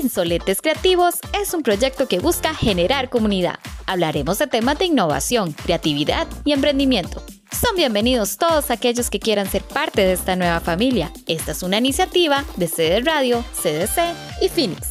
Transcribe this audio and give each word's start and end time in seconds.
Insolentes 0.00 0.62
Creativos 0.62 1.16
es 1.38 1.52
un 1.52 1.62
proyecto 1.62 2.08
que 2.08 2.20
busca 2.20 2.54
generar 2.54 3.10
comunidad. 3.10 3.58
Hablaremos 3.86 4.38
de 4.38 4.46
temas 4.46 4.78
de 4.78 4.86
innovación, 4.86 5.52
creatividad 5.52 6.26
y 6.44 6.52
emprendimiento. 6.52 7.22
Son 7.52 7.76
bienvenidos 7.76 8.38
todos 8.38 8.70
aquellos 8.70 9.10
que 9.10 9.20
quieran 9.20 9.46
ser 9.46 9.62
parte 9.62 10.00
de 10.00 10.14
esta 10.14 10.36
nueva 10.36 10.60
familia. 10.60 11.12
Esta 11.26 11.52
es 11.52 11.62
una 11.62 11.78
iniciativa 11.78 12.44
de 12.56 12.66
CD 12.66 13.00
Radio, 13.02 13.44
CDC 13.52 14.14
y 14.40 14.48
Phoenix. 14.48 14.88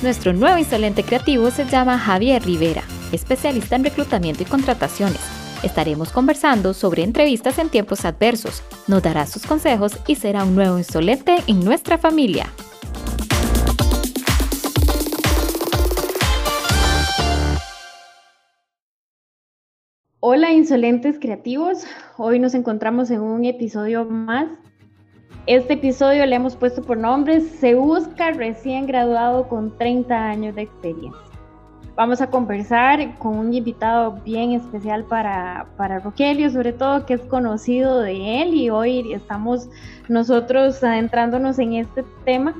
Nuestro 0.00 0.32
nuevo 0.32 0.56
insolente 0.56 1.02
creativo 1.02 1.50
se 1.50 1.66
llama 1.66 1.98
Javier 1.98 2.42
Rivera, 2.42 2.84
especialista 3.12 3.76
en 3.76 3.84
reclutamiento 3.84 4.42
y 4.44 4.46
contrataciones. 4.46 5.20
Estaremos 5.62 6.08
conversando 6.08 6.72
sobre 6.72 7.04
entrevistas 7.04 7.58
en 7.58 7.68
tiempos 7.68 8.06
adversos, 8.06 8.62
nos 8.86 9.02
dará 9.02 9.26
sus 9.26 9.44
consejos 9.44 9.92
y 10.06 10.16
será 10.16 10.42
un 10.42 10.54
nuevo 10.54 10.78
insolente 10.78 11.36
en 11.46 11.60
nuestra 11.60 11.98
familia. 11.98 12.50
Hola 20.24 20.52
insolentes 20.52 21.18
creativos, 21.18 21.84
hoy 22.16 22.38
nos 22.38 22.54
encontramos 22.54 23.10
en 23.10 23.20
un 23.22 23.44
episodio 23.44 24.04
más. 24.04 24.46
Este 25.46 25.72
episodio 25.72 26.24
le 26.26 26.36
hemos 26.36 26.54
puesto 26.54 26.80
por 26.80 26.96
nombre 26.96 27.40
Se 27.40 27.74
busca 27.74 28.30
recién 28.30 28.86
graduado 28.86 29.48
con 29.48 29.76
30 29.76 30.14
años 30.14 30.54
de 30.54 30.62
experiencia. 30.62 31.20
Vamos 31.96 32.20
a 32.20 32.30
conversar 32.30 33.18
con 33.18 33.36
un 33.36 33.52
invitado 33.52 34.12
bien 34.24 34.52
especial 34.52 35.02
para, 35.06 35.66
para 35.76 35.98
Rogelio, 35.98 36.50
sobre 36.50 36.72
todo 36.72 37.04
que 37.04 37.14
es 37.14 37.22
conocido 37.22 37.98
de 37.98 38.42
él 38.42 38.54
y 38.54 38.70
hoy 38.70 39.12
estamos 39.12 39.68
nosotros 40.08 40.84
adentrándonos 40.84 41.58
en 41.58 41.72
este 41.72 42.04
tema 42.24 42.54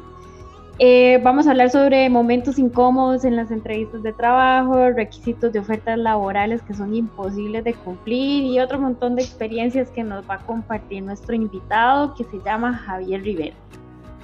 eh, 0.85 1.21
vamos 1.23 1.47
a 1.47 1.53
hablar 1.53 1.71
sobre 1.71 2.11
momentos 2.11 2.59
incómodos 2.59 3.25
en 3.25 3.37
las 3.37 3.53
entrevistas 3.53 4.03
de 4.03 4.13
trabajo, 4.13 4.91
requisitos 4.91 5.53
de 5.53 5.61
ofertas 5.61 5.97
laborales 5.97 6.61
que 6.61 6.75
son 6.75 6.93
imposibles 6.93 7.63
de 7.63 7.73
cumplir 7.73 8.43
y 8.43 8.59
otro 8.59 8.81
montón 8.81 9.15
de 9.15 9.23
experiencias 9.23 9.91
que 9.91 10.03
nos 10.03 10.29
va 10.29 10.35
a 10.35 10.39
compartir 10.39 11.05
nuestro 11.05 11.37
invitado 11.37 12.17
que 12.17 12.25
se 12.25 12.41
llama 12.45 12.73
Javier 12.73 13.23
Rivera, 13.23 13.55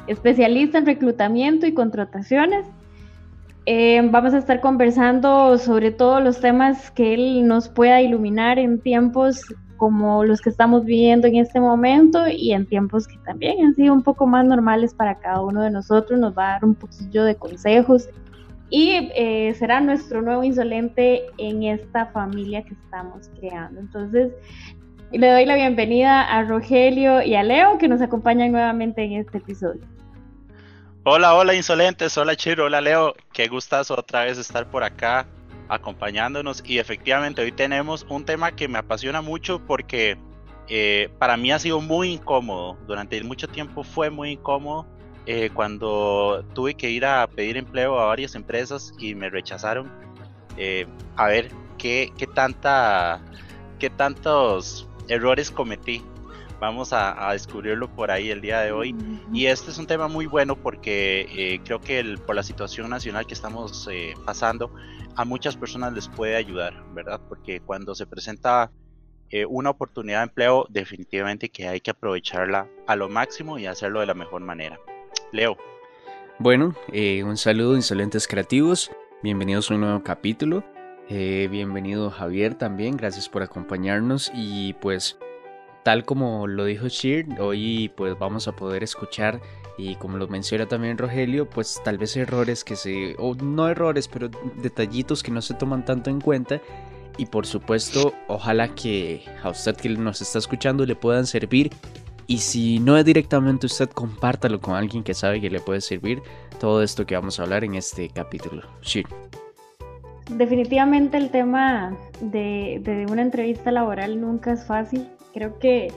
especialista 0.08 0.78
en 0.78 0.86
reclutamiento 0.86 1.64
y 1.64 1.74
contrataciones. 1.74 2.66
Eh, 3.64 4.00
vamos 4.10 4.34
a 4.34 4.38
estar 4.38 4.60
conversando 4.60 5.58
sobre 5.58 5.92
todos 5.92 6.20
los 6.24 6.40
temas 6.40 6.90
que 6.90 7.14
él 7.14 7.46
nos 7.46 7.68
pueda 7.68 8.02
iluminar 8.02 8.58
en 8.58 8.80
tiempos 8.80 9.44
como 9.78 10.24
los 10.24 10.42
que 10.42 10.50
estamos 10.50 10.84
viviendo 10.84 11.26
en 11.26 11.36
este 11.36 11.60
momento 11.60 12.28
y 12.28 12.52
en 12.52 12.66
tiempos 12.66 13.08
que 13.08 13.16
también 13.24 13.64
han 13.64 13.74
sido 13.74 13.94
un 13.94 14.02
poco 14.02 14.26
más 14.26 14.44
normales 14.44 14.92
para 14.92 15.18
cada 15.18 15.40
uno 15.40 15.62
de 15.62 15.70
nosotros, 15.70 16.18
nos 16.20 16.36
va 16.36 16.48
a 16.48 16.52
dar 16.54 16.64
un 16.66 16.74
poquillo 16.74 17.24
de 17.24 17.36
consejos. 17.36 18.10
Y 18.68 19.10
eh, 19.14 19.54
será 19.58 19.80
nuestro 19.80 20.20
nuevo 20.20 20.44
insolente 20.44 21.22
en 21.38 21.62
esta 21.62 22.06
familia 22.06 22.62
que 22.64 22.74
estamos 22.74 23.30
creando. 23.38 23.80
Entonces, 23.80 24.32
le 25.10 25.30
doy 25.30 25.46
la 25.46 25.54
bienvenida 25.54 26.22
a 26.22 26.42
Rogelio 26.42 27.22
y 27.22 27.34
a 27.34 27.42
Leo 27.42 27.78
que 27.78 27.88
nos 27.88 28.02
acompañan 28.02 28.52
nuevamente 28.52 29.02
en 29.02 29.12
este 29.12 29.38
episodio. 29.38 29.80
Hola, 31.04 31.34
hola 31.34 31.54
insolentes, 31.54 32.18
hola 32.18 32.36
Chiro, 32.36 32.66
hola 32.66 32.82
Leo, 32.82 33.14
qué 33.32 33.48
gustas 33.48 33.90
otra 33.90 34.24
vez 34.24 34.36
estar 34.36 34.66
por 34.66 34.84
acá 34.84 35.26
acompañándonos 35.68 36.62
y 36.64 36.78
efectivamente 36.78 37.42
hoy 37.42 37.52
tenemos 37.52 38.06
un 38.08 38.24
tema 38.24 38.52
que 38.52 38.68
me 38.68 38.78
apasiona 38.78 39.20
mucho 39.20 39.60
porque 39.66 40.18
eh, 40.68 41.08
para 41.18 41.36
mí 41.36 41.50
ha 41.50 41.58
sido 41.58 41.80
muy 41.80 42.12
incómodo, 42.12 42.76
durante 42.86 43.22
mucho 43.22 43.48
tiempo 43.48 43.82
fue 43.84 44.10
muy 44.10 44.32
incómodo 44.32 44.86
eh, 45.30 45.50
cuando 45.52 46.42
tuve 46.54 46.74
que 46.74 46.90
ir 46.90 47.04
a 47.04 47.26
pedir 47.26 47.58
empleo 47.58 47.98
a 47.98 48.06
varias 48.06 48.34
empresas 48.34 48.94
y 48.98 49.14
me 49.14 49.28
rechazaron. 49.28 49.90
Eh, 50.56 50.86
a 51.16 51.26
ver 51.26 51.50
qué, 51.76 52.12
qué, 52.16 52.26
tanta, 52.26 53.20
qué 53.78 53.90
tantos 53.90 54.88
errores 55.08 55.50
cometí. 55.50 56.02
Vamos 56.60 56.92
a, 56.92 57.30
descubrirlo 57.32 57.88
por 57.88 58.10
ahí 58.10 58.30
el 58.30 58.40
día 58.40 58.60
de 58.60 58.72
hoy. 58.72 58.94
Y 59.32 59.46
este 59.46 59.70
es 59.70 59.78
un 59.78 59.86
tema 59.86 60.08
muy 60.08 60.26
bueno 60.26 60.56
porque 60.56 61.60
creo 61.64 61.80
que 61.80 62.00
el, 62.00 62.18
por 62.18 62.34
la 62.34 62.42
situación 62.42 62.90
nacional 62.90 63.26
que 63.26 63.34
estamos 63.34 63.88
pasando, 64.24 64.72
a 65.14 65.24
muchas 65.24 65.56
personas 65.56 65.92
les 65.92 66.08
puede 66.08 66.36
ayudar, 66.36 66.84
¿verdad? 66.94 67.20
Porque 67.28 67.60
cuando 67.60 67.94
se 67.94 68.06
presenta 68.06 68.70
eh, 69.30 69.44
una 69.44 69.70
oportunidad 69.70 70.20
de 70.20 70.24
empleo, 70.24 70.66
definitivamente 70.70 71.50
que 71.50 71.68
hay 71.68 71.80
que 71.80 71.90
aprovecharla 71.90 72.66
a 72.86 72.96
lo 72.96 73.08
máximo 73.10 73.58
y 73.58 73.66
hacerlo 73.66 74.00
de 74.00 74.06
la 74.06 74.14
mejor 74.14 74.40
manera. 74.42 74.78
Leo. 75.32 75.58
Bueno, 76.38 76.74
eh, 76.92 77.22
un 77.24 77.36
saludo, 77.36 77.76
insolentes 77.76 78.26
creativos. 78.26 78.90
Bienvenidos 79.22 79.70
a 79.70 79.74
un 79.74 79.82
nuevo 79.82 80.02
capítulo. 80.02 80.64
Eh, 81.10 81.48
bienvenido 81.50 82.10
Javier 82.10 82.54
también, 82.54 82.96
gracias 82.96 83.28
por 83.28 83.42
acompañarnos 83.42 84.30
y 84.34 84.74
pues 84.74 85.18
tal 85.88 86.04
como 86.04 86.46
lo 86.46 86.66
dijo 86.66 86.86
Sheer, 86.88 87.40
hoy 87.40 87.90
pues 87.96 88.18
vamos 88.18 88.46
a 88.46 88.52
poder 88.52 88.82
escuchar 88.82 89.40
y 89.78 89.94
como 89.94 90.18
lo 90.18 90.28
menciona 90.28 90.68
también 90.68 90.98
Rogelio, 90.98 91.48
pues 91.48 91.80
tal 91.82 91.96
vez 91.96 92.14
errores 92.14 92.62
que 92.62 92.76
se, 92.76 93.16
o 93.18 93.34
no 93.34 93.70
errores, 93.70 94.06
pero 94.06 94.28
detallitos 94.60 95.22
que 95.22 95.30
no 95.30 95.40
se 95.40 95.54
toman 95.54 95.86
tanto 95.86 96.10
en 96.10 96.20
cuenta. 96.20 96.60
Y 97.16 97.24
por 97.24 97.46
supuesto, 97.46 98.12
ojalá 98.26 98.74
que 98.74 99.24
a 99.42 99.48
usted 99.48 99.76
que 99.76 99.88
nos 99.88 100.20
está 100.20 100.38
escuchando 100.38 100.84
le 100.84 100.94
puedan 100.94 101.24
servir. 101.24 101.70
Y 102.26 102.36
si 102.36 102.80
no 102.80 102.98
es 102.98 103.06
directamente 103.06 103.64
usted, 103.64 103.88
compártalo 103.88 104.60
con 104.60 104.74
alguien 104.74 105.02
que 105.02 105.14
sabe 105.14 105.40
que 105.40 105.48
le 105.48 105.60
puede 105.60 105.80
servir 105.80 106.20
todo 106.60 106.82
esto 106.82 107.06
que 107.06 107.14
vamos 107.14 107.40
a 107.40 107.44
hablar 107.44 107.64
en 107.64 107.76
este 107.76 108.10
capítulo. 108.10 108.60
Sí. 108.82 109.04
Definitivamente 110.32 111.16
el 111.16 111.30
tema 111.30 111.96
de, 112.20 112.78
de 112.82 113.06
una 113.10 113.22
entrevista 113.22 113.72
laboral 113.72 114.20
nunca 114.20 114.52
es 114.52 114.66
fácil. 114.66 115.08
Creo 115.38 115.56
que 115.60 115.92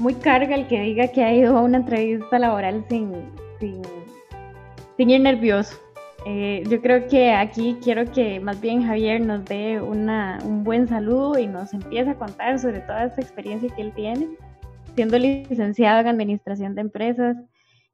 muy 0.00 0.14
carga 0.14 0.54
el 0.54 0.66
que 0.66 0.80
diga 0.80 1.08
que 1.08 1.22
ha 1.22 1.34
ido 1.34 1.58
a 1.58 1.60
una 1.60 1.76
entrevista 1.76 2.38
laboral 2.38 2.82
sin, 2.88 3.12
sin, 3.60 5.10
ir 5.10 5.20
nervioso. 5.20 5.76
Eh, 6.24 6.62
yo 6.70 6.80
creo 6.80 7.06
que 7.06 7.32
aquí 7.32 7.76
quiero 7.84 8.10
que 8.10 8.40
más 8.40 8.58
bien 8.62 8.86
Javier 8.86 9.20
nos 9.20 9.44
dé 9.44 9.82
una, 9.82 10.38
un 10.46 10.64
buen 10.64 10.88
saludo 10.88 11.38
y 11.38 11.46
nos 11.46 11.74
empiece 11.74 12.08
a 12.08 12.14
contar 12.14 12.58
sobre 12.58 12.80
toda 12.80 13.04
esta 13.04 13.20
experiencia 13.20 13.68
que 13.76 13.82
él 13.82 13.92
tiene, 13.94 14.30
siendo 14.94 15.18
licenciado 15.18 16.00
en 16.00 16.06
Administración 16.06 16.74
de 16.74 16.80
Empresas, 16.80 17.36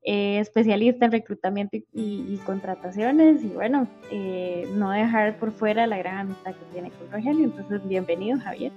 eh, 0.05 0.39
especialista 0.39 1.05
en 1.05 1.11
reclutamiento 1.11 1.79
y, 1.93 2.39
contrataciones 2.47 3.43
y 3.43 3.49
bueno, 3.49 3.89
eh, 4.13 4.69
no 4.77 4.93
dejar 4.93 5.37
por 5.37 5.51
fuera 5.51 5.89
la 5.89 5.99
gran 5.99 6.19
amistad 6.19 6.53
que 6.53 6.73
tiene 6.73 6.93
con 6.93 7.11
Rogelio. 7.11 7.47
Entonces, 7.47 7.85
bienvenido 7.89 8.39
Javier. 8.39 8.71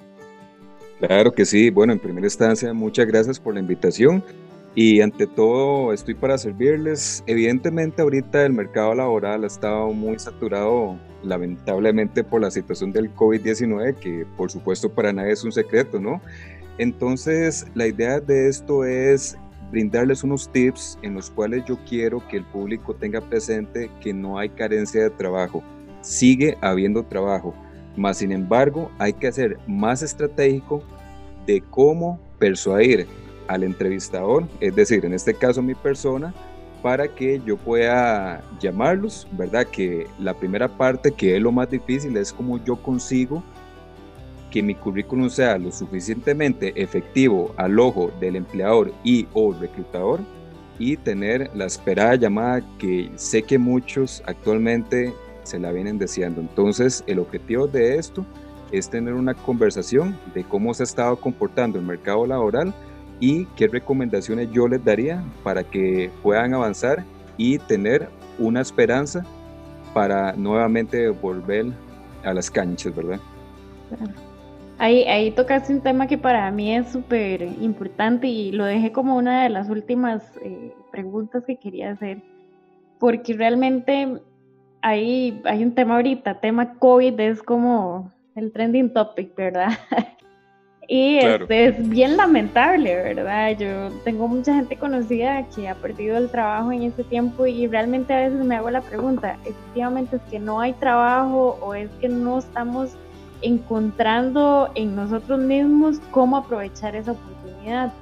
Claro 0.99 1.33
que 1.33 1.45
sí. 1.45 1.69
Bueno, 1.69 1.93
en 1.93 1.99
primera 1.99 2.25
instancia, 2.25 2.73
muchas 2.73 3.05
gracias 3.07 3.39
por 3.39 3.53
la 3.53 3.59
invitación. 3.59 4.23
Y 4.75 5.01
ante 5.01 5.27
todo, 5.27 5.93
estoy 5.93 6.15
para 6.15 6.37
servirles. 6.37 7.23
Evidentemente, 7.27 8.01
ahorita 8.01 8.45
el 8.45 8.53
mercado 8.53 8.95
laboral 8.95 9.43
ha 9.43 9.47
estado 9.47 9.93
muy 9.93 10.17
saturado, 10.17 10.97
lamentablemente, 11.21 12.23
por 12.23 12.41
la 12.41 12.49
situación 12.49 12.91
del 12.91 13.13
COVID-19, 13.13 13.95
que 13.95 14.25
por 14.35 14.49
supuesto 14.49 14.89
para 14.89 15.13
nadie 15.13 15.33
es 15.33 15.43
un 15.43 15.51
secreto, 15.51 15.99
¿no? 15.99 16.21
Entonces, 16.79 17.67
la 17.75 17.85
idea 17.85 18.19
de 18.19 18.49
esto 18.49 18.83
es 18.83 19.37
brindarles 19.69 20.23
unos 20.23 20.51
tips 20.51 20.97
en 21.03 21.13
los 21.13 21.29
cuales 21.29 21.63
yo 21.65 21.77
quiero 21.87 22.27
que 22.27 22.37
el 22.37 22.45
público 22.45 22.95
tenga 22.95 23.21
presente 23.21 23.91
que 24.01 24.11
no 24.11 24.39
hay 24.39 24.49
carencia 24.49 25.03
de 25.03 25.09
trabajo. 25.11 25.63
Sigue 26.01 26.57
habiendo 26.61 27.03
trabajo. 27.03 27.53
Más 27.95 28.17
sin 28.17 28.31
embargo, 28.31 28.91
hay 28.97 29.13
que 29.13 29.31
ser 29.31 29.57
más 29.67 30.01
estratégico 30.01 30.83
de 31.45 31.61
cómo 31.69 32.19
persuadir 32.39 33.07
al 33.47 33.63
entrevistador, 33.63 34.47
es 34.59 34.75
decir, 34.75 35.05
en 35.05 35.13
este 35.13 35.33
caso 35.33 35.61
mi 35.61 35.75
persona, 35.75 36.33
para 36.81 37.07
que 37.07 37.41
yo 37.45 37.55
pueda 37.55 38.43
llamarlos, 38.59 39.27
¿verdad? 39.31 39.65
Que 39.67 40.07
la 40.19 40.33
primera 40.33 40.67
parte, 40.67 41.11
que 41.11 41.35
es 41.37 41.41
lo 41.41 41.51
más 41.51 41.69
difícil, 41.69 42.17
es 42.17 42.33
cómo 42.33 42.63
yo 42.63 42.75
consigo 42.75 43.43
que 44.51 44.61
mi 44.61 44.75
currículum 44.75 45.29
sea 45.29 45.57
lo 45.57 45.71
suficientemente 45.71 46.73
efectivo 46.75 47.53
al 47.57 47.79
ojo 47.79 48.11
del 48.19 48.35
empleador 48.35 48.93
y 49.03 49.27
o 49.33 49.53
reclutador 49.53 50.19
y 50.77 50.97
tener 50.97 51.49
la 51.55 51.65
esperada 51.65 52.15
llamada 52.15 52.61
que 52.77 53.09
sé 53.15 53.43
que 53.43 53.57
muchos 53.57 54.21
actualmente 54.27 55.13
se 55.43 55.59
la 55.59 55.71
vienen 55.71 55.97
deseando. 55.97 56.41
Entonces, 56.41 57.03
el 57.07 57.19
objetivo 57.19 57.67
de 57.67 57.97
esto 57.97 58.25
es 58.71 58.89
tener 58.89 59.13
una 59.13 59.33
conversación 59.33 60.17
de 60.33 60.43
cómo 60.43 60.73
se 60.73 60.83
ha 60.83 60.85
estado 60.85 61.15
comportando 61.17 61.77
el 61.77 61.85
mercado 61.85 62.25
laboral 62.25 62.73
y 63.19 63.45
qué 63.55 63.67
recomendaciones 63.67 64.51
yo 64.51 64.67
les 64.67 64.83
daría 64.83 65.23
para 65.43 65.63
que 65.63 66.09
puedan 66.23 66.53
avanzar 66.53 67.03
y 67.37 67.59
tener 67.59 68.09
una 68.39 68.61
esperanza 68.61 69.23
para 69.93 70.33
nuevamente 70.33 71.09
volver 71.09 71.67
a 72.23 72.33
las 72.33 72.49
canchas, 72.49 72.95
¿verdad? 72.95 73.19
Ahí, 74.79 75.03
ahí 75.03 75.31
tocaste 75.31 75.71
un 75.71 75.81
tema 75.81 76.07
que 76.07 76.17
para 76.17 76.49
mí 76.49 76.75
es 76.75 76.91
súper 76.91 77.43
importante 77.43 78.27
y 78.27 78.51
lo 78.51 78.65
dejé 78.65 78.91
como 78.91 79.15
una 79.15 79.43
de 79.43 79.49
las 79.49 79.69
últimas 79.69 80.23
eh, 80.41 80.73
preguntas 80.91 81.43
que 81.45 81.57
quería 81.57 81.91
hacer 81.91 82.23
porque 83.03 83.33
realmente 83.33 84.21
hay, 84.83 85.41
hay 85.45 85.63
un 85.63 85.73
tema 85.73 85.95
ahorita, 85.95 86.41
tema 86.41 86.73
COVID 86.73 87.17
es 87.21 87.41
como 87.41 88.11
el 88.35 88.51
trending 88.51 88.91
topic, 88.91 89.33
¿verdad? 89.33 89.71
y 90.89 91.19
este 91.19 91.67
es 91.67 91.89
bien 91.89 92.17
lamentable, 92.17 92.93
¿verdad? 92.93 93.57
Yo 93.57 93.89
tengo 94.03 94.27
mucha 94.27 94.53
gente 94.53 94.75
conocida 94.75 95.47
que 95.55 95.69
ha 95.69 95.75
perdido 95.75 96.17
el 96.17 96.29
trabajo 96.29 96.73
en 96.73 96.83
ese 96.83 97.05
tiempo 97.05 97.47
y 97.47 97.65
realmente 97.65 98.13
a 98.13 98.27
veces 98.27 98.45
me 98.45 98.57
hago 98.57 98.69
la 98.71 98.81
pregunta, 98.81 99.37
efectivamente 99.45 100.17
es 100.17 100.21
que 100.23 100.37
no 100.37 100.59
hay 100.59 100.73
trabajo 100.73 101.57
o 101.61 101.73
es 101.73 101.89
que 102.01 102.09
no 102.09 102.39
estamos 102.39 102.97
encontrando 103.41 104.69
en 104.75 104.97
nosotros 104.97 105.39
mismos 105.39 105.99
cómo 106.11 106.35
aprovechar 106.35 106.93
esa 106.97 107.13
oportunidad. 107.13 107.93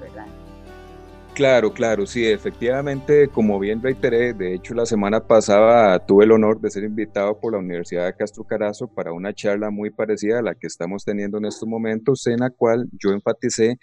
Claro, 1.34 1.72
claro, 1.74 2.06
sí, 2.06 2.26
efectivamente, 2.26 3.30
como 3.30 3.58
bien 3.58 3.82
reiteré, 3.82 4.34
de 4.34 4.54
hecho 4.54 4.74
la 4.74 4.86
semana 4.86 5.26
pasada 5.26 5.98
tuve 6.06 6.26
el 6.26 6.34
honor 6.34 6.60
de 6.60 6.70
ser 6.70 6.84
invitado 6.84 7.40
por 7.40 7.54
la 7.54 7.60
Universidad 7.60 8.06
de 8.06 8.16
Castro 8.16 8.44
Carazo 8.44 8.88
para 8.88 9.14
una 9.14 9.34
charla 9.34 9.70
muy 9.70 9.92
parecida 9.92 10.40
a 10.40 10.42
la 10.42 10.56
que 10.56 10.68
estamos 10.68 11.06
teniendo 11.06 11.38
en 11.38 11.46
estos 11.46 11.68
momentos, 11.68 12.28
en 12.28 12.42
la 12.42 12.50
cual 12.50 12.90
yo 13.02 13.12
enfaticé 13.12 13.78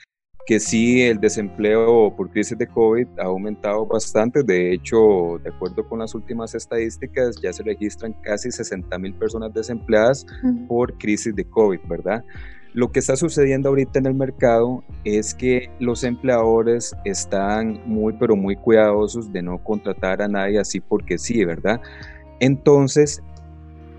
que 0.48 0.60
sí, 0.60 1.02
el 1.02 1.20
desempleo 1.20 2.14
por 2.16 2.30
crisis 2.30 2.56
de 2.56 2.66
COVID 2.66 3.06
ha 3.18 3.24
aumentado 3.24 3.84
bastante. 3.84 4.42
De 4.42 4.72
hecho, 4.72 5.38
de 5.42 5.50
acuerdo 5.50 5.86
con 5.86 5.98
las 5.98 6.14
últimas 6.14 6.54
estadísticas, 6.54 7.38
ya 7.42 7.52
se 7.52 7.62
registran 7.62 8.14
casi 8.22 8.50
60 8.50 8.98
mil 8.98 9.12
personas 9.14 9.52
desempleadas 9.52 10.24
por 10.66 10.96
crisis 10.96 11.34
de 11.34 11.44
COVID, 11.44 11.80
¿verdad? 11.86 12.24
Lo 12.74 12.92
que 12.92 12.98
está 13.00 13.16
sucediendo 13.16 13.70
ahorita 13.70 13.98
en 13.98 14.06
el 14.06 14.14
mercado 14.14 14.84
es 15.04 15.34
que 15.34 15.70
los 15.80 16.04
empleadores 16.04 16.94
están 17.04 17.80
muy, 17.86 18.12
pero 18.12 18.36
muy 18.36 18.56
cuidadosos 18.56 19.32
de 19.32 19.42
no 19.42 19.58
contratar 19.58 20.20
a 20.22 20.28
nadie 20.28 20.58
así 20.58 20.80
porque 20.80 21.18
sí, 21.18 21.44
¿verdad? 21.44 21.80
Entonces, 22.40 23.22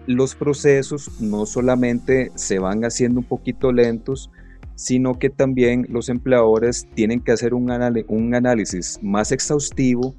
los 0.05 0.35
procesos 0.35 1.19
no 1.19 1.45
solamente 1.45 2.31
se 2.35 2.59
van 2.59 2.83
haciendo 2.83 3.19
un 3.19 3.25
poquito 3.25 3.71
lentos, 3.71 4.29
sino 4.75 5.19
que 5.19 5.29
también 5.29 5.85
los 5.89 6.07
empleadores 6.09 6.87
tienen 6.93 7.19
que 7.19 7.31
hacer 7.31 7.53
un, 7.53 7.69
un 8.07 8.35
análisis 8.35 8.97
más 9.01 9.31
exhaustivo 9.31 10.15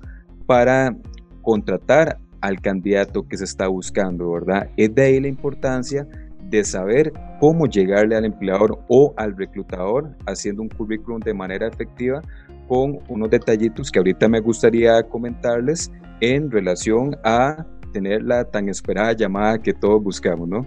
para 0.47 0.95
contratar 1.43 2.19
al 2.41 2.61
candidato 2.61 3.27
que 3.27 3.37
se 3.37 3.45
está 3.45 3.69
buscando, 3.69 4.31
¿verdad? 4.33 4.71
Es 4.77 4.95
de 4.95 5.03
ahí 5.03 5.21
la 5.21 5.29
importancia 5.29 6.07
de 6.51 6.65
saber 6.65 7.13
cómo 7.39 7.67
llegarle 7.67 8.17
al 8.17 8.25
empleador 8.25 8.79
o 8.89 9.15
al 9.17 9.37
reclutador 9.37 10.11
haciendo 10.27 10.63
un 10.63 10.69
currículum 10.69 11.21
de 11.21 11.33
manera 11.33 11.69
efectiva 11.69 12.21
con 12.69 12.99
unos 13.09 13.31
detallitos 13.31 13.91
que 13.91 13.99
ahorita 13.99 14.29
me 14.29 14.41
gustaría 14.41 15.03
comentarles 15.05 15.91
en 16.21 16.51
relación 16.51 17.17
a 17.25 17.65
tener 17.93 18.23
la 18.23 18.45
tan 18.45 18.69
esperada 18.69 19.13
llamada 19.13 19.59
que 19.59 19.73
todos 19.73 20.03
buscamos, 20.03 20.49
¿no? 20.49 20.67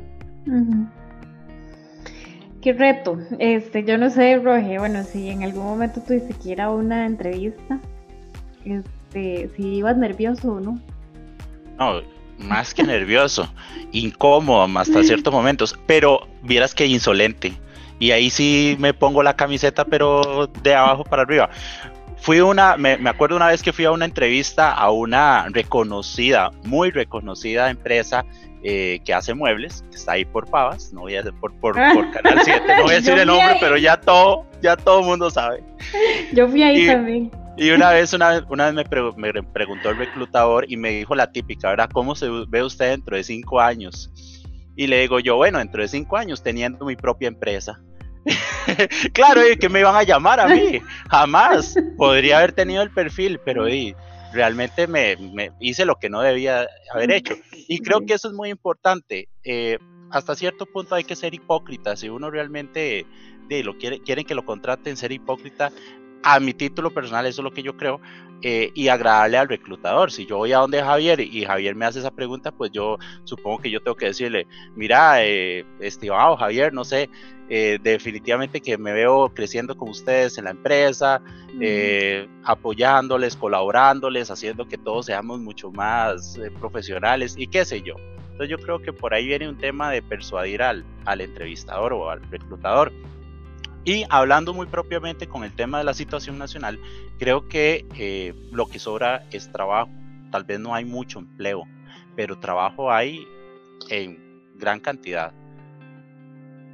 Qué 2.62 2.74
reto. 2.74 3.18
Este, 3.40 3.84
yo 3.84 3.98
no 3.98 4.10
sé, 4.10 4.38
Roge, 4.38 4.80
bueno, 4.80 5.04
si 5.04 5.30
en 5.30 5.44
algún 5.44 5.64
momento 5.66 6.02
tuviste 6.02 6.34
que 6.34 6.52
ir 6.52 6.62
a 6.62 6.72
una 6.72 7.06
entrevista, 7.06 7.80
este, 8.66 9.50
si 9.56 9.76
ibas 9.76 9.98
nervioso 9.98 10.54
o 10.54 10.60
no. 10.60 10.80
No, 11.78 12.02
más 12.38 12.74
que 12.74 12.84
nervioso, 12.84 13.52
incómodo 13.92 14.68
hasta 14.80 15.04
ciertos 15.04 15.34
momentos, 15.34 15.78
pero 15.86 16.28
vieras 16.42 16.74
que 16.74 16.86
insolente. 16.86 17.54
Y 18.00 18.12
ahí 18.12 18.30
sí 18.30 18.76
me 18.80 18.94
pongo 18.94 19.24
la 19.24 19.36
camiseta, 19.36 19.86
pero 19.86 20.48
de 20.62 20.76
abajo 20.76 21.04
para 21.04 21.22
arriba. 21.24 21.50
Fui 22.18 22.40
una, 22.40 22.78
me, 22.78 22.98
acuerdo 23.10 23.36
una 23.36 23.48
vez 23.48 23.62
que 23.62 23.74
fui 23.74 23.86
a 23.86 23.92
una 23.92 24.06
entrevista 24.06 24.72
a 24.72 24.92
una 24.92 25.48
reconocida, 25.50 26.52
muy 26.64 26.90
reconocida 26.90 27.70
empresa 27.70 28.26
eh, 28.64 29.02
que 29.04 29.14
hace 29.14 29.34
muebles, 29.34 29.84
que 29.92 29.98
está 29.98 30.14
ahí 30.14 30.24
por 30.24 30.50
Pavas, 30.50 30.94
no 30.94 31.02
voy 31.02 31.16
a 31.16 31.22
decir 31.22 31.38
por, 31.40 31.54
por, 31.60 31.74
Canal 32.12 32.40
7, 32.44 32.64
no 32.78 32.84
voy 32.84 32.94
a 32.94 32.96
decir 32.96 33.18
el 33.18 33.28
nombre, 33.28 33.58
pero 33.60 33.78
ya 33.78 34.00
todo, 34.00 34.46
ya 34.62 34.78
todo 34.78 35.02
el 35.02 35.06
mundo 35.06 35.30
sabe. 35.30 35.64
Yo 36.32 36.48
fui 36.48 36.64
ahí 36.64 36.88
también. 36.88 37.43
Y 37.56 37.72
una 37.72 37.92
vez, 37.92 38.14
una 38.14 38.30
vez, 38.30 38.44
una 38.50 38.72
vez 38.72 38.76
me, 39.16 39.44
preguntó 39.44 39.90
el 39.90 39.98
reclutador 39.98 40.66
y 40.68 40.78
me 40.78 40.92
dijo 40.92 41.16
la 41.16 41.32
típica, 41.32 41.70
¿verdad? 41.70 41.90
¿Cómo 41.94 42.16
se 42.16 42.30
ve 42.48 42.64
usted 42.64 42.92
dentro 42.92 43.16
de 43.16 43.24
cinco 43.24 43.62
años? 43.62 44.12
Y 44.76 44.88
le 44.88 45.02
digo 45.02 45.20
yo, 45.20 45.36
bueno, 45.36 45.60
dentro 45.60 45.82
de 45.82 45.88
cinco 45.88 46.18
años 46.18 46.42
teniendo 46.42 46.86
mi 46.86 46.96
propia 46.96 47.28
empresa. 47.28 47.80
claro, 49.14 49.42
y 49.48 49.58
que 49.58 49.70
me 49.70 49.82
iban 49.82 49.96
a 49.96 50.04
llamar 50.04 50.40
a 50.40 50.48
mí. 50.48 50.82
Jamás 51.10 51.76
podría 51.98 52.40
haber 52.40 52.54
tenido 52.54 52.82
el 52.82 52.90
perfil, 52.90 53.40
pero 53.46 53.70
y, 53.70 53.96
realmente 54.34 54.88
me, 54.88 55.16
hice 55.60 55.86
lo 55.86 55.98
que 55.98 56.10
no 56.10 56.22
debía 56.22 56.68
haber 56.94 57.12
hecho. 57.12 57.36
Y 57.68 57.80
creo 57.80 58.02
que 58.06 58.16
eso 58.16 58.28
es 58.28 58.34
muy 58.34 58.50
importante. 58.50 59.30
Eh, 59.44 59.78
hasta 60.10 60.36
cierto 60.36 60.66
punto 60.66 60.96
hay 60.96 61.04
que 61.04 61.16
ser 61.16 61.34
hipócrita. 61.34 61.96
Si 61.96 62.10
uno 62.10 62.30
realmente 62.30 63.06
de, 63.48 63.64
lo 63.64 63.78
quiere, 63.78 64.02
quieren 64.02 64.26
que 64.26 64.36
lo 64.36 64.46
contraten, 64.46 64.98
ser 64.98 65.12
hipócrita, 65.12 65.72
a 66.24 66.40
mi 66.40 66.54
título 66.54 66.92
personal, 66.92 67.26
eso 67.26 67.42
es 67.42 67.44
lo 67.44 67.52
que 67.52 67.64
yo 67.64 67.76
creo, 67.76 68.00
eh, 68.42 68.72
y 68.74 68.88
agradable 68.88 69.38
al 69.38 69.48
reclutador. 69.48 70.12
Si 70.12 70.26
yo 70.26 70.38
voy 70.38 70.52
a 70.54 70.58
donde 70.58 70.82
Javier 70.82 71.20
y 71.20 71.46
Javier 71.46 71.76
me 71.76 71.86
hace 71.86 72.00
esa 72.00 72.12
pregunta, 72.12 72.52
pues 72.52 72.72
yo 72.72 72.98
supongo 73.24 73.60
que 73.60 73.72
yo 73.72 73.82
tengo 73.82 73.96
que 73.96 74.08
decirle, 74.08 74.48
mira, 74.76 75.24
eh, 75.24 75.66
estimado 75.80 76.36
Javier, 76.36 76.74
no 76.74 76.84
sé, 76.84 77.10
eh, 77.50 77.78
definitivamente 77.82 78.62
que 78.62 78.78
me 78.78 78.94
veo 78.94 79.30
creciendo 79.34 79.78
con 79.78 79.90
ustedes 79.90 80.38
en 80.38 80.46
la 80.46 80.52
empresa, 80.52 81.22
eh, 81.62 82.28
apoyándoles, 82.44 83.36
colaborándoles, 83.36 84.32
haciendo 84.32 84.68
que 84.68 84.78
todos 84.78 85.06
seamos 85.06 85.40
mucho 85.40 85.72
más 85.72 86.40
profesionales 86.60 87.36
y 87.38 87.48
qué 87.48 87.64
sé 87.64 87.82
yo. 87.82 87.96
Entonces 88.32 88.50
yo 88.50 88.58
creo 88.58 88.80
que 88.82 88.92
por 88.92 89.14
ahí 89.14 89.28
viene 89.28 89.48
un 89.48 89.58
tema 89.58 89.92
de 89.92 90.02
persuadir 90.02 90.64
al, 90.64 90.84
al 91.06 91.22
entrevistador 91.22 91.94
o 91.94 92.10
al 92.10 92.22
reclutador. 92.32 92.92
Y 93.86 94.06
hablando 94.10 94.54
muy 94.54 94.68
propiamente 94.68 95.28
con 95.28 95.44
el 95.44 95.54
tema 95.54 95.80
de 95.80 95.84
la 95.84 95.94
situación 95.94 96.38
nacional, 96.38 96.80
creo 97.20 97.50
que 97.50 97.86
eh, 97.98 98.34
lo 98.52 98.68
que 98.68 98.80
sobra 98.80 99.26
es 99.32 99.52
trabajo. 99.52 99.90
Tal 100.32 100.46
vez 100.46 100.60
no 100.60 100.74
hay 100.74 100.86
mucho 100.86 101.20
empleo, 101.20 101.64
pero 102.16 102.40
trabajo 102.40 102.92
hay 102.92 103.28
en 103.90 104.42
gran 104.56 104.80
cantidad. 104.80 105.34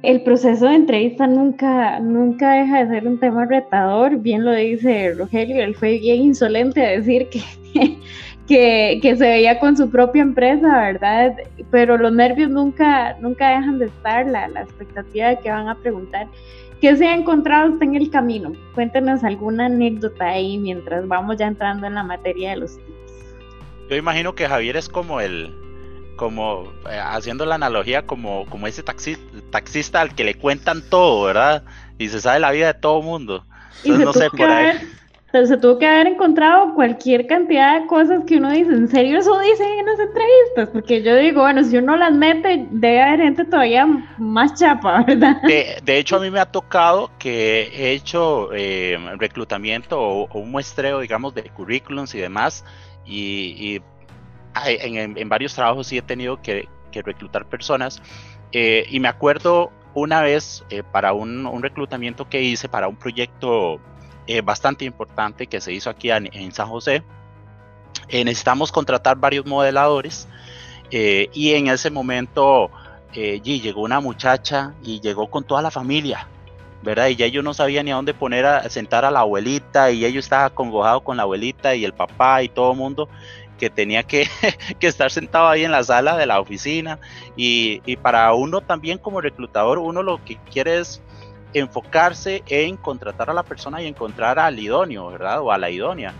El 0.02 0.22
proceso 0.22 0.66
de 0.66 0.76
entrevista 0.76 1.26
nunca, 1.26 2.00
nunca 2.00 2.52
deja 2.52 2.84
de 2.84 2.94
ser 2.94 3.06
un 3.06 3.18
tema 3.18 3.44
retador, 3.44 4.16
bien 4.16 4.44
lo 4.44 4.52
dice 4.52 5.12
Rogelio, 5.14 5.62
él 5.62 5.74
fue 5.74 5.98
bien 5.98 6.22
insolente 6.22 6.82
a 6.82 6.90
decir 6.90 7.28
que, 7.28 7.42
que, 8.48 8.98
que, 9.02 9.16
se 9.16 9.28
veía 9.28 9.58
con 9.58 9.76
su 9.76 9.90
propia 9.90 10.22
empresa, 10.22 10.80
¿verdad? 10.80 11.34
Pero 11.70 11.98
los 11.98 12.12
nervios 12.14 12.48
nunca, 12.48 13.14
nunca 13.20 13.50
dejan 13.50 13.78
de 13.78 13.86
estar, 13.86 14.26
la, 14.26 14.48
la 14.48 14.62
expectativa 14.62 15.28
de 15.28 15.38
que 15.40 15.50
van 15.50 15.68
a 15.68 15.74
preguntar. 15.74 16.28
¿Qué 16.80 16.96
se 16.96 17.06
ha 17.06 17.14
encontrado 17.14 17.72
usted 17.72 17.86
en 17.86 17.96
el 17.96 18.10
camino? 18.10 18.52
Cuéntenos 18.74 19.22
alguna 19.22 19.66
anécdota 19.66 20.28
ahí 20.28 20.56
mientras 20.58 21.06
vamos 21.06 21.36
ya 21.36 21.46
entrando 21.46 21.86
en 21.86 21.94
la 21.94 22.02
materia 22.02 22.50
de 22.50 22.56
los 22.56 22.76
tips. 22.76 23.36
Yo 23.90 23.96
imagino 23.96 24.34
que 24.34 24.46
Javier 24.46 24.76
es 24.76 24.88
como 24.88 25.20
el, 25.20 25.54
como 26.16 26.72
eh, 26.90 26.98
haciendo 26.98 27.44
la 27.44 27.56
analogía 27.56 28.06
como, 28.06 28.46
como 28.46 28.66
ese 28.66 28.82
taxista 28.82 30.00
al 30.00 30.14
que 30.14 30.24
le 30.24 30.34
cuentan 30.34 30.82
todo, 30.88 31.24
¿verdad? 31.24 31.64
Y 31.98 32.08
se 32.08 32.20
sabe 32.20 32.40
la 32.40 32.50
vida 32.50 32.68
de 32.68 32.74
todo 32.74 33.02
mundo. 33.02 33.44
Entonces 33.84 34.04
no 34.04 34.12
sé 34.12 34.30
por 34.30 34.50
ahí 34.50 34.78
se 35.32 35.56
tuvo 35.58 35.78
que 35.78 35.86
haber 35.86 36.08
encontrado 36.08 36.74
cualquier 36.74 37.26
cantidad 37.26 37.80
de 37.80 37.86
cosas 37.86 38.24
que 38.26 38.36
uno 38.36 38.50
dice, 38.50 38.72
¿en 38.72 38.88
serio 38.88 39.18
eso 39.18 39.38
dicen 39.38 39.78
en 39.78 39.86
las 39.86 40.00
entrevistas? 40.00 40.68
Porque 40.72 41.02
yo 41.02 41.14
digo, 41.16 41.42
bueno, 41.42 41.62
si 41.62 41.76
uno 41.76 41.96
las 41.96 42.12
mete, 42.12 42.66
debe 42.70 43.00
haber 43.00 43.20
gente 43.20 43.44
todavía 43.44 43.86
más 44.18 44.54
chapa, 44.54 45.02
¿verdad? 45.06 45.40
De, 45.42 45.98
hecho, 45.98 46.16
a 46.16 46.20
mí 46.20 46.30
me 46.30 46.40
ha 46.40 46.46
tocado 46.46 47.10
que 47.18 47.70
he 47.72 47.92
hecho 47.92 48.52
eh, 48.52 48.98
reclutamiento 49.18 50.00
o, 50.00 50.38
un 50.38 50.50
muestreo, 50.50 51.00
digamos, 51.00 51.34
de 51.34 51.44
currículums 51.44 52.14
y 52.14 52.18
demás, 52.18 52.64
y, 53.06 53.80
en, 54.66 55.28
varios 55.28 55.54
trabajos 55.54 55.86
sí 55.86 55.98
he 55.98 56.02
tenido 56.02 56.42
que, 56.42 56.68
reclutar 56.92 57.46
personas, 57.46 58.02
eh, 58.50 58.84
y 58.90 58.98
me 58.98 59.06
acuerdo 59.06 59.70
una 59.94 60.22
vez 60.22 60.64
eh, 60.70 60.82
para 60.82 61.12
un, 61.12 61.46
un 61.46 61.62
reclutamiento 61.62 62.28
que 62.28 62.42
hice 62.42 62.68
para 62.68 62.88
un 62.88 62.96
proyecto 62.96 63.80
eh, 64.32 64.42
bastante 64.42 64.84
importante 64.84 65.48
que 65.48 65.60
se 65.60 65.72
hizo 65.72 65.90
aquí 65.90 66.08
en, 66.08 66.52
San 66.52 66.68
José. 66.68 67.02
Eh, 68.06 68.24
necesitamos 68.24 68.70
contratar 68.70 69.16
varios 69.16 69.44
modeladores 69.44 70.28
eh, 70.92 71.28
y 71.32 71.54
en 71.54 71.66
ese 71.66 71.90
momento 71.90 72.70
llegó 73.12 73.82
una 73.82 73.98
muchacha 73.98 74.72
y 74.84 75.00
llegó 75.00 75.28
con 75.28 75.42
toda 75.42 75.62
la 75.62 75.72
familia, 75.72 76.28
¿verdad? 76.80 77.08
Y 77.08 77.16
ya 77.16 77.26
yo 77.26 77.42
no 77.42 77.54
sabía 77.54 77.82
ni 77.82 77.90
a 77.90 77.96
dónde 77.96 78.14
poner 78.14 78.46
a 78.46 78.70
sentar 78.70 79.04
a 79.04 79.10
la 79.10 79.18
abuelita 79.18 79.90
y 79.90 80.04
ellos 80.04 80.26
estaba 80.26 80.50
congojado 80.50 81.00
con 81.00 81.16
la 81.16 81.24
abuelita 81.24 81.74
y 81.74 81.84
el 81.84 81.92
papá 81.92 82.44
y 82.44 82.48
todo 82.48 82.70
el 82.70 82.78
mundo 82.78 83.08
que 83.58 83.68
tenía 83.68 84.04
que, 84.04 84.28
que, 84.78 84.86
estar 84.86 85.10
sentado 85.10 85.48
ahí 85.48 85.64
en 85.64 85.72
la 85.72 85.82
sala 85.82 86.16
de 86.16 86.26
la 86.26 86.38
oficina 86.38 87.00
y, 87.36 87.82
y, 87.84 87.96
para 87.96 88.32
uno 88.32 88.60
también 88.60 88.98
como 88.98 89.20
reclutador 89.20 89.78
uno 89.78 90.04
lo 90.04 90.24
que 90.24 90.36
quiere 90.52 90.78
es 90.78 91.02
enfocarse 91.54 92.42
en 92.46 92.76
contratar 92.76 93.30
a 93.30 93.32
la 93.32 93.42
persona 93.42 93.82
y 93.82 93.86
encontrar 93.86 94.38
al 94.38 94.58
idóneo, 94.58 95.08
¿verdad? 95.08 95.40
O 95.40 95.52
a 95.52 95.58
la 95.58 95.70
idónea. 95.70 96.14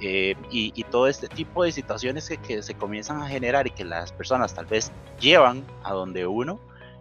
eh, 0.00 0.34
y, 0.50 0.82
todo 0.84 1.06
este 1.06 1.28
tipo 1.28 1.62
de 1.62 1.70
situaciones 1.70 2.28
que, 2.28 2.62
se 2.62 2.74
comienzan 2.74 3.22
a 3.22 3.28
generar 3.28 3.68
y 3.68 3.70
que 3.70 3.84
las 3.84 4.12
personas 4.12 4.52
tal 4.52 4.66
vez 4.66 4.90
llevan 5.20 5.64
a 5.84 5.92
donde 5.92 6.26
uno, 6.26 6.58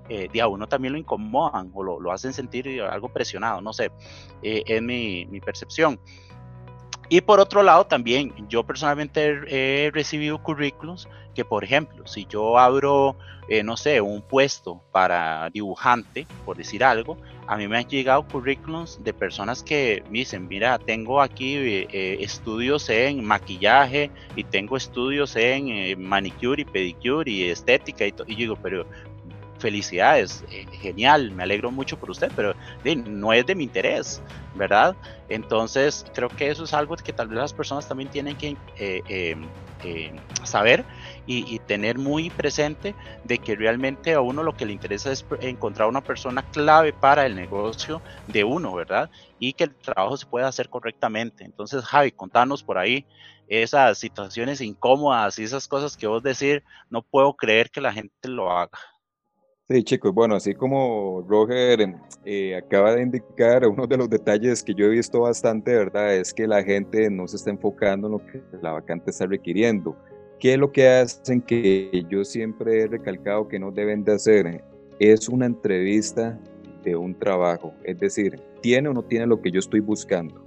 eh, 0.08 0.30
a 0.40 0.48
uno 0.48 0.68
también 0.68 0.94
lo 0.94 1.00
incomodan 1.00 1.72
o 1.74 2.00
lo, 2.00 2.12
hacen 2.12 2.32
sentir 2.32 2.82
algo 2.84 3.10
presionado, 3.10 3.60
no 3.60 3.74
sé, 3.74 3.92
eh, 4.44 4.64
es 4.68 4.82
mi, 4.84 5.26
mi 5.26 5.40
percepción. 5.40 6.00
Y 7.12 7.20
por 7.20 7.42
otro 7.42 7.62
lado, 7.62 7.86
también 7.86 8.34
yo 8.48 8.64
personalmente 8.64 9.42
he, 9.50 9.92
recibido 9.92 10.42
currículums 10.42 11.10
que, 11.36 11.44
por 11.44 11.66
ejemplo, 11.66 12.08
si 12.08 12.26
yo 12.26 12.58
abro, 12.58 13.18
eh, 13.50 13.64
no 13.64 13.76
sé, 13.76 14.00
un 14.00 14.22
puesto 14.22 14.82
para 14.94 15.50
dibujante, 15.50 16.26
por 16.46 16.56
decir 16.56 16.86
algo, 16.86 17.18
a 17.48 17.58
mí 17.58 17.68
me 17.68 17.80
han 17.80 17.90
llegado 17.90 18.26
currículums 18.26 19.04
de 19.04 19.12
personas 19.12 19.62
que 19.62 20.06
me 20.06 20.20
dicen, 20.20 20.48
mira, 20.48 20.80
tengo 20.80 21.22
aquí 21.22 21.58
eh, 21.58 21.88
eh, 21.92 22.18
estudios 22.22 22.90
en 22.90 23.26
maquillaje 23.26 24.10
y 24.38 24.46
tengo 24.46 24.78
estudios 24.78 25.36
en 25.36 26.02
manicure 26.02 26.62
y 26.62 26.66
pedicure 26.66 27.30
y 27.30 27.44
estética 27.50 28.08
y, 28.08 28.14
y 28.26 28.36
yo 28.36 28.38
digo, 28.38 28.56
pero 28.56 28.86
felicidades, 29.62 30.44
eh, 30.52 30.66
genial, 30.82 31.32
me 31.32 31.44
alegro 31.44 31.72
mucho 31.72 31.98
por 31.98 32.12
usted, 32.12 32.32
pero 32.36 32.54
no 32.84 33.32
es 33.32 33.46
de 33.46 33.56
mi 33.56 33.64
interés, 33.64 34.22
¿verdad? 34.56 34.96
Entonces, 35.30 36.06
creo 36.14 36.28
que 36.28 36.50
eso 36.50 36.64
es 36.66 36.74
algo 36.74 36.96
que 36.98 37.14
tal 37.14 37.28
vez 37.30 37.38
las 37.38 37.54
personas 37.54 37.88
también 37.88 38.10
tienen 38.10 38.36
que 38.36 38.58
eh, 38.78 39.38
eh, 39.84 40.12
saber 40.44 40.84
y, 41.26 41.60
tener 41.60 41.98
muy 41.98 42.30
presente 42.30 42.94
de 43.24 43.38
que 43.38 43.56
realmente 43.56 44.14
a 44.14 44.22
uno 44.22 44.44
lo 44.44 44.58
que 44.58 44.66
le 44.66 44.74
interesa 44.74 45.12
es 45.12 45.26
encontrar 45.40 45.88
una 45.88 46.02
persona 46.02 46.42
clave 46.52 46.92
para 46.92 47.26
el 47.26 47.36
negocio 47.36 48.02
de 48.28 48.44
uno, 48.44 48.74
¿verdad? 48.74 49.10
Y 49.40 49.54
que 49.54 49.66
el 49.66 49.76
trabajo 49.76 50.18
se 50.18 50.26
pueda 50.26 50.48
hacer 50.48 50.68
correctamente. 50.68 51.46
Entonces, 51.46 51.86
Javi, 51.86 52.12
contanos 52.12 52.64
por 52.64 52.78
ahí 52.78 53.06
esas 53.48 53.98
situaciones 53.98 54.62
incómodas 54.62 55.38
y 55.40 55.44
esas 55.44 55.68
cosas 55.68 55.96
que 55.96 56.08
vos 56.08 56.24
decir, 56.24 56.64
no 56.90 57.02
puedo 57.02 57.34
creer 57.34 57.70
que 57.70 57.82
la 57.82 57.94
gente 57.94 58.28
lo 58.28 58.52
haga. 58.52 58.78
Sí, 59.72 59.84
chicos, 59.84 60.14
bueno, 60.14 60.36
así 60.36 60.54
como 60.54 61.24
Roger 61.30 61.96
eh, 62.26 62.56
acaba 62.58 62.94
de 62.94 63.04
indicar, 63.04 63.66
uno 63.70 63.88
de 63.88 63.96
los 63.96 64.10
detalles 64.10 64.62
que 64.62 64.74
yo 64.74 64.88
he 64.88 64.90
visto 64.90 65.22
bastante, 65.22 65.74
¿verdad? 65.74 66.14
Es 66.14 66.34
que 66.34 66.46
la 66.46 66.62
gente 66.62 67.10
no 67.10 67.26
se 67.26 67.38
está 67.38 67.52
enfocando 67.52 68.08
en 68.08 68.12
lo 68.12 68.26
que 68.26 68.42
la 68.62 68.74
vacante 68.74 69.12
está 69.12 69.28
requiriendo. 69.28 69.96
¿Qué 70.42 70.54
es 70.54 70.60
lo 70.60 70.74
que 70.74 70.90
hacen 70.90 71.42
que 71.42 72.06
yo 72.10 72.26
siempre 72.26 72.82
he 72.82 72.88
recalcado 72.88 73.48
que 73.48 73.60
no 73.60 73.72
deben 73.72 74.04
de 74.04 74.12
hacer? 74.12 74.62
Es 75.00 75.30
una 75.30 75.46
entrevista 75.46 76.38
de 76.84 76.98
un 76.98 77.18
trabajo, 77.18 77.74
es 77.86 77.98
decir, 77.98 78.42
¿tiene 78.62 78.90
o 78.90 78.94
no 78.94 79.04
tiene 79.04 79.26
lo 79.26 79.42
que 79.42 79.52
yo 79.52 79.60
estoy 79.60 79.80
buscando? 79.80 80.44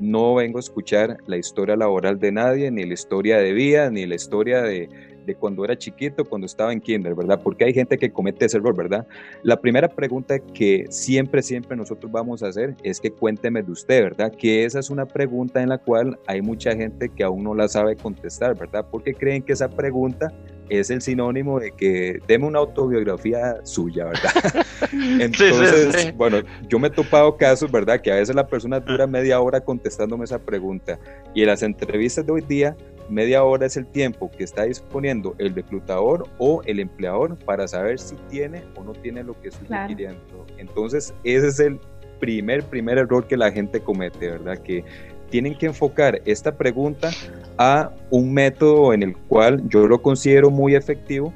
No 0.00 0.34
vengo 0.34 0.58
a 0.58 0.60
escuchar 0.60 1.18
la 1.26 1.36
historia 1.36 1.76
laboral 1.76 2.18
de 2.18 2.32
nadie, 2.32 2.72
ni 2.72 2.82
la 2.82 2.94
historia 2.94 3.38
de 3.38 3.52
vida, 3.52 3.88
ni 3.88 4.04
la 4.04 4.16
historia 4.16 4.62
de, 4.62 4.88
de 5.24 5.34
cuando 5.34 5.64
era 5.64 5.76
chiquito, 5.76 6.24
cuando 6.24 6.46
estaba 6.46 6.72
en 6.72 6.80
kinder, 6.80 7.14
¿verdad? 7.14 7.40
Porque 7.42 7.64
hay 7.64 7.74
gente 7.74 7.98
que 7.98 8.10
comete 8.10 8.44
ese 8.46 8.58
error, 8.58 8.76
¿verdad? 8.76 9.06
La 9.42 9.60
primera 9.60 9.88
pregunta 9.88 10.38
que 10.38 10.86
siempre, 10.90 11.42
siempre 11.42 11.76
nosotros 11.76 12.10
vamos 12.10 12.42
a 12.42 12.48
hacer 12.48 12.74
es 12.82 13.00
que 13.00 13.10
cuénteme 13.10 13.62
de 13.62 13.72
usted, 13.72 14.02
¿verdad? 14.02 14.32
Que 14.32 14.64
esa 14.64 14.78
es 14.78 14.90
una 14.90 15.06
pregunta 15.06 15.62
en 15.62 15.68
la 15.68 15.78
cual 15.78 16.18
hay 16.26 16.42
mucha 16.42 16.74
gente 16.74 17.08
que 17.08 17.24
aún 17.24 17.44
no 17.44 17.54
la 17.54 17.68
sabe 17.68 17.96
contestar, 17.96 18.56
¿verdad? 18.58 18.86
Porque 18.90 19.14
creen 19.14 19.42
que 19.42 19.52
esa 19.52 19.68
pregunta 19.68 20.32
es 20.68 20.90
el 20.90 21.02
sinónimo 21.02 21.60
de 21.60 21.72
que 21.72 22.20
deme 22.26 22.46
una 22.46 22.58
autobiografía 22.60 23.56
suya, 23.64 24.06
¿verdad? 24.06 24.32
Entonces, 24.92 26.16
bueno, 26.16 26.38
yo 26.68 26.78
me 26.78 26.88
he 26.88 26.90
topado 26.90 27.36
casos, 27.36 27.70
¿verdad? 27.70 28.00
Que 28.00 28.12
a 28.12 28.16
veces 28.16 28.34
la 28.34 28.46
persona 28.46 28.80
dura 28.80 29.06
media 29.06 29.40
hora 29.40 29.60
contestándome 29.60 30.24
esa 30.24 30.38
pregunta 30.38 30.98
y 31.34 31.42
en 31.42 31.48
las 31.48 31.62
entrevistas 31.62 32.24
de 32.24 32.32
hoy 32.32 32.40
día 32.42 32.76
media 33.08 33.44
hora 33.44 33.66
es 33.66 33.76
el 33.76 33.86
tiempo 33.86 34.30
que 34.30 34.44
está 34.44 34.64
disponiendo 34.64 35.34
el 35.38 35.54
reclutador 35.54 36.28
o 36.38 36.62
el 36.64 36.80
empleador 36.80 37.36
para 37.44 37.68
saber 37.68 37.98
si 37.98 38.16
tiene 38.30 38.62
o 38.76 38.84
no 38.84 38.92
tiene 38.92 39.22
lo 39.22 39.38
que 39.40 39.48
estoy 39.48 39.66
requiriendo. 39.68 40.46
Entonces, 40.58 41.14
ese 41.24 41.48
es 41.48 41.60
el 41.60 41.80
primer, 42.20 42.64
primer 42.64 42.98
error 42.98 43.26
que 43.26 43.36
la 43.36 43.50
gente 43.50 43.80
comete, 43.80 44.30
¿verdad? 44.30 44.58
Que 44.58 44.84
tienen 45.30 45.56
que 45.56 45.66
enfocar 45.66 46.20
esta 46.24 46.56
pregunta 46.56 47.10
a 47.58 47.90
un 48.10 48.32
método 48.32 48.92
en 48.92 49.02
el 49.02 49.16
cual 49.16 49.62
yo 49.68 49.86
lo 49.86 50.00
considero 50.00 50.50
muy 50.50 50.74
efectivo 50.74 51.32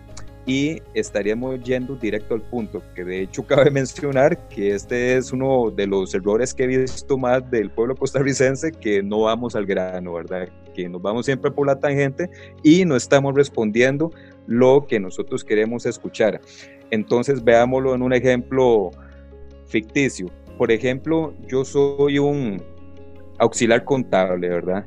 y 0.47 0.81
estaríamos 0.95 1.63
yendo 1.63 1.95
directo 1.95 2.35
al 2.35 2.41
punto, 2.41 2.83
que 2.95 3.05
de 3.05 3.21
hecho 3.21 3.43
cabe 3.47 3.71
mencionar 3.71 4.49
que 4.49 4.75
este 4.75 5.17
es 5.17 5.33
uno 5.33 5.71
de 5.71 5.87
los 5.87 6.15
errores 6.15 6.55
que 6.55 6.65
he 6.65 6.67
visto 6.67 7.19
más 7.19 7.49
del 7.51 7.71
pueblo 7.71 7.95
costarricense, 7.95 8.73
que 8.73 9.03
no 9.03 9.21
vamos 9.21 9.55
al 9.55 9.67
grano, 9.67 10.15
¿verdad? 10.15 10.49
Nos 10.87 11.03
vamos 11.03 11.27
siempre 11.27 11.51
por 11.51 11.67
la 11.67 11.81
tangente 11.81 12.31
y 12.63 12.85
no 12.85 12.95
estamos 12.95 13.35
respondiendo 13.35 14.13
lo 14.47 14.87
que 14.87 15.01
nosotros 15.01 15.43
queremos 15.45 15.87
escuchar. 15.87 16.41
Entonces 16.91 17.43
veámoslo 17.43 17.95
en 17.95 18.03
un 18.03 18.13
ejemplo 18.13 18.91
ficticio. 19.67 20.27
Por 20.57 20.71
ejemplo, 20.71 21.35
yo 21.47 21.65
soy 21.65 22.19
un 22.19 22.63
auxiliar 23.39 23.85
contable, 23.85 24.49
¿verdad? 24.49 24.85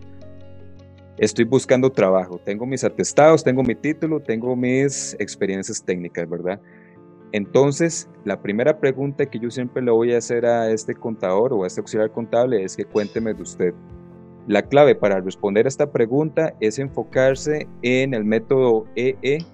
estoy 1.22 1.46
buscando 1.46 1.92
trabajo, 1.92 2.40
tengo 2.44 2.66
mis 2.66 2.84
atestados, 2.84 3.44
tengo 3.44 3.62
mi 3.62 3.76
título, 3.76 4.20
tengo 4.20 4.56
mis 4.56 5.16
experiencias 5.20 5.84
técnicas, 5.84 6.28
¿verdad? 6.28 6.60
Entonces, 7.32 8.10
la 8.26 8.42
primera 8.42 8.80
pregunta 8.80 9.28
que 9.28 9.40
yo 9.40 9.52
siempre 9.52 9.84
le 9.84 9.92
voy 9.92 10.14
a 10.14 10.18
hacer 10.18 10.48
a 10.48 10.72
este 10.72 10.96
contador 10.96 11.54
o 11.54 11.64
a 11.64 11.68
este 11.68 11.80
auxiliar 11.80 12.12
contable 12.12 12.64
es 12.64 12.76
que 12.76 12.86
cuénteme 12.86 13.36
de 13.36 13.44
usted. 13.44 13.74
La 14.48 14.64
clave 14.64 14.96
para 14.96 15.22
responder 15.22 15.66
a 15.66 15.70
esta 15.70 15.92
pregunta 15.92 16.56
es 16.60 16.80
enfocarse 16.80 17.68
en 17.84 18.14
el 18.14 18.24
método 18.24 18.88
EEH. 18.96 19.46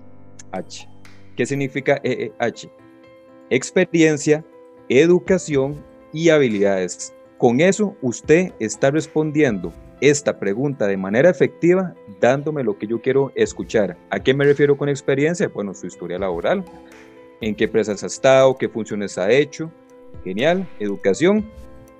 ¿Qué 1.35 1.45
significa 1.45 1.99
EEH? 2.03 2.71
Experiencia, 3.49 4.45
educación 4.89 5.83
y 6.13 6.29
habilidades. 6.29 7.13
Con 7.37 7.59
eso 7.59 7.95
usted 8.01 8.53
está 8.59 8.89
respondiendo 8.89 9.73
esta 9.99 10.39
pregunta 10.39 10.87
de 10.87 10.97
manera 10.97 11.29
efectiva, 11.29 11.93
dándome 12.19 12.63
lo 12.63 12.77
que 12.77 12.87
yo 12.87 13.01
quiero 13.01 13.31
escuchar. 13.35 13.97
¿A 14.09 14.19
qué 14.19 14.33
me 14.33 14.45
refiero 14.45 14.77
con 14.77 14.89
experiencia? 14.89 15.47
Bueno, 15.49 15.73
su 15.73 15.87
historia 15.87 16.17
laboral, 16.17 16.63
en 17.41 17.55
qué 17.55 17.65
empresas 17.65 18.03
ha 18.03 18.07
estado, 18.07 18.55
qué 18.55 18.69
funciones 18.69 19.17
ha 19.17 19.31
hecho. 19.31 19.71
Genial. 20.23 20.67
Educación. 20.79 21.45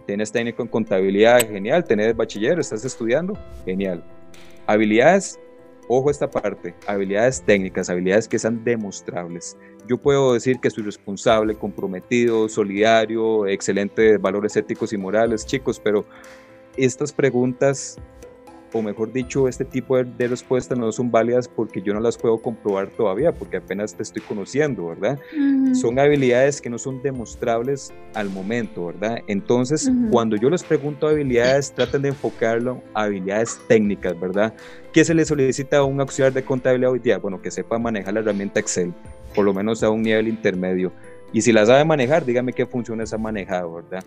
Tienes 0.07 0.31
técnico 0.31 0.63
en 0.63 0.69
contabilidad, 0.69 1.41
genial. 1.41 1.83
Tienes 1.83 2.15
bachiller, 2.15 2.57
estás 2.59 2.85
estudiando, 2.85 3.37
genial. 3.65 4.01
Habilidades, 4.65 5.37
ojo 5.89 6.09
esta 6.09 6.31
parte, 6.31 6.73
habilidades 6.87 7.41
técnicas, 7.41 7.89
habilidades 7.89 8.25
que 8.25 8.39
sean 8.39 8.63
demostrables. 8.63 9.57
Yo 9.85 9.97
puedo 9.97 10.33
decir 10.33 10.61
que 10.61 10.69
soy 10.69 10.83
responsable, 10.83 11.55
comprometido, 11.55 12.47
solidario, 12.47 13.47
excelentes 13.47 14.19
valores 14.21 14.55
éticos 14.55 14.93
y 14.93 14.97
morales, 14.97 15.45
chicos, 15.45 15.77
pero 15.77 16.05
estas 16.77 17.11
preguntas, 17.11 17.97
o 18.73 18.81
mejor 18.81 19.13
dicho, 19.13 19.47
este 19.47 19.65
tipo 19.65 19.97
de, 19.97 20.27
respuestas 20.27 20.77
no 20.77 20.91
son 20.91 21.09
válidas 21.09 21.47
porque 21.47 21.81
yo 21.81 21.93
no 21.93 21.99
las 21.99 22.17
puedo 22.17 22.37
comprobar 22.39 22.89
todavía, 22.89 23.31
porque 23.31 23.57
apenas 23.57 23.95
te 23.95 24.03
estoy 24.03 24.21
conociendo, 24.21 24.87
¿verdad? 24.87 25.19
Son 25.73 25.97
habilidades 25.99 26.61
que 26.61 26.69
no 26.69 26.77
son 26.77 27.01
demostrables 27.01 27.93
al 28.13 28.29
momento, 28.29 28.87
¿verdad? 28.87 29.19
Entonces, 29.27 29.89
cuando 30.11 30.35
yo 30.35 30.49
les 30.49 30.63
pregunto 30.63 31.07
habilidades, 31.07 31.71
traten 31.71 32.01
de 32.01 32.09
enfocarlo 32.09 32.81
a 32.93 33.03
habilidades 33.03 33.59
técnicas, 33.67 34.19
¿verdad? 34.19 34.53
¿Qué 34.91 35.05
se 35.05 35.13
le 35.13 35.25
solicita 35.25 35.77
a 35.77 35.83
un 35.83 35.99
auxiliar 36.01 36.33
de 36.33 36.43
contabilidad 36.43 36.91
hoy 36.91 36.99
día? 36.99 37.17
Bueno, 37.17 37.41
que 37.41 37.51
sepa 37.51 37.77
manejar 37.77 38.13
la 38.13 38.19
herramienta 38.19 38.59
Excel, 38.59 38.93
por 39.33 39.45
lo 39.45 39.53
menos 39.53 39.83
a 39.83 39.89
un 39.89 40.01
nivel 40.01 40.27
intermedio. 40.27 40.91
Y 41.33 41.41
si 41.41 41.51
la 41.51 41.65
sabe 41.65 41.83
manejar, 41.83 42.25
dígame 42.25 42.53
qué 42.53 42.65
funciones 42.65 43.13
ha 43.13 43.17
manejado, 43.17 43.75
¿verdad? 43.75 44.03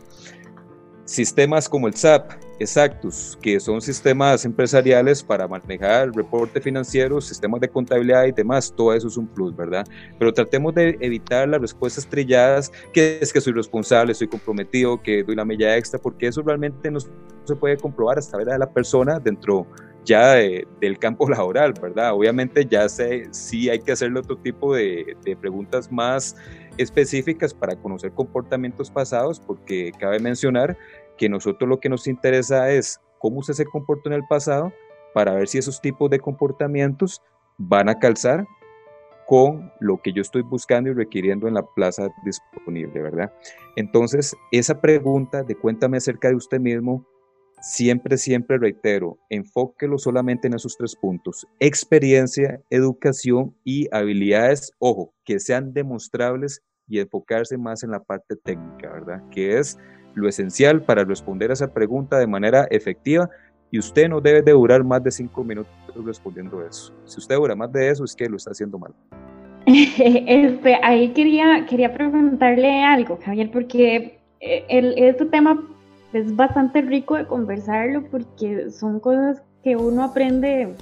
Sistemas 1.11 1.69
como 1.69 1.89
el 1.89 1.95
SAP, 1.95 2.31
Exactus, 2.61 3.37
que 3.43 3.59
son 3.59 3.81
sistemas 3.81 4.45
empresariales 4.45 5.25
para 5.25 5.49
manejar 5.49 6.13
reporte 6.15 6.61
financiero, 6.61 7.21
sistemas 7.21 7.61
de 7.61 7.69
contabilidad 7.69 8.27
y 8.27 8.31
demás, 8.31 8.73
todo 8.77 8.95
eso 8.95 9.09
es 9.09 9.17
un 9.17 9.27
plus, 9.27 9.57
¿verdad? 9.57 9.85
Pero 10.21 10.33
tratemos 10.33 10.73
de 10.73 10.97
evitar 11.01 11.49
las 11.49 11.61
respuestas 11.61 12.07
trilladas, 12.07 12.71
que 12.93 13.19
es 13.21 13.33
que 13.33 13.41
soy 13.41 13.55
responsable, 13.55 14.15
soy 14.15 14.29
comprometido, 14.29 15.03
que 15.03 15.25
doy 15.25 15.35
la 15.35 15.45
milla 15.45 15.77
extra, 15.77 15.99
porque 15.99 16.29
eso 16.29 16.43
realmente 16.43 16.89
no 16.93 17.01
se 17.01 17.57
puede 17.57 17.77
comprobar 17.77 18.17
hasta 18.19 18.39
ver 18.39 18.51
a 18.51 18.59
la 18.59 18.71
persona 18.71 19.19
dentro 19.19 19.67
ya 20.05 20.35
del 20.35 20.99
campo 21.01 21.29
laboral, 21.29 21.75
¿verdad? 21.83 22.13
Obviamente 22.13 22.65
ya 22.71 22.89
sé, 22.89 23.27
sí 23.33 23.69
hay 23.69 23.81
que 23.81 23.91
hacerle 23.91 24.21
otro 24.21 24.37
tipo 24.37 24.77
de, 24.77 25.17
de 25.25 25.37
preguntas 25.37 25.91
más 25.91 26.37
específicas 26.77 27.53
para 27.53 27.77
conocer 27.77 28.13
comportamientos 28.13 28.91
pasados, 28.91 29.41
porque 29.41 29.93
cabe 29.99 30.19
mencionar 30.19 30.77
que 31.21 31.29
nosotros 31.29 31.69
lo 31.69 31.81
que 31.81 31.91
nos 31.91 32.07
interesa 32.07 32.71
es 32.71 32.99
cómo 33.19 33.41
usted 33.41 33.53
se 33.53 33.67
comportó 33.67 34.09
en 34.09 34.15
el 34.15 34.27
pasado 34.27 34.73
para 35.13 35.35
ver 35.35 35.49
si 35.49 35.59
esos 35.59 35.79
tipos 35.83 36.09
de 36.09 36.19
comportamientos 36.19 37.21
van 37.59 37.91
a 37.91 37.99
calzar 37.99 38.47
con 39.27 39.71
lo 39.81 40.01
que 40.01 40.15
yo 40.15 40.23
estoy 40.23 40.41
buscando 40.41 40.89
y 40.89 40.95
requiriendo 40.95 41.47
en 41.47 41.53
la 41.53 41.63
plaza 41.63 42.09
disponible, 42.25 43.03
¿verdad? 43.03 43.31
Entonces, 43.77 44.35
esa 44.51 44.81
pregunta 44.81 45.43
de 45.43 45.55
cuéntame 45.57 45.99
acerca 45.99 46.31
de 46.31 46.37
usted 46.37 46.59
mismo 46.59 47.07
siempre, 47.61 48.17
siempre 48.17 48.57
reitero, 48.57 49.19
enfóquelo 49.29 49.99
solamente 49.99 50.49
en 50.49 50.55
esos 50.55 50.75
tres 50.79 50.97
puntos. 50.97 51.47
Experiencia, 51.59 52.63
educación 52.71 53.55
y 53.63 53.95
habilidades, 53.95 54.73
ojo, 54.79 55.13
que 55.27 55.39
sean 55.39 55.75
demostrables 55.75 56.63
y 56.89 56.99
enfocarse 56.99 57.59
más 57.59 57.83
en 57.83 57.91
la 57.91 58.03
parte 58.03 58.37
técnica, 58.37 58.91
¿verdad? 58.91 59.23
Que 59.31 59.59
es 59.59 59.79
lo 60.15 60.29
esencial 60.29 60.83
para 60.83 61.05
responder 61.05 61.51
a 61.51 61.55
esa 61.55 61.73
pregunta 61.73 62.19
de 62.19 62.27
manera 62.27 62.67
efectiva 62.71 63.29
y 63.71 63.79
usted 63.79 64.09
no 64.09 64.21
debe 64.21 64.43
de 64.43 64.53
durar 64.53 64.83
más 64.85 65.03
de 65.03 65.11
cinco 65.11 65.45
minutos 65.45 65.73
respondiendo 66.05 66.65
eso. 66.65 66.93
Si 67.05 67.19
usted 67.19 67.37
dura 67.37 67.55
más 67.55 67.73
de 67.73 67.89
eso 67.89 68.05
es 68.05 68.15
que 68.15 68.29
lo 68.29 68.37
está 68.37 68.51
haciendo 68.51 68.79
mal. 68.79 68.93
Este, 69.67 70.79
ahí 70.83 71.11
quería, 71.11 71.67
quería 71.69 71.93
preguntarle 71.93 72.83
algo, 72.83 73.19
Javier, 73.25 73.51
porque 73.53 74.19
eh, 74.41 74.65
el, 74.69 74.95
este 74.97 75.27
tema 75.27 75.63
es 76.13 76.35
bastante 76.35 76.83
rico 76.83 77.17
de 77.17 77.27
conversarlo 77.27 78.05
porque 78.11 78.71
son 78.71 78.99
cosas 78.99 79.43
que 79.63 79.77
uno 79.77 80.03
aprende 80.03 80.75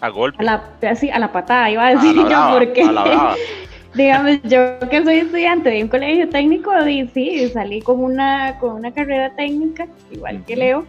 a 0.00 0.08
golpe. 0.08 0.36
A 0.40 0.42
la, 0.42 0.64
así, 0.90 1.10
a 1.10 1.18
la 1.18 1.32
patada, 1.32 1.70
iba 1.70 1.86
a 1.86 1.94
decir 1.94 2.14
yo, 2.16 2.58
porque 2.58 2.82
digamos, 3.94 4.42
yo 4.44 4.78
que 4.90 5.04
soy 5.04 5.16
estudiante 5.16 5.70
de 5.70 5.82
un 5.82 5.88
colegio 5.88 6.28
técnico, 6.28 6.72
y 6.86 7.08
sí, 7.08 7.48
salí 7.48 7.80
con 7.80 8.02
una, 8.02 8.58
con 8.58 8.74
una 8.76 8.92
carrera 8.92 9.34
técnica, 9.34 9.86
igual 10.10 10.44
que 10.44 10.56
Leo, 10.56 10.86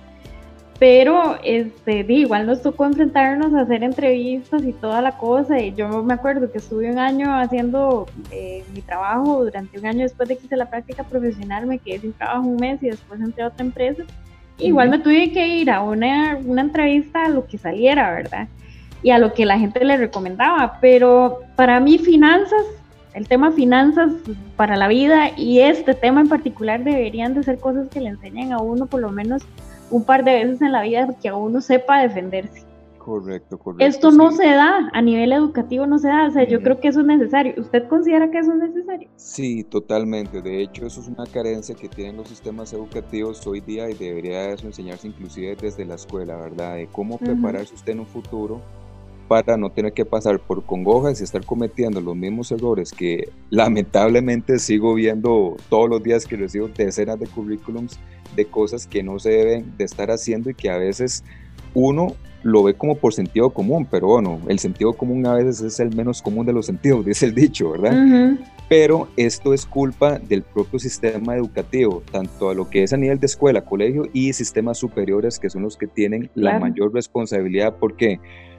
pero 0.79 1.37
este, 1.43 2.05
igual 2.09 2.45
nos 2.45 2.61
tocó 2.61 2.85
enfrentarnos 2.85 3.53
a 3.53 3.61
hacer 3.61 3.83
entrevistas 3.83 4.63
y 4.65 4.73
toda 4.73 5.01
la 5.01 5.17
cosa. 5.17 5.59
Y 5.59 5.73
yo 5.73 6.03
me 6.03 6.13
acuerdo 6.13 6.51
que 6.51 6.57
estuve 6.57 6.91
un 6.91 6.99
año 6.99 7.33
haciendo 7.33 8.07
eh, 8.31 8.63
mi 8.73 8.81
trabajo, 8.81 9.45
durante 9.45 9.79
un 9.79 9.85
año 9.85 10.01
después 10.01 10.27
de 10.27 10.37
que 10.37 10.45
hice 10.45 10.57
la 10.57 10.69
práctica 10.69 11.03
profesional, 11.03 11.67
me 11.67 11.79
quedé 11.79 11.99
sin 11.99 12.13
trabajo 12.13 12.47
un 12.47 12.57
mes 12.57 12.83
y 12.83 12.87
después 12.87 13.21
entré 13.21 13.43
a 13.43 13.47
otra 13.47 13.65
empresa. 13.65 14.03
Igual 14.57 14.89
me 14.89 14.99
tuve 14.99 15.31
que 15.31 15.47
ir 15.47 15.71
a 15.71 15.81
una, 15.81 16.37
una 16.43 16.61
entrevista 16.61 17.25
a 17.25 17.29
lo 17.29 17.45
que 17.47 17.57
saliera, 17.57 18.13
¿verdad? 18.13 18.47
Y 19.01 19.11
a 19.11 19.19
lo 19.19 19.33
que 19.33 19.45
la 19.45 19.57
gente 19.57 19.83
le 19.85 19.95
recomendaba. 19.95 20.79
Pero 20.81 21.39
para 21.55 21.79
mí 21.79 21.97
finanzas, 21.97 22.65
el 23.13 23.27
tema 23.27 23.51
finanzas 23.51 24.11
para 24.55 24.75
la 24.75 24.87
vida 24.87 25.31
y 25.37 25.59
este 25.59 25.93
tema 25.93 26.21
en 26.21 26.29
particular 26.29 26.83
deberían 26.83 27.33
de 27.33 27.43
ser 27.43 27.59
cosas 27.59 27.87
que 27.89 28.01
le 28.01 28.09
enseñen 28.09 28.51
a 28.51 28.59
uno 28.59 28.85
por 28.85 29.01
lo 29.01 29.11
menos 29.11 29.43
un 29.91 30.03
par 30.03 30.23
de 30.23 30.33
veces 30.33 30.61
en 30.61 30.71
la 30.71 30.81
vida 30.81 31.07
que 31.21 31.31
uno 31.31 31.61
sepa 31.61 32.01
defenderse. 32.01 32.65
Correcto, 32.97 33.57
correcto. 33.57 33.85
Esto 33.85 34.11
no 34.11 34.31
se 34.31 34.45
da, 34.45 34.89
a 34.93 35.01
nivel 35.01 35.33
educativo 35.33 35.85
no 35.85 35.99
se 35.99 36.07
da, 36.07 36.27
o 36.27 36.31
sea, 36.31 36.47
yo 36.47 36.61
creo 36.61 36.79
que 36.79 36.87
eso 36.87 37.01
es 37.01 37.05
necesario. 37.05 37.53
¿Usted 37.57 37.85
considera 37.89 38.31
que 38.31 38.39
eso 38.39 38.53
es 38.53 38.59
necesario? 38.59 39.09
Sí, 39.17 39.65
totalmente. 39.65 40.41
De 40.41 40.61
hecho, 40.61 40.85
eso 40.85 41.01
es 41.01 41.09
una 41.09 41.25
carencia 41.25 41.75
que 41.75 41.89
tienen 41.89 42.15
los 42.15 42.29
sistemas 42.29 42.71
educativos 42.71 43.45
hoy 43.45 43.59
día 43.59 43.89
y 43.89 43.93
debería 43.93 44.51
eso 44.51 44.67
enseñarse 44.67 45.09
inclusive 45.09 45.57
desde 45.57 45.83
la 45.83 45.95
escuela, 45.95 46.37
¿verdad? 46.37 46.75
De 46.75 46.87
cómo 46.87 47.17
prepararse 47.17 47.75
usted 47.75 47.91
en 47.91 47.99
un 47.99 48.07
futuro 48.07 48.61
para 49.27 49.57
no 49.57 49.71
tener 49.71 49.93
que 49.93 50.05
pasar 50.05 50.39
por 50.39 50.65
congojas 50.65 51.19
y 51.19 51.23
estar 51.23 51.45
cometiendo 51.45 52.01
los 52.01 52.15
mismos 52.15 52.51
errores 52.51 52.91
que 52.91 53.29
lamentablemente 53.49 54.59
sigo 54.59 54.93
viendo 54.93 55.57
todos 55.69 55.89
los 55.89 56.03
días 56.03 56.25
que 56.25 56.35
recibo 56.35 56.67
decenas 56.67 57.19
de 57.19 57.27
currículums 57.27 57.99
de 58.35 58.45
cosas 58.45 58.87
que 58.87 59.03
no 59.03 59.19
se 59.19 59.29
deben 59.29 59.77
de 59.77 59.85
estar 59.85 60.11
haciendo 60.11 60.49
y 60.49 60.55
que 60.55 60.69
a 60.69 60.77
veces 60.77 61.23
uno 61.73 62.15
lo 62.43 62.63
ve 62.63 62.73
como 62.73 62.95
por 62.95 63.13
sentido 63.13 63.49
común, 63.49 63.87
pero 63.89 64.07
bueno, 64.07 64.39
el 64.47 64.59
sentido 64.59 64.93
común 64.93 65.25
a 65.25 65.33
veces 65.33 65.61
es 65.61 65.79
el 65.79 65.95
menos 65.95 66.21
común 66.21 66.45
de 66.45 66.53
los 66.53 66.65
sentidos, 66.65 67.05
dice 67.05 67.25
el 67.25 67.33
dicho, 67.33 67.71
¿verdad? 67.71 68.37
Pero 68.69 69.07
esto 69.17 69.53
es 69.53 69.65
culpa 69.65 70.19
del 70.19 70.41
propio 70.41 70.79
sistema 70.79 71.35
educativo, 71.35 72.03
tanto 72.11 72.49
a 72.49 72.53
lo 72.53 72.69
que 72.69 72.83
es 72.83 72.93
a 72.93 72.97
nivel 72.97 73.19
de 73.19 73.27
escuela, 73.27 73.63
colegio 73.63 74.07
y 74.13 74.33
sistemas 74.33 74.77
superiores, 74.77 75.39
que 75.39 75.49
son 75.49 75.63
los 75.63 75.77
que 75.77 75.87
tienen 75.87 76.29
la 76.33 76.59
mayor 76.59 76.93
responsabilidad. 76.93 77.75
¿Por 77.75 77.95
qué? 77.95 78.17
Porque 78.17 78.52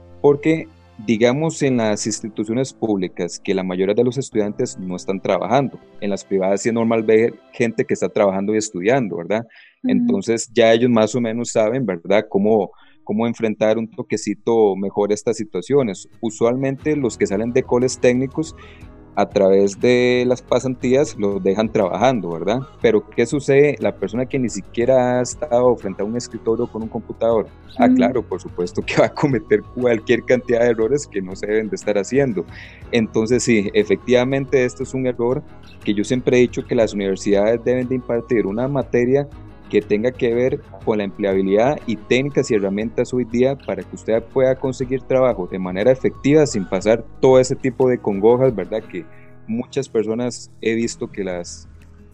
digamos 1.06 1.60
en 1.62 1.76
las 1.76 2.06
instituciones 2.06 2.72
públicas 2.72 3.38
que 3.38 3.52
la 3.52 3.62
mayoría 3.62 3.94
de 3.94 4.04
los 4.04 4.16
estudiantes 4.16 4.78
no 4.78 4.96
están 4.96 5.20
trabajando. 5.20 5.78
En 6.00 6.10
las 6.10 6.24
privadas 6.24 6.62
sí 6.62 6.68
es 6.70 6.74
normal 6.74 7.02
ver 7.02 7.34
gente 7.52 7.84
que 7.84 7.94
está 7.94 8.08
trabajando 8.08 8.54
y 8.54 8.58
estudiando, 8.58 9.16
¿verdad? 9.16 9.46
Entonces 9.82 10.50
ya 10.54 10.72
ellos 10.72 10.90
más 10.90 11.14
o 11.14 11.20
menos 11.20 11.50
saben, 11.50 11.84
¿verdad? 11.84 12.24
Cómo, 12.30 12.70
cómo 13.02 13.26
enfrentar 13.26 13.76
un 13.76 13.90
toquecito 13.90 14.74
mejor 14.76 15.12
estas 15.12 15.36
situaciones. 15.36 16.08
Usualmente 16.20 16.96
los 16.96 17.18
que 17.18 17.26
salen 17.26 17.52
de 17.52 17.64
coles 17.64 17.98
técnicos 17.98 18.56
a 19.16 19.26
través 19.26 19.80
de 19.80 20.24
las 20.26 20.42
pasantías 20.42 21.16
los 21.16 21.42
dejan 21.42 21.70
trabajando, 21.70 22.30
¿verdad? 22.30 22.60
Pero 22.80 23.08
¿qué 23.08 23.26
sucede? 23.26 23.76
La 23.78 23.94
persona 23.94 24.26
que 24.26 24.38
ni 24.38 24.48
siquiera 24.48 25.18
ha 25.18 25.22
estado 25.22 25.74
frente 25.76 26.02
a 26.02 26.04
un 26.04 26.16
escritorio 26.16 26.66
con 26.66 26.82
un 26.82 26.88
computador, 26.88 27.46
ah, 27.78 27.88
claro, 27.88 28.22
por 28.22 28.40
supuesto 28.40 28.82
que 28.82 28.96
va 29.00 29.06
a 29.06 29.14
cometer 29.14 29.62
cualquier 29.62 30.24
cantidad 30.24 30.60
de 30.60 30.70
errores 30.70 31.06
que 31.06 31.22
no 31.22 31.36
se 31.36 31.46
deben 31.46 31.68
de 31.68 31.76
estar 31.76 31.96
haciendo. 31.96 32.44
Entonces, 32.90 33.42
sí, 33.42 33.70
efectivamente 33.74 34.64
esto 34.64 34.82
es 34.82 34.94
un 34.94 35.06
error 35.06 35.42
que 35.84 35.94
yo 35.94 36.02
siempre 36.02 36.38
he 36.38 36.40
dicho 36.40 36.64
que 36.64 36.74
las 36.74 36.94
universidades 36.94 37.62
deben 37.64 37.88
de 37.88 37.96
impartir 37.96 38.46
una 38.46 38.66
materia 38.68 39.28
que 39.74 39.82
tenga 39.82 40.12
que 40.12 40.32
ver 40.32 40.60
con 40.84 40.98
la 40.98 41.04
empleabilidad 41.04 41.80
y 41.84 41.96
técnicas 41.96 42.48
y 42.48 42.54
herramientas 42.54 43.12
hoy 43.12 43.24
día 43.24 43.58
para 43.58 43.82
que 43.82 43.96
usted 43.96 44.22
pueda 44.22 44.54
conseguir 44.54 45.02
trabajo 45.02 45.48
de 45.48 45.58
manera 45.58 45.90
efectiva 45.90 46.46
sin 46.46 46.64
pasar 46.64 47.04
todo 47.20 47.40
ese 47.40 47.56
tipo 47.56 47.88
de 47.88 47.98
congojas, 47.98 48.54
¿verdad? 48.54 48.84
Que 48.84 49.04
muchas 49.48 49.88
personas 49.88 50.48
he 50.60 50.76
visto 50.76 51.10
que 51.10 51.24
las 51.24 51.68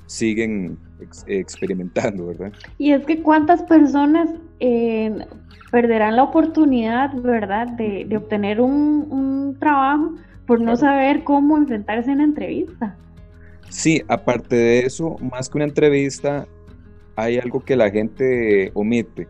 siguen 0.07 0.79
experimentando, 1.27 2.29
¿verdad? 2.29 2.51
Y 2.79 2.93
es 2.93 3.05
que 3.05 3.21
cuántas 3.21 3.63
personas 3.65 4.31
eh, 4.61 5.15
perderán 5.71 6.17
la 6.17 6.23
oportunidad, 6.23 7.13
¿verdad?, 7.13 7.69
de, 7.77 8.09
obtener 8.17 8.63
un, 8.63 9.55
trabajo 9.61 10.15
por 10.47 10.63
no 10.63 10.79
saber 10.79 11.25
cómo 11.25 11.59
enfrentarse 11.59 12.09
en 12.09 12.15
una 12.15 12.25
entrevista. 12.25 12.97
Sí, 13.69 14.01
aparte 14.09 14.57
de 14.57 14.79
eso, 14.81 15.19
más 15.21 15.51
que 15.51 15.59
una 15.59 15.67
entrevista, 15.67 16.47
hay 17.21 17.39
algo 17.39 17.61
que 17.65 17.77
la 17.77 17.91
gente 17.91 18.71
omite. 18.75 19.29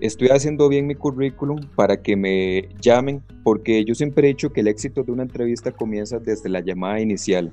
Estoy 0.00 0.28
haciendo 0.28 0.68
bien 0.68 0.86
mi 0.86 0.94
currículum 0.94 1.60
para 1.74 1.96
que 2.02 2.14
me 2.16 2.68
llamen, 2.80 3.22
porque 3.42 3.84
yo 3.84 3.94
siempre 3.94 4.26
he 4.26 4.32
dicho 4.32 4.52
que 4.52 4.60
el 4.60 4.68
éxito 4.68 5.02
de 5.02 5.12
una 5.12 5.22
entrevista 5.22 5.70
comienza 5.70 6.18
desde 6.18 6.48
la 6.48 6.60
llamada 6.60 7.00
inicial. 7.00 7.52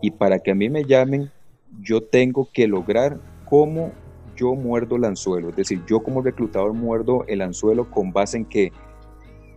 Y 0.00 0.12
para 0.12 0.38
que 0.38 0.52
a 0.52 0.54
mí 0.54 0.70
me 0.70 0.84
llamen, 0.84 1.30
yo 1.80 2.00
tengo 2.00 2.48
que 2.52 2.66
lograr 2.68 3.20
cómo 3.44 3.92
yo 4.36 4.54
muerdo 4.54 4.96
el 4.96 5.04
anzuelo. 5.04 5.50
Es 5.50 5.56
decir, 5.56 5.82
yo 5.86 6.00
como 6.00 6.22
reclutador 6.22 6.72
muerdo 6.72 7.24
el 7.26 7.42
anzuelo 7.42 7.90
con 7.90 8.12
base 8.12 8.38
en 8.38 8.44
que 8.44 8.72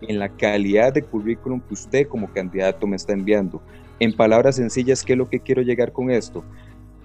en 0.02 0.18
la 0.18 0.30
calidad 0.30 0.92
de 0.92 1.04
currículum 1.04 1.62
que 1.62 1.76
usted 1.76 2.08
como 2.08 2.34
candidato 2.34 2.88
me 2.88 2.96
está 2.96 3.14
enviando. 3.14 3.62
En 4.00 4.14
palabras 4.14 4.56
sencillas, 4.56 5.04
¿qué 5.04 5.14
es 5.14 5.20
lo 5.20 5.30
que 5.30 5.40
quiero 5.40 5.62
llegar 5.62 5.94
con 5.94 6.10
esto? 6.10 6.44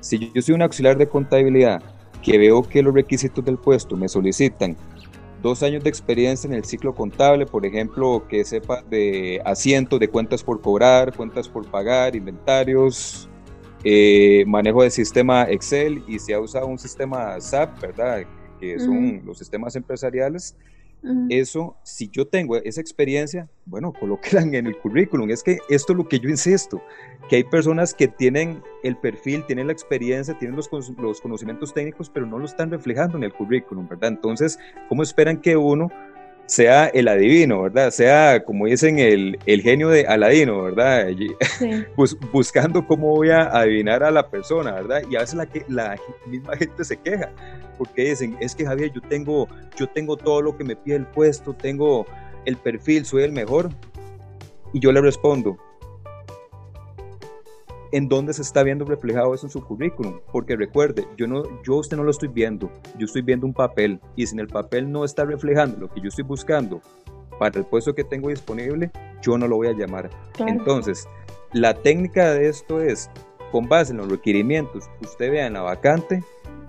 Si 0.00 0.32
yo 0.32 0.40
soy 0.40 0.54
un 0.54 0.62
auxiliar 0.62 0.96
de 0.96 1.06
contabilidad 1.06 1.82
que 2.22 2.38
veo 2.38 2.62
que 2.62 2.82
los 2.82 2.94
requisitos 2.94 3.44
del 3.44 3.58
puesto 3.58 3.96
me 3.96 4.08
solicitan 4.08 4.76
dos 5.42 5.62
años 5.62 5.84
de 5.84 5.90
experiencia 5.90 6.48
en 6.48 6.54
el 6.54 6.64
ciclo 6.64 6.94
contable, 6.94 7.46
por 7.46 7.64
ejemplo, 7.64 8.26
que 8.28 8.44
sepa 8.44 8.82
de 8.82 9.40
asientos, 9.44 10.00
de 10.00 10.08
cuentas 10.08 10.42
por 10.42 10.60
cobrar, 10.60 11.14
cuentas 11.16 11.48
por 11.48 11.66
pagar, 11.70 12.16
inventarios, 12.16 13.28
eh, 13.84 14.44
manejo 14.46 14.82
de 14.82 14.90
sistema 14.90 15.44
Excel 15.44 16.02
y 16.08 16.18
se 16.18 16.34
ha 16.34 16.40
usado 16.40 16.66
un 16.66 16.78
sistema 16.78 17.40
SAP, 17.40 17.80
¿verdad? 17.80 18.24
Que 18.58 18.80
son 18.80 19.22
los 19.24 19.38
sistemas 19.38 19.76
empresariales 19.76 20.56
eso, 21.28 21.76
si 21.82 22.08
yo 22.08 22.26
tengo 22.26 22.56
esa 22.56 22.80
experiencia, 22.80 23.48
bueno, 23.64 23.92
colóquela 23.92 24.42
en 24.42 24.66
el 24.66 24.76
currículum. 24.78 25.30
Es 25.30 25.42
que 25.42 25.58
esto 25.68 25.92
es 25.92 25.96
lo 25.96 26.08
que 26.08 26.18
yo 26.18 26.28
insisto, 26.28 26.82
que 27.28 27.36
hay 27.36 27.44
personas 27.44 27.94
que 27.94 28.08
tienen 28.08 28.62
el 28.82 28.96
perfil, 28.96 29.44
tienen 29.46 29.66
la 29.66 29.72
experiencia, 29.72 30.38
tienen 30.38 30.56
los, 30.56 30.70
los 30.98 31.20
conocimientos 31.20 31.74
técnicos, 31.74 32.10
pero 32.10 32.26
no 32.26 32.38
lo 32.38 32.44
están 32.44 32.70
reflejando 32.70 33.16
en 33.16 33.24
el 33.24 33.32
currículum, 33.32 33.88
¿verdad? 33.88 34.10
Entonces, 34.10 34.58
¿cómo 34.88 35.02
esperan 35.02 35.40
que 35.40 35.56
uno 35.56 35.90
sea 36.46 36.86
el 36.86 37.08
adivino, 37.08 37.62
¿verdad? 37.62 37.90
Sea, 37.90 38.42
como 38.44 38.66
dicen, 38.66 38.98
el, 38.98 39.38
el 39.46 39.62
genio 39.62 39.88
de 39.88 40.06
Aladino, 40.06 40.62
¿verdad? 40.62 41.08
buscando 42.32 42.86
cómo 42.86 43.16
voy 43.16 43.30
a 43.30 43.42
adivinar 43.42 44.02
a 44.02 44.10
la 44.10 44.28
persona, 44.28 44.72
¿verdad? 44.72 45.02
Y 45.10 45.16
a 45.16 45.20
veces 45.20 45.34
la, 45.34 45.46
que, 45.46 45.64
la 45.68 45.96
misma 46.26 46.56
gente 46.56 46.84
se 46.84 46.96
queja, 46.96 47.30
porque 47.76 48.10
dicen, 48.10 48.36
es 48.40 48.54
que 48.54 48.64
Javier, 48.64 48.92
yo 48.92 49.00
tengo, 49.02 49.48
yo 49.76 49.88
tengo 49.88 50.16
todo 50.16 50.40
lo 50.40 50.56
que 50.56 50.64
me 50.64 50.76
pide 50.76 50.96
el 50.96 51.06
puesto, 51.06 51.52
tengo 51.52 52.06
el 52.44 52.56
perfil, 52.56 53.04
soy 53.04 53.24
el 53.24 53.32
mejor. 53.32 53.70
Y 54.72 54.80
yo 54.80 54.92
le 54.92 55.00
respondo, 55.00 55.56
en 57.96 58.10
dónde 58.10 58.34
se 58.34 58.42
está 58.42 58.62
viendo 58.62 58.84
reflejado 58.84 59.32
eso 59.32 59.46
en 59.46 59.50
su 59.50 59.64
currículum. 59.64 60.20
Porque 60.30 60.54
recuerde, 60.54 61.08
yo, 61.16 61.26
no, 61.26 61.44
yo 61.62 61.76
usted 61.76 61.96
no 61.96 62.04
lo 62.04 62.10
estoy 62.10 62.28
viendo, 62.28 62.70
yo 62.98 63.06
estoy 63.06 63.22
viendo 63.22 63.46
un 63.46 63.54
papel 63.54 63.98
y 64.16 64.26
si 64.26 64.34
en 64.34 64.40
el 64.40 64.48
papel 64.48 64.92
no 64.92 65.02
está 65.02 65.24
reflejando 65.24 65.78
lo 65.78 65.88
que 65.88 66.02
yo 66.02 66.08
estoy 66.08 66.24
buscando 66.24 66.82
para 67.38 67.58
el 67.58 67.64
puesto 67.64 67.94
que 67.94 68.04
tengo 68.04 68.28
disponible, 68.28 68.90
yo 69.22 69.38
no 69.38 69.48
lo 69.48 69.56
voy 69.56 69.68
a 69.68 69.72
llamar. 69.72 70.10
Entonces, 70.46 71.08
la 71.54 71.72
técnica 71.72 72.34
de 72.34 72.50
esto 72.50 72.82
es, 72.82 73.10
con 73.50 73.66
base 73.66 73.92
en 73.92 73.98
los 73.98 74.10
requerimientos 74.10 74.88
que 74.98 75.06
usted 75.06 75.30
vea 75.30 75.46
en 75.46 75.54
la 75.54 75.62
vacante, 75.62 76.22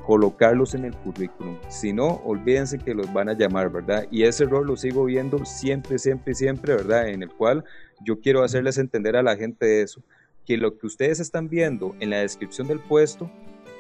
colocarlos 0.06 0.76
en 0.76 0.86
el 0.86 0.96
currículum. 0.96 1.58
Si 1.68 1.92
no, 1.92 2.22
olvídense 2.24 2.80
que 2.80 2.94
los 2.94 3.12
van 3.12 3.28
a 3.28 3.34
llamar, 3.34 3.70
¿verdad? 3.70 4.08
Y 4.12 4.24
ese 4.24 4.46
error 4.46 4.66
lo 4.66 4.78
sigo 4.78 5.04
viendo 5.04 5.44
siempre, 5.44 6.00
siempre, 6.00 6.34
siempre, 6.34 6.74
¿verdad? 6.74 7.10
En 7.10 7.24
el 7.24 7.30
cual 7.30 7.66
yo 8.02 8.22
quiero 8.22 8.44
hacerles 8.44 8.78
entender 8.78 9.18
a 9.18 9.24
la 9.24 9.36
gente 9.36 9.82
eso, 9.82 10.02
que 10.48 10.58
lo 10.58 10.78
que 10.78 10.88
ustedes 10.88 11.20
están 11.20 11.50
viendo 11.50 11.94
en 12.00 12.10
la 12.10 12.20
descripción 12.20 12.68
del 12.68 12.80
puesto 12.80 13.30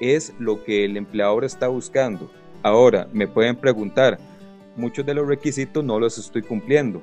es 0.01 0.33
lo 0.37 0.63
que 0.65 0.83
el 0.83 0.97
empleador 0.97 1.45
está 1.45 1.69
buscando. 1.69 2.29
Ahora, 2.61 3.07
me 3.13 3.25
pueden 3.25 3.55
preguntar, 3.55 4.19
muchos 4.75 5.05
de 5.05 5.13
los 5.13 5.25
requisitos 5.25 5.83
no 5.83 5.97
los 5.97 6.17
estoy 6.17 6.41
cumpliendo. 6.41 7.01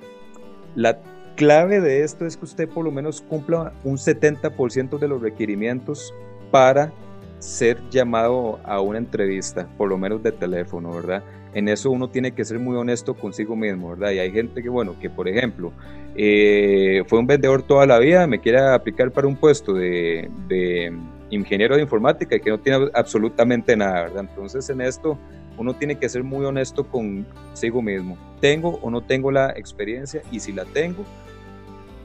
La 0.76 1.00
clave 1.36 1.80
de 1.80 2.04
esto 2.04 2.26
es 2.26 2.36
que 2.36 2.44
usted 2.44 2.68
por 2.68 2.84
lo 2.84 2.92
menos 2.92 3.22
cumpla 3.22 3.72
un 3.84 3.96
70% 3.96 4.98
de 4.98 5.08
los 5.08 5.22
requerimientos 5.22 6.12
para 6.50 6.92
ser 7.38 7.80
llamado 7.90 8.60
a 8.64 8.80
una 8.80 8.98
entrevista, 8.98 9.66
por 9.78 9.88
lo 9.88 9.96
menos 9.96 10.22
de 10.22 10.32
teléfono, 10.32 10.92
¿verdad? 10.92 11.24
En 11.54 11.68
eso 11.68 11.90
uno 11.90 12.08
tiene 12.08 12.32
que 12.32 12.44
ser 12.44 12.58
muy 12.58 12.76
honesto 12.76 13.14
consigo 13.14 13.56
mismo, 13.56 13.90
¿verdad? 13.90 14.10
Y 14.10 14.18
hay 14.18 14.32
gente 14.32 14.62
que, 14.62 14.68
bueno, 14.68 14.96
que 15.00 15.08
por 15.08 15.28
ejemplo, 15.28 15.72
eh, 16.16 17.02
fue 17.06 17.18
un 17.18 17.26
vendedor 17.26 17.62
toda 17.62 17.86
la 17.86 17.98
vida, 17.98 18.26
me 18.26 18.40
quiere 18.40 18.58
aplicar 18.58 19.10
para 19.10 19.26
un 19.26 19.36
puesto 19.36 19.72
de, 19.72 20.28
de 20.48 20.92
ingeniero 21.30 21.76
de 21.76 21.82
informática 21.82 22.36
y 22.36 22.40
que 22.40 22.50
no 22.50 22.58
tiene 22.58 22.88
absolutamente 22.92 23.76
nada, 23.76 24.02
¿verdad? 24.02 24.26
Entonces 24.28 24.68
en 24.68 24.80
esto 24.80 25.18
uno 25.56 25.74
tiene 25.74 25.96
que 25.96 26.08
ser 26.08 26.24
muy 26.24 26.44
honesto 26.44 26.84
consigo 26.84 27.80
mismo. 27.80 28.18
¿Tengo 28.40 28.78
o 28.82 28.90
no 28.90 29.00
tengo 29.00 29.30
la 29.30 29.50
experiencia? 29.50 30.22
Y 30.30 30.40
si 30.40 30.52
la 30.52 30.64
tengo, 30.64 31.04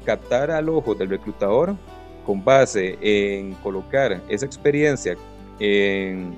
captar 0.06 0.52
al 0.52 0.70
ojo 0.70 0.96
del 0.96 1.10
reclutador 1.10 1.76
con 2.26 2.44
base 2.44 2.98
en 3.02 3.54
colocar 3.56 4.22
esa 4.30 4.46
experiencia 4.46 5.16
en, 5.60 6.36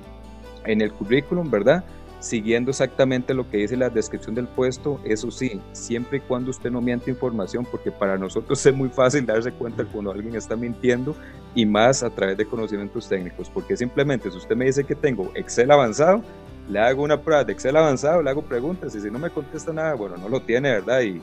el 0.64 0.92
currículum, 0.92 1.50
¿verdad? 1.50 1.84
Siguiendo 2.22 2.70
exactamente 2.70 3.34
lo 3.34 3.50
que 3.50 3.56
dice 3.56 3.76
la 3.76 3.90
descripción 3.90 4.36
del 4.36 4.46
puesto, 4.46 5.00
eso 5.02 5.32
sí, 5.32 5.60
siempre 5.72 6.18
y 6.18 6.20
cuando 6.20 6.52
usted 6.52 6.70
no 6.70 6.80
miente 6.80 7.10
información, 7.10 7.66
porque 7.68 7.90
para 7.90 8.16
nosotros 8.16 8.64
es 8.66 8.72
muy 8.72 8.90
fácil 8.90 9.26
darse 9.26 9.50
cuenta 9.50 9.84
cuando 9.84 10.12
alguien 10.12 10.36
está 10.36 10.54
mintiendo 10.54 11.16
y 11.56 11.66
más 11.66 12.04
a 12.04 12.10
través 12.10 12.36
de 12.36 12.46
conocimientos 12.46 13.08
técnicos, 13.08 13.50
porque 13.50 13.76
simplemente 13.76 14.30
si 14.30 14.36
usted 14.36 14.54
me 14.54 14.66
dice 14.66 14.84
que 14.84 14.94
tengo 14.94 15.32
Excel 15.34 15.72
avanzado, 15.72 16.22
le 16.68 16.78
hago 16.78 17.02
una 17.02 17.20
prueba 17.20 17.42
de 17.42 17.54
Excel 17.54 17.76
avanzado, 17.76 18.22
le 18.22 18.30
hago 18.30 18.42
preguntas 18.42 18.94
y 18.94 19.00
si 19.00 19.10
no 19.10 19.18
me 19.18 19.28
contesta 19.28 19.72
nada, 19.72 19.94
bueno, 19.94 20.16
no 20.16 20.28
lo 20.28 20.40
tiene, 20.40 20.70
¿verdad? 20.70 21.00
Y, 21.00 21.20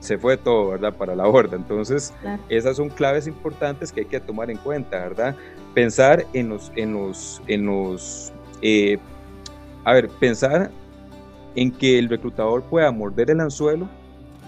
se 0.00 0.18
fue 0.18 0.36
todo, 0.36 0.70
¿verdad? 0.70 0.92
Para 0.94 1.14
la 1.14 1.26
borda. 1.26 1.56
Entonces, 1.56 2.12
esas 2.48 2.76
son 2.76 2.88
claves 2.88 3.28
importantes 3.28 3.92
que 3.92 4.00
hay 4.00 4.06
que 4.06 4.18
tomar 4.18 4.50
en 4.50 4.56
cuenta, 4.56 4.98
¿verdad? 4.98 5.36
Pensar 5.74 6.26
en 6.32 6.48
los, 6.48 6.72
en 6.74 6.92
los, 6.92 7.40
en 7.46 7.66
los, 7.66 8.32
eh, 8.62 8.98
a 9.84 9.92
ver, 9.92 10.08
pensar 10.08 10.70
en 11.54 11.70
que 11.70 11.98
el 11.98 12.08
reclutador 12.08 12.62
pueda 12.64 12.90
morder 12.90 13.30
el 13.30 13.40
anzuelo 13.40 13.88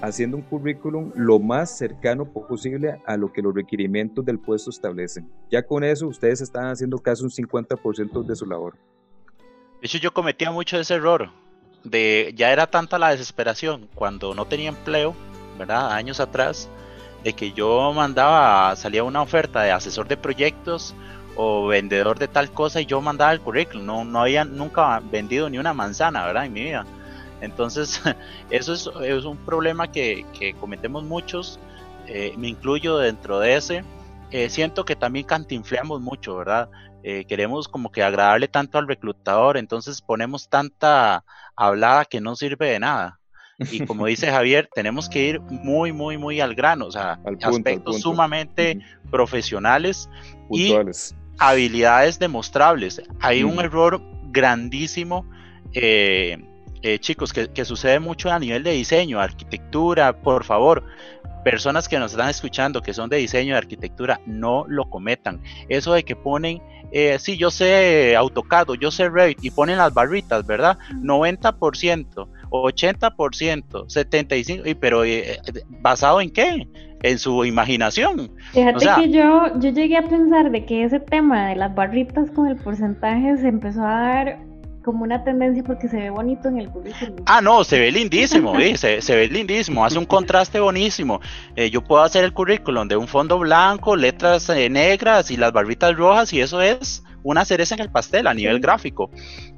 haciendo 0.00 0.36
un 0.36 0.42
currículum 0.42 1.12
lo 1.14 1.38
más 1.38 1.76
cercano 1.76 2.26
posible 2.26 3.00
a 3.06 3.16
lo 3.16 3.32
que 3.32 3.42
los 3.42 3.54
requerimientos 3.54 4.24
del 4.24 4.38
puesto 4.38 4.70
establecen. 4.70 5.30
Ya 5.50 5.62
con 5.62 5.84
eso 5.84 6.06
ustedes 6.08 6.40
están 6.40 6.66
haciendo 6.66 6.98
casi 6.98 7.22
un 7.22 7.30
50% 7.30 8.24
de 8.24 8.36
su 8.36 8.46
labor. 8.46 8.76
De 9.80 9.86
hecho, 9.86 9.98
yo 9.98 10.12
cometía 10.12 10.50
mucho 10.50 10.78
ese 10.78 10.94
error. 10.94 11.30
De, 11.84 12.32
ya 12.34 12.50
era 12.50 12.66
tanta 12.66 12.98
la 12.98 13.10
desesperación 13.10 13.88
cuando 13.94 14.34
no 14.34 14.46
tenía 14.46 14.70
empleo 14.70 15.14
¿verdad? 15.58 15.92
Años 15.92 16.20
atrás, 16.20 16.68
de 17.22 17.32
que 17.32 17.52
yo 17.52 17.92
mandaba, 17.92 18.74
salía 18.76 19.04
una 19.04 19.22
oferta 19.22 19.62
de 19.62 19.72
asesor 19.72 20.08
de 20.08 20.16
proyectos 20.16 20.94
o 21.36 21.66
vendedor 21.66 22.18
de 22.18 22.28
tal 22.28 22.50
cosa 22.50 22.80
y 22.80 22.86
yo 22.86 23.00
mandaba 23.00 23.32
el 23.32 23.40
currículum, 23.40 23.84
no, 23.84 24.04
no 24.04 24.20
había 24.20 24.44
nunca 24.44 25.00
vendido 25.00 25.48
ni 25.50 25.58
una 25.58 25.74
manzana, 25.74 26.24
¿verdad? 26.26 26.46
En 26.46 26.52
mi 26.52 26.64
vida. 26.64 26.86
Entonces, 27.40 28.00
eso 28.50 28.72
es, 28.72 28.90
es 29.02 29.24
un 29.24 29.36
problema 29.38 29.90
que, 29.90 30.24
que 30.38 30.54
cometemos 30.54 31.04
muchos, 31.04 31.58
eh, 32.06 32.34
me 32.36 32.48
incluyo 32.48 32.98
dentro 32.98 33.38
de 33.38 33.56
ese. 33.56 33.84
Eh, 34.30 34.48
siento 34.50 34.84
que 34.84 34.96
también 34.96 35.26
cantinfleamos 35.26 36.00
mucho, 36.00 36.36
¿verdad? 36.36 36.68
Eh, 37.02 37.24
queremos 37.26 37.68
como 37.68 37.92
que 37.92 38.02
agradarle 38.02 38.48
tanto 38.48 38.78
al 38.78 38.88
reclutador, 38.88 39.56
entonces 39.56 40.00
ponemos 40.00 40.48
tanta 40.48 41.24
hablada 41.54 42.04
que 42.04 42.20
no 42.20 42.34
sirve 42.34 42.70
de 42.70 42.80
nada. 42.80 43.20
Y 43.58 43.86
como 43.86 44.06
dice 44.06 44.30
Javier, 44.30 44.68
tenemos 44.74 45.08
que 45.08 45.24
ir 45.24 45.40
muy, 45.40 45.92
muy, 45.92 46.16
muy 46.16 46.40
al 46.40 46.54
grano, 46.54 46.86
o 46.86 46.90
sea, 46.90 47.20
aspectos 47.42 48.00
sumamente 48.00 48.78
profesionales 49.10 50.08
y 50.50 50.74
habilidades 51.38 52.18
demostrables. 52.18 53.02
Hay 53.20 53.42
un 53.42 53.60
error 53.60 54.02
grandísimo, 54.24 55.26
eh, 55.72 56.38
eh, 56.82 56.98
chicos, 56.98 57.32
que, 57.32 57.48
que, 57.48 57.64
sucede 57.64 57.98
mucho 58.00 58.30
a 58.30 58.38
nivel 58.38 58.62
de 58.62 58.72
diseño, 58.72 59.20
arquitectura, 59.20 60.20
por 60.20 60.44
favor. 60.44 60.84
Personas 61.44 61.88
que 61.88 61.98
nos 61.98 62.12
están 62.12 62.30
escuchando 62.30 62.82
que 62.82 62.94
son 62.94 63.10
de 63.10 63.18
diseño 63.18 63.54
de 63.54 63.58
arquitectura, 63.58 64.20
no 64.26 64.64
lo 64.68 64.88
cometan. 64.88 65.42
Eso 65.68 65.92
de 65.92 66.04
que 66.04 66.16
ponen 66.16 66.60
eh, 66.96 67.18
sí, 67.18 67.36
yo 67.36 67.50
sé 67.50 68.14
AutoCAD, 68.14 68.68
yo 68.80 68.92
sé 68.92 69.08
Revit 69.08 69.44
y 69.44 69.50
ponen 69.50 69.78
las 69.78 69.92
barritas, 69.92 70.46
¿verdad? 70.46 70.78
90%, 71.02 72.28
80%, 72.62 73.86
75%, 73.86 74.76
pero 74.80 75.04
eh, 75.04 75.38
¿basado 75.80 76.20
en 76.20 76.30
qué? 76.30 76.68
En 77.02 77.18
su 77.18 77.44
imaginación. 77.44 78.30
Fíjate 78.52 78.86
que 78.96 79.10
yo, 79.10 79.58
yo 79.58 79.70
llegué 79.70 79.98
a 79.98 80.08
pensar 80.08 80.50
de 80.50 80.64
que 80.64 80.84
ese 80.84 81.00
tema 81.00 81.48
de 81.48 81.56
las 81.56 81.74
barritas 81.74 82.30
con 82.30 82.48
el 82.48 82.56
porcentaje 82.56 83.36
se 83.36 83.48
empezó 83.48 83.82
a 83.82 84.00
dar 84.00 84.38
como 84.84 85.02
una 85.02 85.24
tendencia 85.24 85.64
porque 85.64 85.88
se 85.88 85.96
ve 85.96 86.10
bonito 86.10 86.48
en 86.48 86.58
el 86.58 86.68
currículum. 86.68 87.16
Ah, 87.26 87.40
no, 87.40 87.64
se 87.64 87.80
ve 87.80 87.90
lindísimo, 87.90 88.56
¿eh? 88.58 88.76
se, 88.76 89.00
se, 89.00 89.16
ve 89.16 89.28
lindísimo, 89.28 89.84
hace 89.84 89.98
un 89.98 90.04
contraste 90.04 90.60
bonísimo. 90.60 91.20
Eh, 91.56 91.70
yo 91.70 91.82
puedo 91.82 92.02
hacer 92.02 92.22
el 92.22 92.32
currículum 92.32 92.86
de 92.86 92.96
un 92.96 93.08
fondo 93.08 93.38
blanco, 93.38 93.96
letras 93.96 94.48
eh, 94.50 94.68
negras 94.68 95.30
y 95.30 95.36
las 95.36 95.52
barritas 95.52 95.96
rojas 95.96 96.32
y 96.32 96.40
eso 96.40 96.60
es 96.60 97.02
una 97.22 97.44
cereza 97.44 97.74
en 97.74 97.80
el 97.80 97.90
pastel 97.90 98.26
a 98.26 98.34
nivel 98.34 98.60
gráfico. 98.60 99.10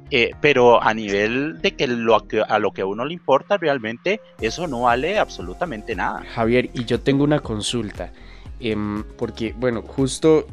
Eh, 0.09 0.31
pero 0.39 0.81
a 0.81 0.93
nivel 0.93 1.61
de 1.61 1.75
que 1.75 1.87
lo, 1.87 2.15
a 2.47 2.59
lo 2.59 2.71
que 2.71 2.81
a 2.81 2.85
uno 2.85 3.05
le 3.05 3.13
importa 3.13 3.57
realmente, 3.57 4.21
eso 4.39 4.67
no 4.67 4.83
vale 4.83 5.19
absolutamente 5.19 5.95
nada. 5.95 6.23
Javier, 6.33 6.69
y 6.73 6.85
yo 6.85 7.01
tengo 7.01 7.23
una 7.23 7.39
consulta, 7.39 8.13
em, 8.59 9.03
porque 9.17 9.53
bueno, 9.57 9.81
justo 9.81 10.47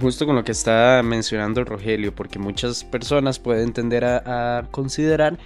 justo 0.00 0.26
con 0.26 0.36
lo 0.36 0.44
que 0.44 0.52
está 0.52 1.02
mencionando 1.02 1.64
Rogelio, 1.64 2.14
porque 2.14 2.38
muchas 2.38 2.84
personas 2.84 3.38
pueden 3.38 3.72
tender 3.72 4.04
a, 4.04 4.66
considerar 4.70 5.38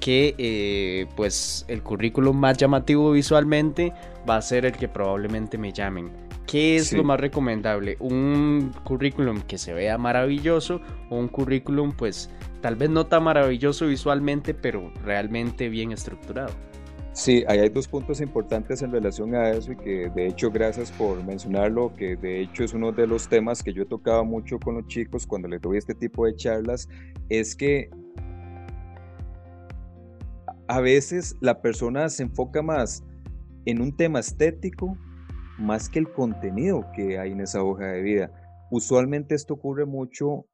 que 0.00 0.34
eh, 0.38 1.06
pues 1.16 1.64
el 1.68 1.82
currículum 1.82 2.36
más 2.36 2.56
llamativo 2.56 3.10
visualmente 3.10 3.92
va 4.28 4.36
a 4.36 4.42
ser 4.42 4.64
el 4.66 4.72
que 4.72 4.88
probablemente 4.88 5.58
me 5.58 5.72
llamen. 5.72 6.12
¿Qué 6.46 6.76
es 6.76 6.94
lo 6.94 7.04
más 7.04 7.20
recomendable? 7.20 7.96
¿Un 8.00 8.72
currículum 8.84 9.42
que 9.42 9.58
se 9.58 9.74
vea 9.74 9.98
maravilloso 9.98 10.80
o 11.10 11.16
un 11.16 11.28
currículum 11.28 11.92
pues 11.92 12.30
tal 12.60 12.76
vez 12.76 12.90
no 12.90 13.06
tan 13.06 13.24
maravilloso 13.24 13.86
visualmente 13.86 14.54
pero 14.54 14.92
realmente 15.04 15.68
bien 15.68 15.92
estructurado? 15.92 16.52
Sí, 17.12 17.42
ahí 17.48 17.58
hay 17.58 17.68
dos 17.68 17.88
puntos 17.88 18.20
importantes 18.20 18.80
en 18.82 18.92
relación 18.92 19.34
a 19.34 19.50
eso 19.50 19.72
y 19.72 19.76
que 19.76 20.08
de 20.14 20.28
hecho 20.28 20.52
gracias 20.52 20.92
por 20.92 21.24
mencionarlo, 21.24 21.92
que 21.96 22.14
de 22.16 22.42
hecho 22.42 22.62
es 22.62 22.74
uno 22.74 22.92
de 22.92 23.08
los 23.08 23.28
temas 23.28 23.62
que 23.62 23.72
yo 23.72 23.82
he 23.82 23.86
tocado 23.86 24.24
mucho 24.24 24.60
con 24.60 24.76
los 24.76 24.86
chicos 24.86 25.26
cuando 25.26 25.48
les 25.48 25.60
doy 25.60 25.78
este 25.78 25.94
tipo 25.94 26.26
de 26.26 26.36
charlas, 26.36 26.88
es 27.28 27.56
que 27.56 27.90
a 30.68 30.80
veces 30.80 31.34
la 31.40 31.60
persona 31.60 32.08
se 32.08 32.22
enfoca 32.22 32.62
más 32.62 33.02
en 33.64 33.80
un 33.80 33.96
tema 33.96 34.20
estético 34.20 34.96
más 35.58 35.88
que 35.88 35.98
el 35.98 36.12
contenido 36.12 36.86
que 36.94 37.18
hay 37.18 37.32
en 37.32 37.40
esa 37.40 37.62
hoja 37.64 37.86
de 37.86 38.02
vida. 38.02 38.30
Usualmente 38.70 39.34
esto 39.34 39.54
ocurre 39.54 39.86
mucho 39.86 40.46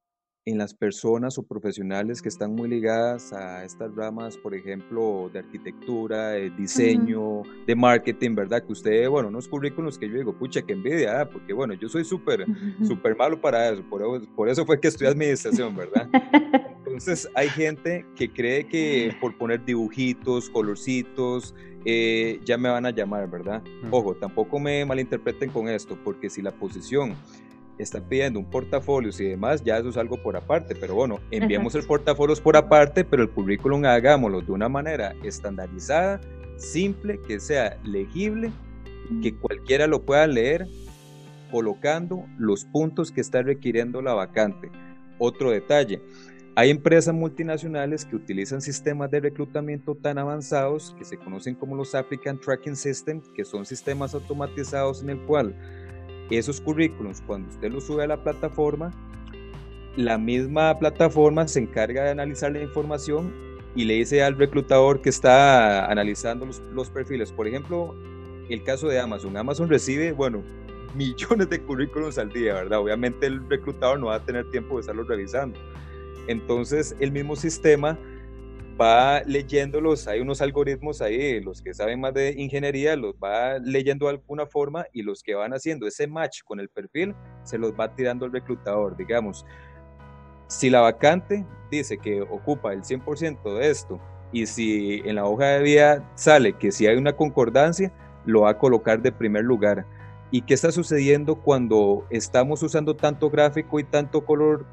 en 0.47 0.59
las 0.59 0.75
personas 0.75 1.39
o 1.39 1.43
profesionales 1.43 2.21
que 2.21 2.29
están 2.29 2.55
muy 2.55 2.69
ligadas 2.69 3.33
a 3.33 3.65
estas 3.65 3.95
ramas, 3.95 4.37
por 4.37 4.55
ejemplo, 4.55 5.31
de 5.33 5.39
arquitectura, 5.39 6.31
de 6.31 6.51
diseño, 6.51 7.43
de 7.67 7.75
marketing, 7.75 8.35
¿verdad? 8.35 8.63
Que 8.63 8.73
usted, 8.73 9.09
bueno, 9.09 9.29
unos 9.29 9.49
currículos 9.49 9.99
que 9.99 10.09
yo 10.09 10.17
digo, 10.17 10.39
pucha, 10.39 10.61
qué 10.61 10.75
envidia, 10.75 11.23
ah, 11.23 11.29
porque 11.31 11.55
bueno, 11.55 11.73
yo 11.75 11.89
soy 11.89 12.05
súper, 12.05 12.45
súper 12.87 13.17
malo 13.17 13.41
para 13.41 13.71
eso, 13.71 13.83
por, 13.89 14.03
por, 14.35 14.51
eso 14.51 14.67
fue 14.67 14.79
que 14.79 14.89
estudié 14.89 15.11
administración, 15.11 15.75
¿verdad? 15.75 16.11
Entonces 16.85 17.29
hay 17.35 17.49
gente 17.49 18.05
que 18.15 18.31
cree 18.31 18.69
que 18.69 19.17
por 19.23 19.39
poner 19.39 19.65
dibujitos, 19.65 20.51
colorcitos, 20.51 21.55
eh, 21.87 22.39
ya 22.45 22.59
me 22.59 22.69
van 22.69 22.85
a 22.85 22.91
llamar, 22.91 23.31
¿verdad? 23.31 23.63
Ojo, 23.91 24.15
tampoco 24.15 24.59
me 24.59 24.85
malinterpreten 24.85 25.51
con 25.51 25.69
esto, 25.69 25.99
porque 26.05 26.29
si 26.29 26.43
la 26.43 26.51
posición 26.51 27.15
están 27.79 28.05
pidiendo 28.09 28.39
un 28.39 28.51
portafolio 28.51 29.11
y 29.19 29.25
demás, 29.25 29.63
ya 29.65 29.79
eso 29.79 29.89
es 29.89 29.97
algo 29.97 30.23
por 30.23 30.37
aparte, 30.37 30.75
pero 30.75 30.95
bueno, 30.95 31.21
enviamos 31.31 31.75
el 31.75 31.85
portafolio 31.85 32.37
por 32.37 32.57
aparte, 32.57 33.05
pero 33.05 33.23
el 33.23 33.31
currículum 33.31 33.85
hagámoslo 33.85 34.41
de 34.41 34.53
una 34.53 34.69
manera 34.69 35.15
estandarizada, 35.23 36.21
simple, 36.57 37.21
que 37.27 37.41
sea 37.41 37.79
legible, 37.85 38.53
que 39.23 39.35
cualquiera 39.35 39.87
lo 39.87 40.03
pueda 40.03 40.27
leer, 40.27 40.67
colocando 41.51 42.25
los 42.39 42.65
puntos 42.65 43.11
que 43.11 43.21
está 43.21 43.43
requiriendo 43.43 44.03
la 44.03 44.15
vacante. 44.15 44.71
Otro 45.19 45.51
detalle, 45.51 46.01
Hay 46.57 46.71
empresas 46.71 47.13
multinacionales 47.13 48.05
que 48.05 48.15
utilizan 48.15 48.61
sistemas 48.63 49.11
de 49.11 49.19
reclutamiento 49.19 49.97
tan 49.97 50.19
avanzados 50.19 50.95
que 50.97 51.05
se 51.05 51.17
conocen 51.17 51.57
como 51.57 51.75
los 51.75 51.97
Applicant 51.97 52.41
Tracking 52.41 52.77
Systems, 52.77 53.29
que 53.35 53.45
son 53.45 53.67
sistemas 53.67 54.15
automatizados 54.15 55.03
en 55.03 55.11
el 55.11 55.19
cual 55.23 55.53
esos 56.37 56.61
currículums, 56.61 57.23
cuando 57.27 57.49
usted 57.51 57.71
los 57.71 57.85
sube 57.85 58.05
a 58.05 58.07
la 58.07 58.23
plataforma, 58.23 58.91
la 59.97 60.19
misma 60.19 60.79
plataforma 60.79 61.47
se 61.47 61.61
encarga 61.61 62.05
de 62.05 62.11
analizar 62.11 62.53
la 62.53 62.63
información 62.63 63.33
y 63.77 63.85
le 63.85 63.95
dice 63.95 64.23
al 64.23 64.37
reclutador 64.37 65.01
que 65.01 65.09
está 65.09 65.87
analizando 65.91 66.49
los, 66.73 66.91
perfiles. 66.91 67.33
Por 67.33 67.47
ejemplo, 67.47 67.95
el 68.49 68.63
caso 68.63 68.89
de 68.89 69.01
Amazon. 69.01 69.37
Amazon 69.37 69.69
recibe, 69.69 70.13
bueno, 70.13 70.43
millones 70.95 71.49
de 71.49 71.61
currículums 71.61 72.19
al 72.19 72.31
día, 72.31 72.55
¿verdad? 72.55 72.81
Obviamente 72.81 73.27
el 73.27 73.49
reclutador 73.49 73.99
no 73.99 74.07
va 74.07 74.17
a 74.17 74.25
tener 74.25 74.51
tiempo 74.51 74.77
de 74.77 74.81
estarlos 74.81 75.09
revisando. 75.09 75.59
Entonces 76.27 76.97
el 77.01 77.13
mismo 77.13 77.37
sistema 77.37 77.99
va 78.81 79.23
leyéndolos, 79.23 80.09
hay 80.09 80.21
unos 80.21 80.41
algoritmos 80.41 81.01
ahí, 81.01 81.41
los 81.41 81.63
que 81.63 81.75
saben 81.75 82.01
más 82.01 82.15
de 82.15 82.35
ingeniería 82.37 82.97
los 82.97 83.15
va 83.15 83.59
leyendo 83.59 84.07
de 84.07 84.13
alguna 84.13 84.47
forma 84.47 84.87
y 84.93 85.03
los 85.03 85.23
que 85.23 85.35
van 85.35 85.53
haciendo 85.53 85.87
ese 85.87 86.07
match 86.07 86.43
con 86.45 86.61
el 86.61 86.69
perfil 86.69 87.15
se 87.43 87.59
los 87.59 87.73
va 87.73 87.95
tirando 87.95 88.27
el 88.27 88.33
reclutador, 88.33 88.97
digamos. 88.97 89.47
Si 90.47 90.71
la 90.71 90.81
vacante 90.81 91.47
dice 91.71 91.99
que 91.99 92.23
ocupa 92.23 92.73
el 92.73 92.83
100% 92.83 93.59
de 93.59 93.71
esto 93.71 94.01
y 94.33 94.47
si 94.47 95.03
en 95.05 95.17
la 95.17 95.25
hoja 95.25 95.47
de 95.47 95.63
vida 95.63 96.13
sale 96.15 96.55
que 96.55 96.73
si 96.73 96.87
hay 96.87 96.97
una 96.97 97.15
concordancia, 97.15 97.93
lo 98.27 98.43
va 98.43 98.51
a 98.51 98.59
colocar 98.59 99.01
de 99.01 99.13
primer 99.13 99.45
lugar. 99.45 99.87
¿Y 100.31 100.43
qué 100.43 100.55
está 100.55 100.73
sucediendo 100.73 101.37
cuando 101.37 102.07
estamos 102.11 102.63
usando 102.63 102.97
tanto 102.97 103.31
gráfico 103.31 103.79
y 103.79 103.85
tanto 103.85 104.25
color 104.25 104.67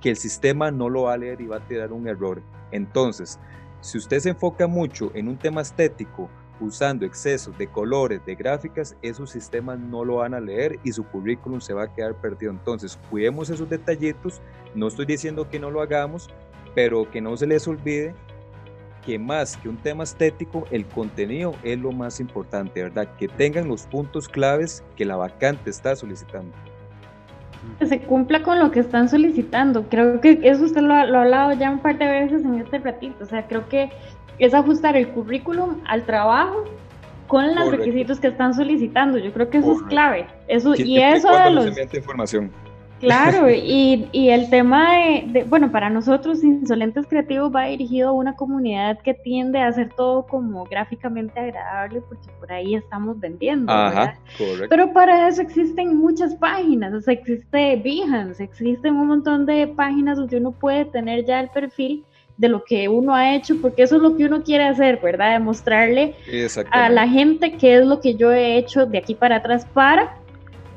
que 0.00 0.10
el 0.10 0.16
sistema 0.16 0.70
no 0.70 0.88
lo 0.88 1.02
va 1.02 1.14
a 1.14 1.16
leer 1.16 1.40
y 1.40 1.46
va 1.46 1.56
a 1.56 1.66
tirar 1.66 1.92
un 1.92 2.06
error. 2.08 2.42
Entonces, 2.70 3.38
si 3.80 3.98
usted 3.98 4.20
se 4.20 4.30
enfoca 4.30 4.66
mucho 4.66 5.10
en 5.14 5.28
un 5.28 5.38
tema 5.38 5.62
estético, 5.62 6.28
usando 6.60 7.06
excesos 7.06 7.56
de 7.56 7.68
colores, 7.68 8.24
de 8.26 8.34
gráficas, 8.34 8.96
esos 9.02 9.30
sistemas 9.30 9.78
no 9.78 10.04
lo 10.04 10.16
van 10.16 10.34
a 10.34 10.40
leer 10.40 10.78
y 10.82 10.92
su 10.92 11.04
currículum 11.04 11.60
se 11.60 11.72
va 11.72 11.84
a 11.84 11.94
quedar 11.94 12.14
perdido. 12.16 12.50
Entonces, 12.50 12.98
cuidemos 13.10 13.50
esos 13.50 13.68
detallitos. 13.68 14.40
No 14.74 14.88
estoy 14.88 15.06
diciendo 15.06 15.48
que 15.48 15.60
no 15.60 15.70
lo 15.70 15.80
hagamos, 15.80 16.28
pero 16.74 17.10
que 17.10 17.20
no 17.20 17.36
se 17.36 17.46
les 17.46 17.66
olvide 17.68 18.14
que 19.04 19.18
más 19.18 19.56
que 19.56 19.68
un 19.68 19.78
tema 19.78 20.04
estético, 20.04 20.66
el 20.70 20.86
contenido 20.86 21.54
es 21.62 21.78
lo 21.78 21.92
más 21.92 22.20
importante, 22.20 22.82
¿verdad? 22.82 23.16
Que 23.16 23.28
tengan 23.28 23.68
los 23.68 23.86
puntos 23.86 24.28
claves 24.28 24.84
que 24.96 25.04
la 25.04 25.16
vacante 25.16 25.70
está 25.70 25.96
solicitando 25.96 26.52
que 27.78 27.86
se 27.86 28.00
cumpla 28.00 28.42
con 28.42 28.58
lo 28.58 28.70
que 28.70 28.80
están 28.80 29.08
solicitando. 29.08 29.84
Creo 29.88 30.20
que 30.20 30.40
eso 30.42 30.64
usted 30.64 30.82
lo, 30.82 30.94
ha 30.94 31.02
hablado 31.02 31.52
ya 31.52 31.70
un 31.70 31.78
par 31.78 31.98
de 31.98 32.06
veces 32.06 32.44
en 32.44 32.54
este 32.54 32.78
ratito. 32.78 33.24
O 33.24 33.26
sea, 33.26 33.46
creo 33.46 33.68
que 33.68 33.90
es 34.38 34.54
ajustar 34.54 34.96
el 34.96 35.08
currículum 35.08 35.80
al 35.86 36.04
trabajo 36.04 36.64
con 37.26 37.54
los 37.54 37.70
requisitos 37.70 38.20
que 38.20 38.28
están 38.28 38.54
solicitando. 38.54 39.18
Yo 39.18 39.32
creo 39.32 39.50
que 39.50 39.58
eso 39.58 39.72
es 39.72 39.82
clave. 39.82 40.26
Eso, 40.48 40.74
y 40.76 40.98
eso 40.98 41.28
de 41.30 41.50
los... 41.50 41.94
información. 41.94 42.50
Claro, 43.00 43.50
y, 43.50 44.08
y 44.12 44.30
el 44.30 44.50
tema 44.50 44.92
de, 45.26 45.44
bueno, 45.44 45.70
para 45.70 45.90
nosotros 45.90 46.42
Insolentes 46.42 47.06
Creativos 47.06 47.54
va 47.54 47.64
dirigido 47.64 48.10
a 48.10 48.12
una 48.12 48.36
comunidad 48.36 48.98
que 49.00 49.14
tiende 49.14 49.60
a 49.60 49.68
hacer 49.68 49.90
todo 49.96 50.26
como 50.26 50.64
gráficamente 50.64 51.38
agradable 51.38 52.02
porque 52.02 52.28
por 52.38 52.52
ahí 52.52 52.74
estamos 52.74 53.18
vendiendo. 53.18 53.72
Ajá, 53.72 54.18
correcto. 54.36 54.66
Pero 54.68 54.92
para 54.92 55.28
eso 55.28 55.42
existen 55.42 55.96
muchas 55.96 56.34
páginas, 56.36 56.92
o 56.94 57.00
sea, 57.00 57.14
existe 57.14 57.76
Behance, 57.76 58.42
existen 58.42 58.96
un 58.96 59.08
montón 59.08 59.46
de 59.46 59.66
páginas 59.68 60.18
donde 60.18 60.36
uno 60.36 60.52
puede 60.52 60.84
tener 60.84 61.24
ya 61.24 61.40
el 61.40 61.48
perfil 61.48 62.04
de 62.38 62.48
lo 62.48 62.64
que 62.64 62.88
uno 62.88 63.14
ha 63.14 63.34
hecho, 63.34 63.60
porque 63.60 63.82
eso 63.82 63.96
es 63.96 64.02
lo 64.02 64.16
que 64.16 64.24
uno 64.24 64.42
quiere 64.42 64.64
hacer, 64.64 65.00
¿verdad? 65.02 65.32
Demostrarle 65.32 66.14
a 66.70 66.88
la 66.88 67.08
gente 67.08 67.56
qué 67.56 67.78
es 67.78 67.84
lo 67.84 68.00
que 68.00 68.14
yo 68.14 68.32
he 68.32 68.56
hecho 68.56 68.86
de 68.86 68.98
aquí 68.98 69.14
para 69.14 69.36
atrás 69.36 69.66
para 69.74 70.17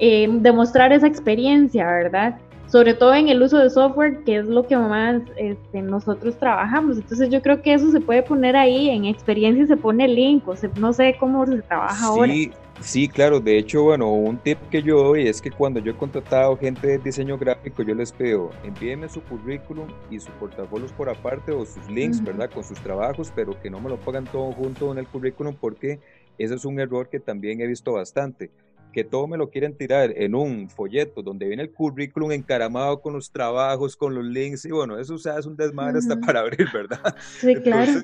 eh, 0.04 0.28
demostrar 0.32 0.92
esa 0.92 1.06
experiencia, 1.06 1.86
¿verdad? 1.86 2.40
Sobre 2.66 2.96
todo 2.96 3.14
en 3.14 3.30
el 3.30 3.40
uso 3.40 3.60
de 3.60 3.70
software, 3.70 4.24
que 4.24 4.38
es 4.38 4.48
lo 4.48 4.66
que 4.66 4.76
más 4.76 5.22
este, 5.38 5.84
nosotros 5.84 6.40
trabajamos. 6.40 6.98
Entonces 6.98 7.30
yo 7.30 7.40
creo 7.44 7.62
que 7.62 7.76
eso 7.76 7.92
se 7.92 8.02
puede 8.02 8.24
poner 8.24 8.56
ahí, 8.56 8.90
en 8.90 9.06
experiencia 9.06 9.68
se 9.68 9.78
pone 9.78 10.06
el 10.06 10.16
link, 10.16 10.48
o 10.48 10.56
no 10.80 10.92
sé 10.92 11.16
cómo 11.20 11.46
se 11.46 11.62
trabaja 11.62 12.08
ahora. 12.08 12.34
Sí, 12.80 13.08
claro. 13.08 13.40
De 13.40 13.60
hecho, 13.60 13.84
bueno, 13.84 14.12
un 14.12 14.40
tip 14.40 14.58
que 14.72 14.82
yo 14.82 15.04
doy 15.04 15.28
es 15.28 15.40
que 15.40 15.52
cuando 15.52 15.80
yo 15.80 15.92
he 15.92 15.96
contratado 15.96 16.58
gente 16.58 16.88
de 16.88 16.98
diseño 16.98 17.38
gráfico, 17.38 17.84
yo 17.84 17.94
les 17.94 18.12
pido, 18.12 18.50
envíenme 18.64 19.08
su 19.08 19.22
currículum 19.22 19.88
y 20.10 20.20
sus 20.20 20.32
portafolios 20.32 20.92
por 20.94 21.10
aparte 21.10 21.52
o 21.52 21.64
sus 21.64 21.88
links, 21.92 22.24
¿verdad? 22.24 22.50
Con 22.50 22.64
sus 22.64 22.80
trabajos, 22.80 23.32
pero 23.36 23.54
que 23.62 23.70
no 23.70 23.80
me 23.80 23.90
lo 23.90 23.98
pongan 23.98 24.24
todo 24.24 24.52
junto 24.54 24.92
en 24.92 24.98
el 24.98 25.06
currículum 25.06 25.56
porque 25.62 26.00
ese 26.40 26.56
es 26.56 26.66
un 26.66 26.80
error 26.80 27.08
que 27.08 27.20
también 27.20 27.62
he 27.62 27.68
visto 27.68 27.94
bastante 27.94 28.50
que 28.92 29.04
todo 29.04 29.28
me 29.28 29.38
lo 29.38 29.50
quieren 29.50 29.76
tirar 29.76 30.14
en 30.16 30.36
un 30.36 30.70
folleto 30.70 31.22
donde 31.22 31.48
viene 31.48 31.64
el 31.64 31.72
currículum 31.72 32.32
encaramado 32.32 33.02
con 33.02 33.14
los 33.14 33.32
trabajos, 33.32 33.96
con 33.96 34.14
los 34.14 34.26
links, 34.26 34.66
y 34.66 34.72
bueno, 34.72 35.00
eso 35.00 35.18
sea, 35.18 35.38
es 35.38 35.46
un 35.46 35.56
desmadre 35.56 36.00
hasta 36.00 36.20
para 36.20 36.42
abrir, 36.42 36.68
¿verdad? 36.74 37.16
Sí, 37.40 37.56
claro. 37.56 38.02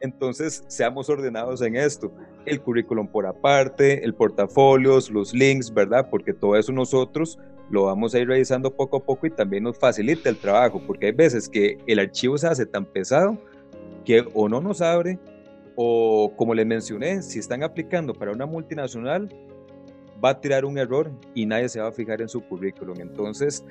Entonces, 0.00 0.64
seamos 0.66 1.10
ordenados 1.10 1.60
en 1.60 1.76
esto. 1.76 2.10
El 2.46 2.60
currículum 2.60 3.06
por 3.06 3.26
aparte, 3.26 4.02
el 4.02 4.14
portafolios, 4.14 5.10
los 5.10 5.34
links, 5.34 5.72
¿verdad? 5.72 6.08
Porque 6.10 6.32
todo 6.32 6.56
eso 6.56 6.72
nosotros 6.72 7.38
lo 7.70 7.84
vamos 7.84 8.14
a 8.14 8.18
ir 8.18 8.26
revisando 8.26 8.74
poco 8.74 8.96
a 8.96 9.04
poco 9.04 9.26
y 9.26 9.30
también 9.30 9.64
nos 9.64 9.78
facilita 9.78 10.28
el 10.28 10.38
trabajo, 10.38 10.80
porque 10.86 11.06
hay 11.06 11.12
veces 11.12 11.48
que 11.48 11.78
el 11.86 11.98
archivo 11.98 12.38
se 12.38 12.46
hace 12.46 12.66
tan 12.66 12.84
pesado 12.84 13.38
que 14.04 14.26
o 14.34 14.48
no 14.48 14.60
nos 14.60 14.80
abre, 14.80 15.18
o 15.76 16.32
como 16.36 16.54
les 16.54 16.66
mencioné, 16.66 17.22
si 17.22 17.38
están 17.38 17.62
aplicando 17.62 18.14
para 18.14 18.32
una 18.32 18.46
multinacional, 18.46 19.28
va 20.22 20.30
a 20.30 20.40
tirar 20.40 20.64
un 20.64 20.78
error 20.78 21.10
y 21.34 21.46
nadie 21.46 21.68
se 21.68 21.80
va 21.80 21.88
a 21.88 21.92
fijar 21.92 22.20
en 22.20 22.28
su 22.28 22.40
currículum. 22.42 23.00
Entonces, 23.00 23.64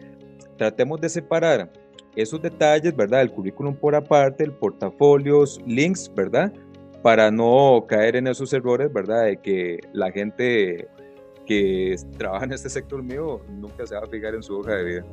tratemos 0.57 0.99
de 1.01 1.09
separar 1.09 1.71
esos 2.15 2.41
detalles, 2.41 2.95
¿verdad? 2.95 3.21
El 3.21 3.31
currículum 3.31 3.75
por 3.75 3.95
aparte, 3.95 4.43
el 4.43 4.51
portafolios, 4.51 5.61
links, 5.65 6.11
¿verdad? 6.13 6.51
Para 7.01 7.31
no 7.31 7.85
caer 7.87 8.15
en 8.15 8.27
esos 8.27 8.51
errores, 8.53 8.91
¿verdad? 8.91 9.25
De 9.25 9.37
que 9.37 9.79
la 9.93 10.11
gente 10.11 10.87
que 11.45 11.95
trabaja 12.17 12.45
en 12.45 12.53
este 12.53 12.69
sector 12.69 13.01
mío 13.01 13.41
nunca 13.49 13.85
se 13.87 13.95
va 13.95 14.01
a 14.01 14.07
fijar 14.07 14.35
en 14.35 14.43
su 14.43 14.57
hoja 14.57 14.75
de 14.75 14.83
vida. 14.83 15.05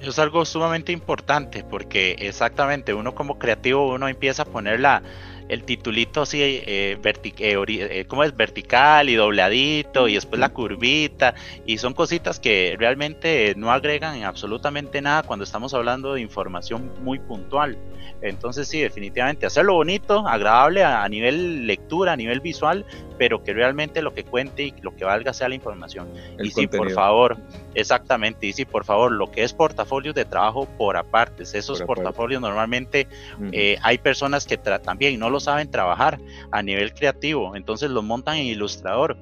Es 0.00 0.18
algo 0.18 0.44
sumamente 0.44 0.92
importante 0.92 1.64
porque 1.64 2.16
exactamente 2.18 2.92
uno 2.92 3.14
como 3.14 3.38
creativo 3.38 3.94
uno 3.94 4.08
empieza 4.08 4.42
a 4.42 4.44
poner 4.44 4.80
la, 4.80 5.02
el 5.48 5.64
titulito 5.64 6.22
así, 6.22 6.42
eh, 6.42 6.62
eh, 6.66 6.98
eh, 7.38 8.06
es? 8.24 8.36
Vertical 8.36 9.08
y 9.08 9.14
dobladito 9.14 10.08
y 10.08 10.14
después 10.14 10.40
la 10.40 10.48
curvita 10.48 11.34
y 11.64 11.78
son 11.78 11.94
cositas 11.94 12.40
que 12.40 12.76
realmente 12.78 13.54
no 13.56 13.70
agregan 13.70 14.22
absolutamente 14.24 15.00
nada 15.00 15.22
cuando 15.22 15.44
estamos 15.44 15.74
hablando 15.74 16.14
de 16.14 16.20
información 16.20 16.90
muy 17.02 17.18
puntual. 17.18 17.78
Entonces 18.22 18.68
sí, 18.68 18.80
definitivamente 18.80 19.46
hacerlo 19.46 19.74
bonito, 19.74 20.26
agradable 20.26 20.82
a, 20.82 21.06
nivel 21.08 21.66
lectura, 21.66 22.12
a 22.12 22.16
nivel 22.16 22.40
visual, 22.40 22.86
pero 23.18 23.44
que 23.44 23.52
realmente 23.52 24.00
lo 24.00 24.14
que 24.14 24.24
cuente 24.24 24.64
y 24.64 24.74
lo 24.80 24.96
que 24.96 25.04
valga 25.04 25.32
sea 25.32 25.48
la 25.48 25.54
información. 25.54 26.08
y 26.42 26.50
sí, 26.50 26.66
por 26.66 26.90
favor, 26.92 27.36
exactamente, 27.74 28.46
y 28.46 28.52
sí, 28.52 28.64
por 28.64 28.84
favor, 28.84 29.12
lo 29.12 29.30
que 29.30 29.42
es 29.42 29.52
portafolios 29.52 30.14
de 30.14 30.24
trabajo 30.24 30.66
por 30.78 30.96
aparte, 30.96 31.42
esos 31.42 31.82
portafolios 31.82 32.40
normalmente 32.40 33.06
hay 33.82 33.98
personas 33.98 34.46
que 34.46 34.56
también 34.56 35.20
no 35.20 35.30
lo 35.36 35.40
saben 35.40 35.70
trabajar 35.70 36.18
a 36.50 36.62
nivel 36.62 36.94
creativo, 36.94 37.54
entonces 37.56 37.90
los 37.90 38.02
montan 38.02 38.36
en 38.36 38.46
Ilustrador. 38.46 39.16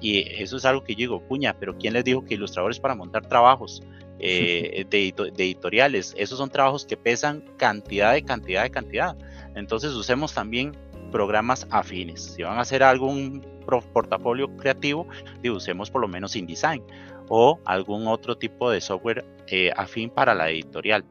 Y 0.00 0.20
eso 0.42 0.56
es 0.56 0.64
algo 0.64 0.84
que 0.84 0.94
yo 0.94 0.98
digo, 0.98 1.20
puña, 1.20 1.56
pero 1.58 1.76
¿quién 1.76 1.92
les 1.92 2.04
dijo 2.04 2.24
que 2.24 2.34
Ilustrador 2.34 2.70
es 2.70 2.80
para 2.80 2.94
montar 2.94 3.26
trabajos 3.26 3.82
eh, 4.18 4.86
de, 4.88 5.08
editoriales? 5.36 6.14
Esos 6.16 6.38
son 6.38 6.50
trabajos 6.50 6.86
que 6.86 6.96
pesan 6.96 7.44
cantidad 7.56 8.14
de 8.14 8.22
cantidad 8.22 8.62
de 8.62 8.70
cantidad. 8.70 9.16
Entonces 9.54 9.92
usemos 9.92 10.32
también 10.32 10.72
programas 11.10 11.66
afines. 11.70 12.34
Si 12.34 12.42
van 12.42 12.58
a 12.58 12.62
hacer 12.62 12.82
algún 12.82 13.44
portafolio 13.92 14.48
creativo, 14.56 15.06
usemos 15.44 15.90
por 15.90 16.00
lo 16.00 16.08
menos 16.08 16.36
InDesign 16.36 16.82
o 17.28 17.58
algún 17.64 18.06
otro 18.06 18.38
tipo 18.38 18.70
de 18.70 18.80
software 18.80 19.24
eh, 19.48 19.70
afín 19.76 20.08
para 20.08 20.34
la 20.34 20.48
editorial. 20.48 21.04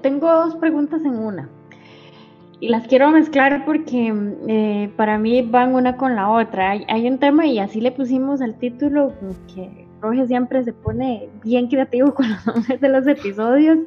tengo 0.00 0.30
dos 0.30 0.54
preguntas 0.56 1.02
en 1.04 1.18
una 1.18 1.50
y 2.62 2.68
las 2.68 2.86
quiero 2.86 3.10
mezclar 3.10 3.64
porque 3.64 4.14
eh, 4.46 4.88
para 4.96 5.18
mí 5.18 5.42
van 5.42 5.74
una 5.74 5.96
con 5.96 6.14
la 6.14 6.30
otra. 6.30 6.70
Hay, 6.70 7.08
un 7.08 7.18
tema 7.18 7.44
y 7.44 7.58
así 7.58 7.80
le 7.80 7.90
pusimos 7.90 8.40
al 8.40 8.56
título 8.56 9.12
que 9.52 9.88
Roge 10.00 10.28
siempre 10.28 10.62
se 10.62 10.72
pone 10.72 11.28
bien 11.42 11.66
creativo 11.66 12.14
con 12.14 12.30
los 12.30 12.46
nombres 12.46 12.80
de 12.80 12.88
los 12.88 13.04
episodios 13.08 13.78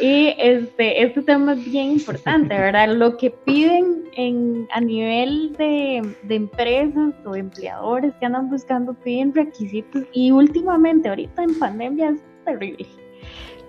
y 0.00 0.34
este, 0.38 1.02
este 1.02 1.20
tema 1.24 1.52
es 1.52 1.70
bien 1.70 1.92
importante, 1.92 2.48
¿verdad? 2.58 2.88
Lo 2.94 3.18
que 3.18 3.32
piden 3.32 4.04
en, 4.16 4.66
a 4.72 4.80
nivel 4.80 5.52
de, 5.58 6.00
de 6.22 6.34
empresas 6.36 7.12
o 7.26 7.36
empleadores 7.36 8.14
que 8.14 8.24
andan 8.24 8.48
buscando 8.48 8.94
piden 8.94 9.34
requisitos 9.34 10.04
y 10.14 10.30
últimamente 10.30 11.10
ahorita 11.10 11.42
en 11.42 11.58
pandemia 11.58 12.08
es 12.08 12.24
terrible 12.46 12.86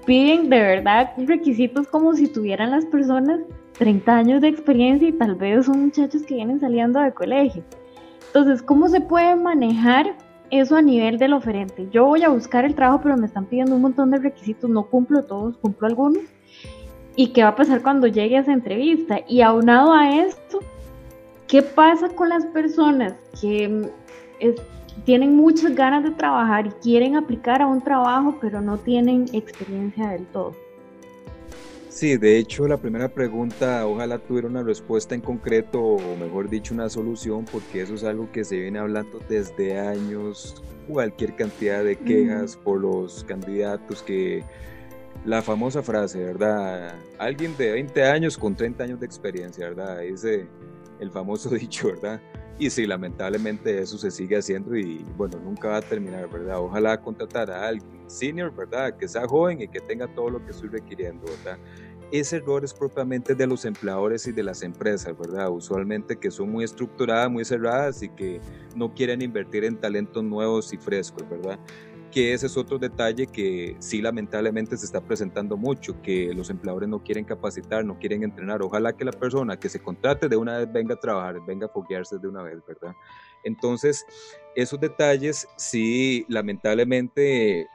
piden 0.06 0.50
de 0.50 0.62
verdad 0.62 1.12
requisitos 1.18 1.86
como 1.90 2.14
si 2.14 2.30
tuvieran 2.30 2.72
las 2.72 2.86
personas 2.86 3.42
30 3.78 4.16
años 4.16 4.42
de 4.42 4.48
experiencia 4.48 5.08
y 5.08 5.14
tal 5.14 5.36
vez 5.36 5.66
son 5.66 5.86
muchachos 5.86 6.24
que 6.24 6.36
vienen 6.36 6.60
saliendo 6.60 7.00
de 7.00 7.14
colegio. 7.14 7.64
Entonces, 8.28 8.62
¿cómo 8.62 8.88
se 8.88 9.02
puede 9.02 9.36
manejar 9.36 10.16
eso 10.50 10.76
a 10.76 10.82
nivel 10.82 11.18
del 11.18 11.34
oferente? 11.34 11.88
Yo 11.92 12.06
voy 12.06 12.24
a 12.24 12.30
buscar 12.30 12.66
el 12.66 12.76
trabajo, 12.76 13.02
pero 13.04 13.18
me 13.18 13.28
están 13.28 13.46
pidiendo 13.46 13.76
un 13.76 13.82
montón 13.82 14.12
de 14.12 14.18
requisitos, 14.18 14.70
no 14.70 14.84
cumplo 14.84 15.24
todos, 15.24 15.58
cumplo 15.58 15.88
algunos. 15.88 16.24
¿Y 17.16 17.30
qué 17.30 17.44
va 17.44 17.50
a 17.50 17.56
pasar 17.56 17.82
cuando 17.82 18.08
llegue 18.08 18.38
a 18.38 18.42
esa 18.42 18.54
entrevista? 18.54 19.20
Y 19.28 19.42
aunado 19.42 19.94
a 19.94 20.18
esto, 20.18 20.60
¿qué 21.48 21.62
pasa 21.64 22.10
con 22.10 22.30
las 22.30 22.46
personas 22.48 23.16
que 23.42 23.68
mm, 23.68 25.04
tienen 25.04 25.36
muchas 25.36 25.74
ganas 25.74 26.04
de 26.04 26.12
trabajar 26.12 26.68
y 26.68 26.70
quieren 26.82 27.16
aplicar 27.16 27.62
a 27.62 27.68
un 27.68 27.82
trabajo, 27.82 28.38
pero 28.40 28.62
no 28.62 28.78
tienen 28.78 29.26
experiencia 29.34 30.10
del 30.10 30.26
todo? 30.28 30.67
Sí, 31.98 32.16
de 32.16 32.38
hecho 32.38 32.68
la 32.68 32.78
primera 32.78 33.10
pregunta 33.10 33.88
ojalá 33.88 34.20
tuviera 34.20 34.48
una 34.48 34.62
respuesta 34.62 35.16
en 35.16 35.22
concreto 35.22 35.82
o 35.82 36.16
mejor 36.16 36.48
dicho 36.48 36.76
una 36.76 36.90
solución 36.90 37.44
porque 37.52 37.82
eso 37.82 37.96
es 37.96 38.04
algo 38.04 38.32
que 38.32 38.44
se 38.44 38.56
viene 38.56 38.78
hablando 38.78 39.20
desde 39.28 39.80
años, 39.80 40.62
cualquier 40.88 41.36
cantidad 41.36 41.84
de 41.84 41.96
quejas 41.96 42.56
por 42.56 42.82
los 42.82 43.24
candidatos 43.24 44.04
que 44.04 44.44
la 45.26 45.42
famosa 45.42 45.82
frase, 45.82 46.24
¿verdad? 46.24 46.94
Alguien 47.18 47.58
de 47.58 47.72
20 47.72 48.04
años 48.04 48.38
con 48.38 48.56
30 48.56 48.84
años 48.84 49.00
de 49.00 49.08
experiencia, 49.08 49.68
¿verdad? 49.68 50.04
Ese 50.04 50.46
el 51.00 51.10
famoso 51.10 51.50
dicho, 51.56 51.88
¿verdad? 51.88 52.22
Y 52.60 52.70
sí, 52.72 52.88
lamentablemente 52.88 53.82
eso 53.82 53.98
se 53.98 54.10
sigue 54.10 54.38
haciendo 54.38 54.76
y 54.76 55.04
bueno, 55.16 55.40
nunca 55.40 55.70
va 55.70 55.78
a 55.78 55.82
terminar, 55.82 56.28
¿verdad? 56.30 56.60
Ojalá 56.60 57.00
contratar 57.00 57.52
a 57.52 57.68
alguien 57.68 58.10
senior, 58.10 58.54
¿verdad? 58.56 58.98
Que 58.98 59.08
sea 59.08 59.28
joven 59.28 59.62
y 59.62 59.68
que 59.68 59.80
tenga 59.80 60.08
todo 60.08 60.32
lo 60.32 60.44
que 60.44 60.52
estoy 60.52 60.70
requiriendo, 60.70 61.26
¿verdad? 61.26 61.60
Ese 62.12 62.38
error 62.38 62.64
es 62.64 62.74
propiamente 62.74 63.36
de 63.36 63.48
los 63.48 63.66
empleadores 63.66 64.28
y 64.28 64.32
de 64.32 64.44
las 64.44 64.64
empresas, 64.64 65.18
¿verdad? 65.18 65.50
Usualmente 65.50 66.18
que 66.18 66.32
son 66.32 66.50
muy 66.50 66.64
estructuradas, 66.64 67.30
muy 67.30 67.44
cerradas 67.44 68.02
y 68.02 68.10
que 68.10 68.40
no 68.76 68.94
quieren 68.94 69.22
invertir 69.22 69.66
en 69.66 69.78
talentos 69.78 70.24
nuevos 70.24 70.72
y 70.72 70.78
frescos, 70.78 71.28
¿verdad? 71.30 71.60
Que 72.12 72.34
ese 72.34 72.46
es 72.46 72.56
otro 72.56 72.78
detalle 72.78 73.28
que 73.28 73.76
sí 73.80 74.02
lamentablemente 74.02 74.78
se 74.78 74.86
está 74.86 75.02
presentando 75.02 75.58
mucho, 75.58 76.02
que 76.02 76.34
los 76.34 76.50
empleadores 76.50 76.88
no 76.88 77.04
quieren 77.04 77.26
capacitar, 77.26 77.84
no 77.84 78.00
quieren 78.00 78.24
entrenar. 78.24 78.62
Ojalá 78.62 78.94
que 78.94 79.04
la 79.04 79.12
persona 79.12 79.60
que 79.60 79.68
se 79.68 79.82
contrate 79.82 80.30
de 80.30 80.38
una 80.38 80.60
vez 80.60 80.72
venga 80.72 80.96
a 80.96 81.00
trabajar, 81.00 81.36
venga 81.46 81.66
a 81.66 81.70
foguearse 81.70 82.18
de 82.18 82.28
una 82.28 82.44
vez, 82.44 82.60
¿verdad? 82.66 82.94
Entonces, 83.44 84.06
esos 84.56 84.80
detalles 84.80 85.48
sí 85.58 86.26
lamentablemente 86.30 87.68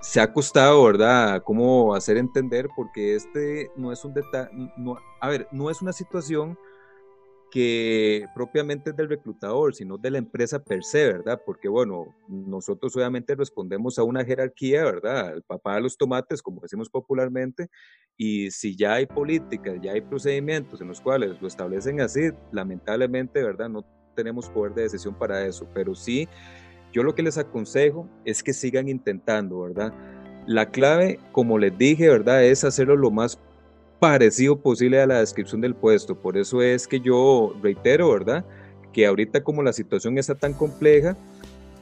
se 0.00 0.20
ha 0.20 0.32
costado, 0.32 0.84
¿verdad? 0.84 1.42
Cómo 1.44 1.94
hacer 1.94 2.16
entender, 2.16 2.68
porque 2.76 3.14
este 3.14 3.70
no 3.76 3.92
es 3.92 4.04
un 4.04 4.14
detalle, 4.14 4.50
no, 4.76 4.96
a 5.20 5.28
ver, 5.28 5.48
no 5.52 5.70
es 5.70 5.82
una 5.82 5.92
situación 5.92 6.58
que 7.50 8.26
propiamente 8.34 8.90
es 8.90 8.96
del 8.96 9.08
reclutador, 9.08 9.74
sino 9.74 9.96
de 9.96 10.10
la 10.10 10.18
empresa 10.18 10.62
per 10.62 10.84
se, 10.84 11.06
¿verdad? 11.06 11.40
Porque, 11.44 11.68
bueno, 11.68 12.14
nosotros 12.28 12.94
obviamente 12.96 13.34
respondemos 13.34 13.98
a 13.98 14.02
una 14.02 14.24
jerarquía, 14.24 14.84
¿verdad? 14.84 15.32
El 15.32 15.42
papá 15.42 15.76
de 15.76 15.80
los 15.80 15.96
tomates, 15.96 16.42
como 16.42 16.60
decimos 16.60 16.90
popularmente, 16.90 17.68
y 18.16 18.50
si 18.50 18.76
ya 18.76 18.94
hay 18.94 19.06
políticas, 19.06 19.76
ya 19.80 19.92
hay 19.92 20.02
procedimientos 20.02 20.80
en 20.80 20.88
los 20.88 21.00
cuales 21.00 21.40
lo 21.40 21.48
establecen 21.48 22.00
así, 22.00 22.30
lamentablemente, 22.52 23.42
¿verdad? 23.42 23.68
No 23.68 23.84
tenemos 24.14 24.50
poder 24.50 24.74
de 24.74 24.82
decisión 24.82 25.14
para 25.14 25.46
eso, 25.46 25.66
pero 25.72 25.94
sí 25.94 26.28
yo 26.92 27.02
lo 27.02 27.14
que 27.14 27.22
les 27.22 27.38
aconsejo 27.38 28.08
es 28.24 28.42
que 28.42 28.52
sigan 28.52 28.88
intentando, 28.88 29.60
¿verdad? 29.60 29.92
La 30.46 30.70
clave, 30.70 31.18
como 31.32 31.58
les 31.58 31.76
dije, 31.76 32.08
¿verdad? 32.08 32.44
Es 32.44 32.64
hacerlo 32.64 32.96
lo 32.96 33.10
más 33.10 33.38
parecido 34.00 34.60
posible 34.60 35.00
a 35.00 35.06
la 35.06 35.20
descripción 35.20 35.60
del 35.60 35.74
puesto. 35.74 36.16
Por 36.16 36.36
eso 36.36 36.62
es 36.62 36.86
que 36.86 37.00
yo 37.00 37.54
reitero, 37.62 38.10
¿verdad? 38.10 38.44
Que 38.92 39.06
ahorita 39.06 39.42
como 39.42 39.62
la 39.62 39.72
situación 39.72 40.16
está 40.18 40.34
tan 40.34 40.54
compleja, 40.54 41.16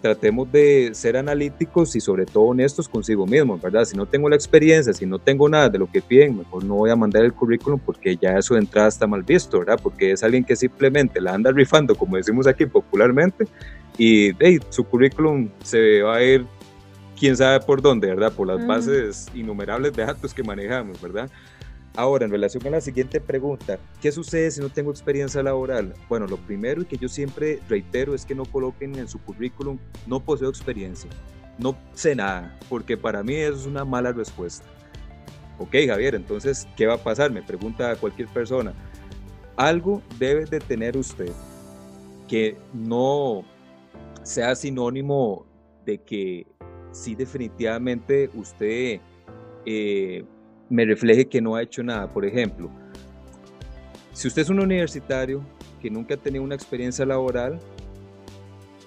tratemos 0.01 0.51
de 0.53 0.90
ser 0.92 1.16
analíticos 1.16 1.97
y 1.97 2.01
sobre 2.01 2.27
todo 2.27 2.45
honestos 2.45 2.88
consigo 2.88 3.27
mismos, 3.27 3.61
¿verdad? 3.61 3.85
Si 3.85 3.97
no 3.97 4.07
tengo 4.07 4.29
la 4.29 4.37
experiencia, 4.37 4.92
si 4.92 5.07
no 5.07 5.19
tengo 5.19 5.49
nada 5.49 5.69
de 5.69 5.79
lo 5.79 5.90
que 5.90 6.03
piden, 6.03 6.38
mejor 6.38 6.64
no 6.64 6.75
voy 6.75 6.90
a 6.90 6.97
mandar 6.97 7.25
el 7.25 7.33
currículum 7.33 7.81
porque 7.81 8.16
ya 8.16 8.38
eso 8.38 8.55
de 8.55 8.61
entrada 8.61 8.88
está 8.88 9.07
mal 9.07 9.23
visto, 9.23 9.59
¿verdad? 9.59 9.81
Porque 9.83 10.12
es 10.12 10.23
alguien 10.23 10.45
que 10.45 10.57
simplemente 10.57 11.21
la 11.21 11.35
anda 11.35 11.51
rifando, 11.51 11.95
como 11.95 12.16
decimos 12.16 12.47
aquí 12.47 12.66
popularmente, 12.66 13.47
y 13.98 14.32
su 14.70 14.85
currículum 14.85 15.48
se 15.62 16.02
va 16.02 16.16
a 16.16 16.22
ir 16.22 16.46
quién 17.18 17.37
sabe 17.37 17.61
por 17.61 17.80
dónde, 17.80 18.09
¿verdad? 18.09 18.32
Por 18.32 18.46
las 18.46 18.66
bases 18.66 19.26
innumerables 19.35 19.92
de 19.94 20.04
datos 20.04 20.35
que 20.35 20.42
manejamos, 20.42 21.00
¿verdad? 21.00 21.30
Ahora, 21.96 22.26
en 22.26 22.30
relación 22.30 22.66
a 22.66 22.70
la 22.70 22.80
siguiente 22.82 23.22
pregunta, 23.22 23.78
¿qué 24.02 24.12
sucede 24.12 24.50
si 24.50 24.61
no 24.61 24.68
tengo 24.68 24.90
experiencia 24.90 25.42
laboral? 25.42 25.94
Bueno, 26.11 26.26
lo 26.26 26.37
primero 26.37 26.82
y 26.82 26.85
que 26.85 26.98
yo 26.98 27.09
siempre 27.09 27.59
reitero 27.70 28.14
es 28.14 28.26
que 28.26 28.35
no 28.35 28.44
coloquen 28.44 28.96
en 28.96 29.09
su 29.09 29.18
currículum, 29.18 29.78
no 30.06 30.20
poseo 30.20 30.50
experiencia, 30.50 31.09
no 31.59 31.74
sé 31.94 32.14
nada, 32.14 32.59
porque 32.68 32.98
para 32.98 33.22
mí 33.22 33.35
eso 33.37 33.61
es 33.61 33.66
una 33.66 33.87
mala 33.87 34.12
respuesta. 34.12 34.66
Ok, 35.59 35.74
Javier, 35.87 36.14
entonces, 36.14 36.68
¿qué 36.76 36.85
va 36.87 36.94
a 36.94 37.02
pasar? 37.02 37.30
Me 37.30 37.42
pregunta 37.42 37.96
cualquier 37.96 38.28
persona. 38.28 38.74
Algo 39.56 40.02
debe 40.18 40.44
de 40.44 40.61
tener 40.61 40.98
usted 40.98 41.32
que 42.28 42.59
no 42.74 43.42
sea 44.26 44.56
sinónimo 44.56 45.46
de 45.84 45.98
que 45.98 46.46
sí 46.90 47.14
definitivamente 47.14 48.28
usted 48.34 49.00
eh, 49.64 50.24
me 50.68 50.84
refleje 50.84 51.26
que 51.26 51.40
no 51.40 51.54
ha 51.54 51.62
hecho 51.62 51.82
nada. 51.84 52.12
Por 52.12 52.24
ejemplo, 52.24 52.68
si 54.12 54.26
usted 54.26 54.42
es 54.42 54.50
un 54.50 54.58
universitario 54.58 55.42
que 55.80 55.90
nunca 55.90 56.14
ha 56.14 56.16
tenido 56.16 56.42
una 56.42 56.56
experiencia 56.56 57.06
laboral, 57.06 57.60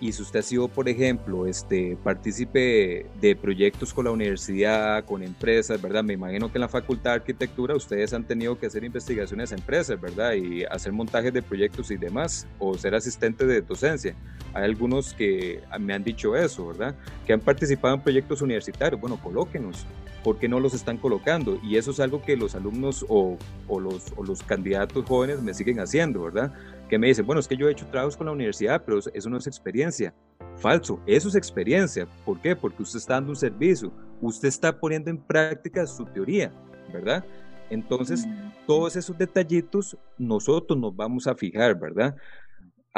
y 0.01 0.13
si 0.13 0.21
usted 0.21 0.39
ha 0.39 0.43
sido, 0.43 0.67
por 0.69 0.87
ejemplo, 0.87 1.45
este, 1.45 1.97
partícipe 2.03 3.05
de 3.19 3.35
proyectos 3.35 3.93
con 3.93 4.05
la 4.05 4.11
universidad, 4.11 5.03
con 5.03 5.23
empresas, 5.23 5.81
¿verdad? 5.81 6.03
Me 6.03 6.13
imagino 6.13 6.49
que 6.51 6.57
en 6.57 6.61
la 6.61 6.69
Facultad 6.69 7.11
de 7.11 7.15
Arquitectura 7.17 7.75
ustedes 7.75 8.13
han 8.13 8.23
tenido 8.23 8.57
que 8.57 8.67
hacer 8.67 8.83
investigaciones 8.83 9.51
a 9.51 9.55
empresas, 9.55 9.99
¿verdad? 9.99 10.33
Y 10.33 10.63
hacer 10.63 10.93
montajes 10.93 11.33
de 11.33 11.41
proyectos 11.41 11.91
y 11.91 11.97
demás, 11.97 12.47
o 12.59 12.77
ser 12.77 12.95
asistente 12.95 13.45
de 13.45 13.61
docencia. 13.61 14.15
Hay 14.53 14.63
algunos 14.63 15.13
que 15.13 15.61
me 15.79 15.93
han 15.93 16.03
dicho 16.03 16.35
eso, 16.35 16.67
¿verdad? 16.67 16.95
Que 17.27 17.33
han 17.33 17.41
participado 17.41 17.95
en 17.95 18.01
proyectos 18.01 18.41
universitarios. 18.41 19.01
Bueno, 19.01 19.19
colóquenos. 19.21 19.85
¿Por 20.23 20.37
qué 20.37 20.49
no 20.49 20.59
los 20.59 20.73
están 20.73 20.97
colocando? 20.97 21.59
Y 21.63 21.77
eso 21.77 21.91
es 21.91 21.99
algo 21.99 22.21
que 22.21 22.35
los 22.35 22.53
alumnos 22.53 23.05
o, 23.07 23.37
los, 23.69 24.11
o 24.17 24.23
los 24.23 24.43
candidatos 24.43 25.05
jóvenes 25.05 25.41
me 25.41 25.53
siguen 25.53 25.79
haciendo, 25.79 26.23
¿verdad? 26.23 26.53
Que 26.89 26.97
me 26.97 27.07
dicen, 27.07 27.25
bueno, 27.25 27.39
es 27.39 27.47
que 27.47 27.55
yo 27.55 27.69
he 27.69 27.71
hecho 27.71 27.85
trabajos 27.85 28.17
con 28.17 28.25
la 28.25 28.33
universidad, 28.33 28.83
pero 28.83 28.99
eso 28.99 29.29
no 29.29 29.37
es 29.37 29.47
experiencia. 29.47 30.13
Falso, 30.57 30.99
eso 31.05 31.29
es 31.29 31.35
experiencia. 31.35 32.07
¿Por 32.25 32.41
qué? 32.41 32.55
Porque 32.55 32.83
usted 32.83 32.97
está 32.97 33.13
dando 33.13 33.29
un 33.29 33.35
servicio, 33.35 33.93
usted 34.19 34.47
está 34.47 34.77
poniendo 34.77 35.09
en 35.09 35.17
práctica 35.17 35.85
su 35.85 36.03
teoría, 36.05 36.51
¿verdad? 36.91 37.23
Entonces, 37.69 38.27
todos 38.65 38.95
esos 38.95 39.17
detallitos 39.17 39.95
nosotros 40.17 40.77
nos 40.77 40.95
vamos 40.95 41.27
a 41.27 41.35
fijar, 41.35 41.79
¿verdad? 41.79 42.15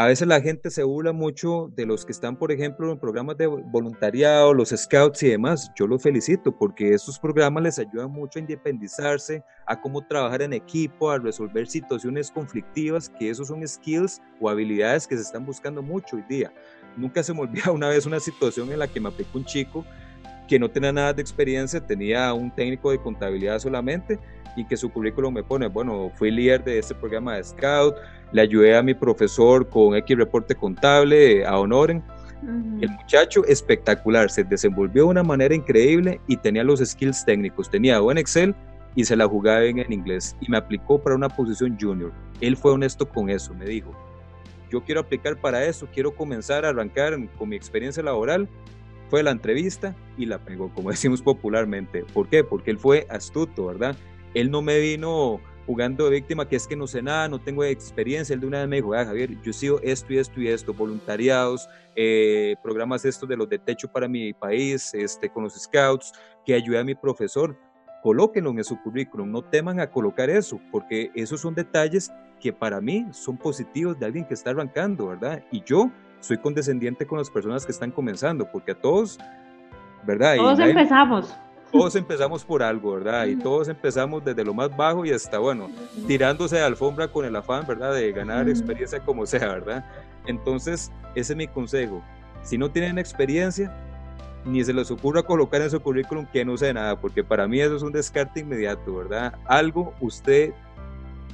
A 0.02 0.08
veces 0.08 0.28
la 0.28 0.42
gente 0.42 0.72
se 0.72 0.82
burla 0.82 1.14
mucho 1.14 1.72
de 1.76 1.86
los 1.86 2.06
que 2.06 2.12
están, 2.12 2.36
por 2.36 2.52
ejemplo, 2.52 2.92
en 2.92 2.98
programas 2.98 3.38
de 3.38 3.46
voluntariado, 3.46 4.52
los 4.52 4.70
scouts 4.70 5.22
y 5.22 5.30
demás. 5.30 5.72
Yo 5.76 5.86
los 5.86 6.02
felicito 6.02 6.52
porque 6.52 6.96
estos 6.96 7.20
programas 7.20 7.62
les 7.62 7.78
ayudan 7.78 8.10
mucho 8.10 8.40
a 8.40 8.42
independizarse, 8.42 9.44
a 9.68 9.80
cómo 9.80 10.04
trabajar 10.08 10.42
en 10.42 10.54
equipo, 10.54 11.12
a 11.12 11.20
resolver 11.20 11.68
situaciones 11.68 12.32
conflictivas, 12.32 13.10
que 13.10 13.30
esos 13.30 13.50
son 13.50 13.68
skills 13.68 14.20
o 14.40 14.50
habilidades 14.50 15.06
que 15.06 15.16
se 15.16 15.22
están 15.22 15.46
buscando 15.46 15.84
mucho 15.84 16.16
hoy 16.16 16.24
día. 16.28 16.52
Nunca 16.98 17.22
se 17.22 17.32
me 17.32 17.42
olvida 17.42 17.72
una 17.72 17.90
vez 17.90 18.08
una 18.08 18.20
situación 18.20 18.72
en 18.72 18.80
la 18.80 18.88
que 18.88 19.00
me 19.00 19.10
aplicó 19.10 19.38
un 19.38 19.46
chico 19.46 19.86
que 20.48 20.58
no 20.58 20.68
tenía 20.68 20.92
nada 20.92 21.14
de 21.14 21.22
experiencia, 21.22 21.80
tenía 21.80 22.34
un 22.34 22.50
técnico 22.50 22.90
de 22.90 23.00
contabilidad 23.00 23.60
solamente 23.60 24.18
y 24.56 24.66
que 24.66 24.78
su 24.78 24.92
currículum 24.92 25.34
me 25.34 25.44
pone, 25.44 25.68
bueno, 25.68 26.12
fui 26.16 26.32
líder 26.32 26.64
de 26.64 26.80
este 26.80 26.96
programa 26.96 27.36
de 27.36 27.44
Scout, 27.44 27.96
le 28.32 28.42
ayudé 28.42 28.76
a 28.76 28.84
mi 28.84 28.94
profesor 28.94 29.68
con 29.70 29.96
X 29.96 30.18
reporte 30.18 30.56
contable, 30.56 31.46
a 31.46 31.58
Honoren. 31.58 32.04
El 32.82 32.90
muchacho 32.90 33.46
espectacular, 33.46 34.32
se 34.32 34.44
desenvolvió 34.44 35.04
de 35.04 35.10
una 35.10 35.24
manera 35.24 35.54
increíble 35.54 36.20
y 36.26 36.38
tenía 36.38 36.64
los 36.64 36.80
skills 36.80 37.24
técnicos, 37.24 37.70
tenía 37.70 38.00
buen 38.00 38.18
Excel 38.18 38.56
y 38.96 39.06
se 39.06 39.16
la 39.16 39.28
jugaba 39.28 39.60
bien 39.60 39.80
en 39.80 39.94
inglés 39.94 40.36
y 40.42 40.50
me 40.50 40.58
aplicó 40.58 41.00
para 41.00 41.16
una 41.16 41.30
posición 41.30 41.78
junior. 41.80 42.12
Él 42.42 42.58
fue 42.58 42.72
honesto 42.72 43.08
con 43.08 43.30
eso, 43.30 43.54
me 43.54 43.66
dijo, 43.66 43.96
yo 44.72 44.82
quiero 44.84 45.02
aplicar 45.02 45.40
para 45.40 45.66
eso, 45.66 45.88
quiero 45.94 46.16
comenzar 46.16 46.66
a 46.66 46.70
arrancar 46.70 47.14
con 47.38 47.50
mi 47.50 47.56
experiencia 47.56 48.02
laboral. 48.02 48.48
Fue 49.10 49.22
la 49.22 49.32
entrevista 49.32 49.94
y 50.18 50.26
la 50.26 50.40
pegó, 50.40 50.74
como 50.74 50.90
decimos 50.92 51.22
popularmente. 51.22 52.06
¿Por 52.14 52.30
qué? 52.30 52.44
Porque 52.44 52.72
él 52.72 52.80
fue 52.80 53.06
astuto, 53.10 53.66
¿verdad? 53.66 53.98
Él 54.34 54.50
no 54.50 54.62
me 54.62 54.80
vino 54.80 55.40
jugando 55.66 56.06
de 56.06 56.12
víctima, 56.12 56.48
que 56.48 56.56
es 56.56 56.68
que 56.68 56.76
no 56.76 56.88
sé 56.88 57.02
nada, 57.02 57.30
no 57.30 57.40
tengo 57.40 57.64
experiencia. 57.64 58.34
Él 58.34 58.42
de 58.42 58.48
una 58.48 58.60
vez 58.60 58.68
me 58.68 58.76
dijo, 58.78 58.94
ah, 58.94 59.06
Javier, 59.06 59.42
yo 59.42 59.54
sigo 59.54 59.80
esto 59.82 60.14
y 60.14 60.18
esto 60.18 60.42
y 60.42 60.48
esto, 60.48 60.74
voluntariados, 60.74 61.70
eh, 61.96 62.56
programas 62.64 63.06
estos 63.06 63.28
de 63.30 63.38
los 63.38 63.48
de 63.48 63.60
techo 63.60 63.88
para 63.88 64.08
mi 64.08 64.34
país, 64.34 64.94
este, 64.94 65.30
con 65.30 65.44
los 65.44 65.54
scouts, 65.54 66.14
que 66.46 66.54
ayude 66.54 66.80
a 66.80 66.84
mi 66.84 66.96
profesor. 66.96 67.58
Colóquenlo 68.04 68.50
en 68.50 68.64
su 68.64 68.82
currículum, 68.82 69.32
no 69.32 69.44
teman 69.44 69.80
a 69.80 69.88
colocar 69.88 70.30
eso, 70.30 70.60
porque 70.72 71.12
esos 71.14 71.40
son 71.40 71.54
detalles 71.54 72.12
que 72.40 72.52
para 72.52 72.82
mí 72.82 73.06
son 73.12 73.38
positivos 73.38 74.00
de 74.00 74.08
alguien 74.08 74.26
que 74.26 74.34
está 74.34 74.50
arrancando, 74.50 75.08
¿verdad? 75.08 75.44
Y 75.52 75.64
yo 75.64 75.92
soy 76.20 76.38
condescendiente 76.38 77.06
con 77.06 77.20
las 77.20 77.30
personas 77.30 77.66
que 77.66 77.72
están 77.72 77.92
comenzando, 77.92 78.50
porque 78.52 78.72
a 78.72 78.76
todos, 78.76 79.20
¿verdad? 80.04 80.38
Todos 80.38 80.60
empezamos 80.60 81.38
todos 81.72 81.96
empezamos 81.96 82.44
por 82.44 82.62
algo, 82.62 82.94
¿verdad? 82.94 83.26
Y 83.26 83.36
todos 83.36 83.68
empezamos 83.68 84.24
desde 84.24 84.44
lo 84.44 84.54
más 84.54 84.76
bajo 84.76 85.06
y 85.06 85.12
hasta, 85.12 85.40
bueno, 85.40 85.70
tirándose 86.08 86.58
de 86.58 86.64
alfombra 86.64 87.08
con 87.08 87.26
el 87.26 87.36
afán, 87.36 87.66
¿verdad? 87.66 87.94
De 87.94 88.12
ganar 88.12 88.50
experiencia 88.50 89.00
como 89.00 89.26
sea, 89.26 89.48
¿verdad? 89.48 89.86
Entonces, 90.26 90.92
ese 91.16 91.34
es 91.34 91.38
mi 91.38 91.48
consejo. 91.48 92.04
Si 92.44 92.58
no 92.58 92.70
tienen 92.70 92.98
experiencia, 92.98 93.74
ni 94.46 94.64
se 94.64 94.74
les 94.74 94.92
ocurra 94.92 95.24
colocar 95.24 95.62
en 95.62 95.70
su 95.70 95.80
currículum 95.80 96.26
que 96.26 96.44
no 96.44 96.58
sé 96.58 96.74
nada, 96.74 97.00
porque 97.00 97.24
para 97.24 97.48
mí 97.48 97.60
eso 97.60 97.76
es 97.76 97.84
un 97.84 97.92
descarte 97.92 98.42
inmediato, 98.42 98.96
¿verdad? 98.96 99.36
Algo 99.46 99.94
usted 100.02 100.54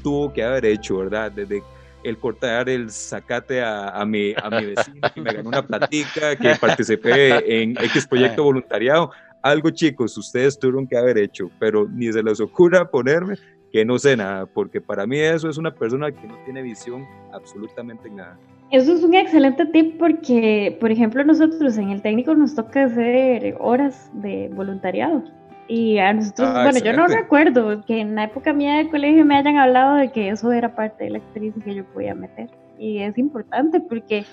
tuvo 0.04 0.32
que 0.32 0.44
haber 0.44 0.66
hecho, 0.66 0.98
¿verdad? 0.98 1.32
Desde 1.32 1.64
el 2.04 2.18
cortar 2.18 2.70
el 2.70 2.92
zacate 2.92 3.62
a, 3.62 3.90
a, 3.90 4.06
mi, 4.06 4.34
a 4.42 4.50
mi 4.50 4.66
vecino 4.68 5.10
que 5.14 5.22
me 5.22 5.34
ganó 5.34 5.50
una 5.50 5.66
platica, 5.66 6.36
que 6.36 6.56
participé 6.56 7.62
en 7.62 7.72
X 7.72 8.08
proyecto 8.08 8.44
voluntariado 8.46 9.12
algo 9.42 9.70
chicos, 9.70 10.18
ustedes 10.18 10.58
tuvieron 10.58 10.88
que 10.88 10.98
haber 10.98 11.18
hecho, 11.18 11.50
pero 11.60 11.88
ni 11.88 12.12
se 12.12 12.24
les 12.24 12.40
ocurra 12.40 12.90
ponerme 12.90 13.36
que 13.72 13.86
no 13.86 14.00
sé 14.00 14.16
nada, 14.16 14.46
porque 14.46 14.82
para 14.82 15.06
mí 15.06 15.18
eso 15.20 15.50
es 15.50 15.58
una 15.58 15.72
persona 15.72 16.12
que 16.12 16.28
no 16.28 16.36
tiene 16.46 16.62
visión 16.62 17.06
absolutamente 17.34 18.10
nada. 18.10 18.38
Eso 18.72 18.94
es 18.94 19.04
un 19.04 19.14
excelente 19.14 19.66
tip 19.68 19.98
porque, 19.98 20.78
por 20.80 20.92
ejemplo, 20.92 21.24
nosotros 21.24 21.78
en 21.78 21.92
el 21.92 22.02
técnico 22.02 22.36
nos 22.36 22.54
toca 22.54 22.86
hacer 22.86 23.56
horas 23.60 24.10
de 24.14 24.50
voluntariado. 24.54 25.24
Y 25.70 25.98
a 25.98 26.14
nosotros, 26.14 26.50
ah, 26.52 26.64
bueno, 26.64 26.80
yo 26.80 26.94
no 26.94 27.08
recuerdo 27.08 27.84
que 27.86 28.00
en 28.00 28.16
la 28.16 28.26
época 28.26 28.54
mía 28.54 28.76
de 28.76 28.90
colegio 28.90 29.26
me 29.26 29.38
hayan 29.38 29.58
hablado 29.58 29.96
de 29.96 30.12
que 30.12 30.30
eso 30.30 30.52
era 30.52 30.76
parte 30.76 31.06
de 31.06 31.10
la 31.12 31.18
experiencia 31.18 31.64
que 31.64 31.76
yo 31.76 31.86
podía 31.86 32.16
meter. 32.16 32.50
Y 32.78 33.00
es 33.00 33.18
importante 33.18 33.80
porque 33.80 34.26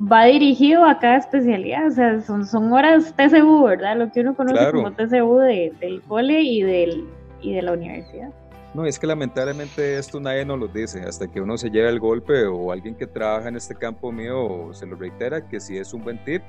va 0.00 0.24
dirigido 0.24 0.84
a 0.84 0.98
cada 0.98 1.16
especialidad, 1.16 1.86
o 1.88 1.90
sea, 1.90 2.20
son, 2.20 2.46
son 2.46 2.72
horas 2.72 3.14
TCU, 3.14 3.64
¿verdad? 3.64 3.96
Lo 3.96 4.12
que 4.12 4.20
uno 4.20 4.34
conoce 4.34 4.70
como 4.72 4.92
TCU 4.92 5.38
del 5.38 6.02
cole 6.06 6.40
y, 6.40 6.62
del, 6.62 7.04
y 7.40 7.54
de 7.54 7.62
la 7.62 7.72
universidad. 7.72 8.30
No, 8.74 8.84
es 8.84 8.98
que 8.98 9.06
lamentablemente 9.06 9.98
esto 9.98 10.20
nadie 10.20 10.44
nos 10.44 10.58
lo 10.58 10.68
dice, 10.68 11.00
hasta 11.00 11.26
que 11.26 11.40
uno 11.40 11.56
se 11.56 11.70
lleva 11.70 11.88
el 11.88 11.98
golpe 11.98 12.44
o 12.44 12.70
alguien 12.70 12.94
que 12.94 13.06
trabaja 13.06 13.48
en 13.48 13.56
este 13.56 13.74
campo 13.74 14.12
mío 14.12 14.70
se 14.72 14.86
lo 14.86 14.94
reitera, 14.94 15.48
que 15.48 15.58
sí 15.58 15.78
es 15.78 15.92
un 15.94 16.04
buen 16.04 16.22
tip 16.24 16.42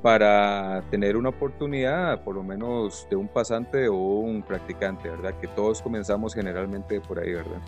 para 0.00 0.82
tener 0.90 1.16
una 1.16 1.30
oportunidad, 1.30 2.22
por 2.22 2.36
lo 2.36 2.42
menos 2.44 3.06
de 3.10 3.16
un 3.16 3.26
pasante 3.26 3.88
o 3.88 3.96
un 3.96 4.42
practicante, 4.42 5.10
¿verdad? 5.10 5.34
Que 5.40 5.48
todos 5.48 5.82
comenzamos 5.82 6.34
generalmente 6.34 7.00
por 7.00 7.18
ahí, 7.18 7.34
¿verdad? 7.34 7.58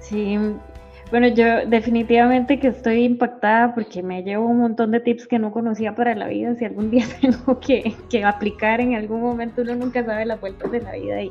Sí, 0.00 0.38
bueno, 1.10 1.28
yo 1.28 1.66
definitivamente 1.66 2.58
que 2.58 2.68
estoy 2.68 3.04
impactada 3.04 3.74
porque 3.74 4.02
me 4.02 4.22
llevo 4.22 4.46
un 4.46 4.58
montón 4.58 4.90
de 4.90 5.00
tips 5.00 5.26
que 5.26 5.38
no 5.38 5.50
conocía 5.52 5.94
para 5.94 6.14
la 6.14 6.28
vida. 6.28 6.54
Si 6.54 6.64
algún 6.64 6.90
día 6.90 7.04
tengo 7.20 7.58
que, 7.60 7.94
aplicar 8.24 8.80
en 8.80 8.94
algún 8.94 9.22
momento, 9.22 9.62
uno 9.62 9.74
nunca 9.74 10.04
sabe 10.04 10.26
las 10.26 10.40
vueltas 10.40 10.70
de 10.70 10.80
la 10.82 10.92
vida. 10.92 11.22
Y, 11.22 11.30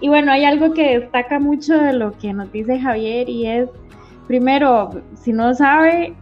y 0.00 0.08
bueno, 0.08 0.30
hay 0.30 0.44
algo 0.44 0.72
que 0.72 1.00
destaca 1.00 1.40
mucho 1.40 1.76
de 1.76 1.92
lo 1.92 2.12
que 2.18 2.32
nos 2.32 2.52
dice 2.52 2.78
Javier 2.78 3.28
y 3.28 3.46
es, 3.46 3.68
primero, 4.28 4.90
si 5.14 5.32
no 5.32 5.52
sabe, 5.54 6.14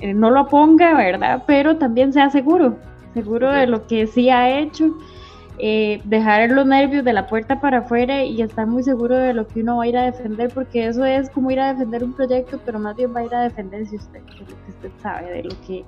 eh, 0.00 0.14
no 0.14 0.30
lo 0.30 0.46
ponga, 0.48 0.94
¿verdad? 0.94 1.42
Pero 1.46 1.76
también 1.76 2.12
sea 2.12 2.30
seguro, 2.30 2.78
seguro 3.12 3.52
de 3.52 3.66
lo 3.66 3.86
que 3.86 4.06
sí 4.06 4.30
ha 4.30 4.58
hecho 4.58 4.96
eh, 5.58 6.00
dejar 6.04 6.50
los 6.50 6.66
nervios 6.66 7.04
de 7.04 7.12
la 7.12 7.26
puerta 7.26 7.60
para 7.60 7.78
afuera 7.78 8.24
y 8.24 8.42
estar 8.42 8.66
muy 8.66 8.82
seguro 8.82 9.16
de 9.16 9.32
lo 9.32 9.46
que 9.46 9.60
uno 9.60 9.78
va 9.78 9.84
a 9.84 9.86
ir 9.86 9.96
a 9.96 10.04
defender, 10.04 10.50
porque 10.52 10.86
eso 10.86 11.04
es 11.04 11.30
como 11.30 11.50
ir 11.50 11.60
a 11.60 11.72
defender 11.72 12.04
un 12.04 12.12
proyecto, 12.12 12.60
pero 12.64 12.78
más 12.78 12.96
bien 12.96 13.14
va 13.14 13.20
a 13.20 13.24
ir 13.24 13.34
a 13.34 13.42
defenderse 13.42 13.96
usted, 13.96 14.20
de 14.22 14.40
lo 14.40 14.46
que 14.46 14.70
usted 14.70 14.90
sabe, 15.02 15.30
de 15.30 15.44
lo 15.44 15.60
que, 15.66 15.84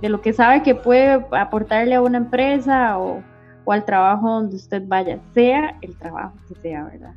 de 0.00 0.08
lo 0.08 0.20
que 0.20 0.32
sabe 0.32 0.62
que 0.62 0.74
puede 0.74 1.24
aportarle 1.32 1.94
a 1.94 2.02
una 2.02 2.18
empresa 2.18 2.98
o, 2.98 3.22
o 3.64 3.72
al 3.72 3.84
trabajo 3.84 4.30
donde 4.30 4.56
usted 4.56 4.82
vaya, 4.86 5.18
sea 5.34 5.76
el 5.82 5.96
trabajo 5.98 6.34
que 6.48 6.54
sea, 6.60 6.84
¿verdad? 6.84 7.14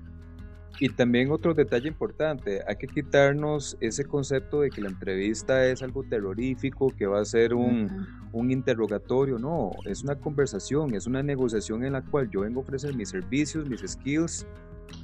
Y 0.79 0.89
también 0.89 1.31
otro 1.31 1.53
detalle 1.53 1.87
importante, 1.87 2.61
hay 2.67 2.75
que 2.75 2.87
quitarnos 2.87 3.77
ese 3.79 4.03
concepto 4.03 4.61
de 4.61 4.69
que 4.69 4.81
la 4.81 4.89
entrevista 4.89 5.65
es 5.65 5.81
algo 5.81 6.03
terrorífico, 6.03 6.89
que 6.89 7.05
va 7.05 7.21
a 7.21 7.25
ser 7.25 7.53
un, 7.53 8.05
un, 8.33 8.51
interrogatorio, 8.51 9.39
no, 9.39 9.71
es 9.85 10.03
una 10.03 10.15
conversación, 10.15 10.93
es 10.93 11.07
una 11.07 11.23
negociación 11.23 11.85
en 11.85 11.93
la 11.93 12.01
cual 12.01 12.29
yo 12.29 12.41
vengo 12.41 12.59
a 12.59 12.63
ofrecer 12.63 12.93
mis 12.93 13.09
servicios, 13.09 13.69
mis 13.69 13.81
skills, 13.81 14.45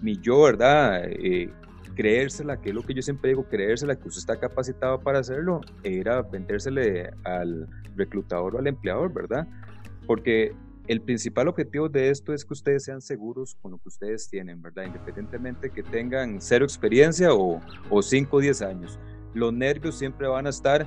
mi 0.01 0.17
yo, 0.17 0.43
¿verdad? 0.43 1.03
Eh, 1.05 1.49
creérsela, 1.95 2.59
que 2.59 2.69
es 2.69 2.75
lo 2.75 2.83
que 2.83 2.93
yo 2.93 3.01
siempre 3.01 3.29
digo, 3.29 3.45
creérsela, 3.49 3.95
que 3.95 4.07
usted 4.07 4.19
está 4.19 4.39
capacitado 4.39 4.99
para 4.99 5.19
hacerlo, 5.19 5.61
e 5.83 5.91
ir 5.91 6.09
a 6.09 6.21
vendérsele 6.21 7.11
al 7.23 7.67
reclutador 7.95 8.55
o 8.55 8.59
al 8.59 8.67
empleador, 8.67 9.13
¿verdad? 9.13 9.47
Porque 10.05 10.53
el 10.91 10.99
principal 10.99 11.47
objetivo 11.47 11.87
de 11.87 12.09
esto 12.09 12.33
es 12.33 12.43
que 12.43 12.51
ustedes 12.51 12.83
sean 12.83 12.99
seguros 12.99 13.55
con 13.61 13.71
lo 13.71 13.77
que 13.77 13.87
ustedes 13.87 14.29
tienen, 14.29 14.61
¿verdad? 14.61 14.83
Independientemente 14.87 15.69
que 15.69 15.83
tengan 15.83 16.41
cero 16.41 16.65
experiencia 16.65 17.33
o, 17.33 17.61
o 17.89 18.01
cinco 18.01 18.37
o 18.37 18.39
diez 18.41 18.61
años. 18.61 18.99
Los 19.33 19.53
nervios 19.53 19.97
siempre 19.97 20.27
van 20.27 20.47
a 20.47 20.49
estar 20.49 20.85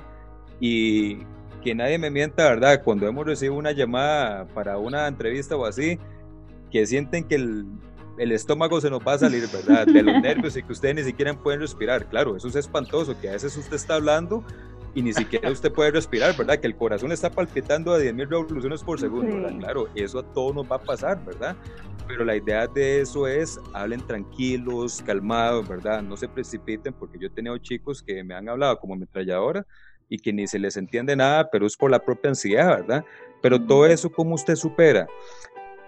y 0.59 1.17
que 1.63 1.73
nadie 1.73 1.97
me 1.97 2.11
mienta, 2.11 2.47
¿verdad? 2.47 2.83
Cuando 2.83 3.07
hemos 3.07 3.25
recibido 3.25 3.55
una 3.55 3.71
llamada 3.71 4.45
para 4.49 4.77
una 4.77 5.07
entrevista 5.07 5.55
o 5.55 5.65
así, 5.65 5.97
que 6.69 6.85
sienten 6.85 7.23
que 7.23 7.33
el, 7.33 7.65
el 8.19 8.31
estómago 8.31 8.79
se 8.81 8.91
nos 8.91 8.99
va 8.99 9.13
a 9.13 9.17
salir, 9.17 9.47
¿verdad? 9.51 9.87
De 9.87 10.03
los 10.03 10.13
nervios 10.21 10.55
y 10.55 10.61
que 10.61 10.71
ustedes 10.71 10.93
ni 10.93 11.03
siquiera 11.03 11.33
pueden 11.33 11.61
respirar. 11.61 12.07
Claro, 12.09 12.37
eso 12.37 12.47
es 12.47 12.55
espantoso, 12.55 13.19
que 13.19 13.29
a 13.29 13.31
veces 13.31 13.57
usted 13.57 13.75
está 13.75 13.95
hablando 13.95 14.43
y 14.95 15.01
ni 15.01 15.13
siquiera 15.13 15.51
usted 15.51 15.73
puede 15.73 15.91
respirar, 15.91 16.35
¿verdad? 16.37 16.57
Que 16.57 16.67
el 16.67 16.75
corazón 16.75 17.11
está 17.11 17.29
palpitando 17.29 17.93
a 17.93 17.99
10.000 17.99 18.29
revoluciones 18.29 18.81
por 18.81 18.97
segundo, 18.97 19.35
¿verdad? 19.35 19.59
Claro, 19.59 19.89
eso 19.93 20.19
a 20.19 20.23
todos 20.23 20.55
nos 20.55 20.71
va 20.71 20.77
a 20.77 20.81
pasar, 20.81 21.23
¿verdad? 21.23 21.57
Pero 22.07 22.23
la 22.23 22.37
idea 22.37 22.65
de 22.65 23.01
eso 23.01 23.27
es, 23.27 23.59
hablen 23.73 23.99
tranquilos, 24.07 25.03
calmados, 25.05 25.67
¿verdad? 25.67 26.01
No 26.01 26.15
se 26.15 26.29
precipiten, 26.29 26.93
porque 26.93 27.19
yo 27.19 27.27
he 27.27 27.29
tenido 27.29 27.57
chicos 27.57 28.01
que 28.01 28.23
me 28.23 28.35
han 28.35 28.47
hablado 28.47 28.79
como 28.79 28.93
ametralladora 28.93 29.65
y 30.07 30.17
que 30.17 30.31
ni 30.31 30.47
se 30.47 30.59
les 30.59 30.77
entiende 30.77 31.13
nada, 31.13 31.49
pero 31.51 31.67
es 31.67 31.75
por 31.75 31.91
la 31.91 31.99
propia 31.99 32.29
ansiedad, 32.29 32.79
¿verdad? 32.79 33.03
Pero 33.41 33.61
todo 33.61 33.85
eso, 33.87 34.09
¿cómo 34.09 34.35
usted 34.35 34.55
supera? 34.55 35.07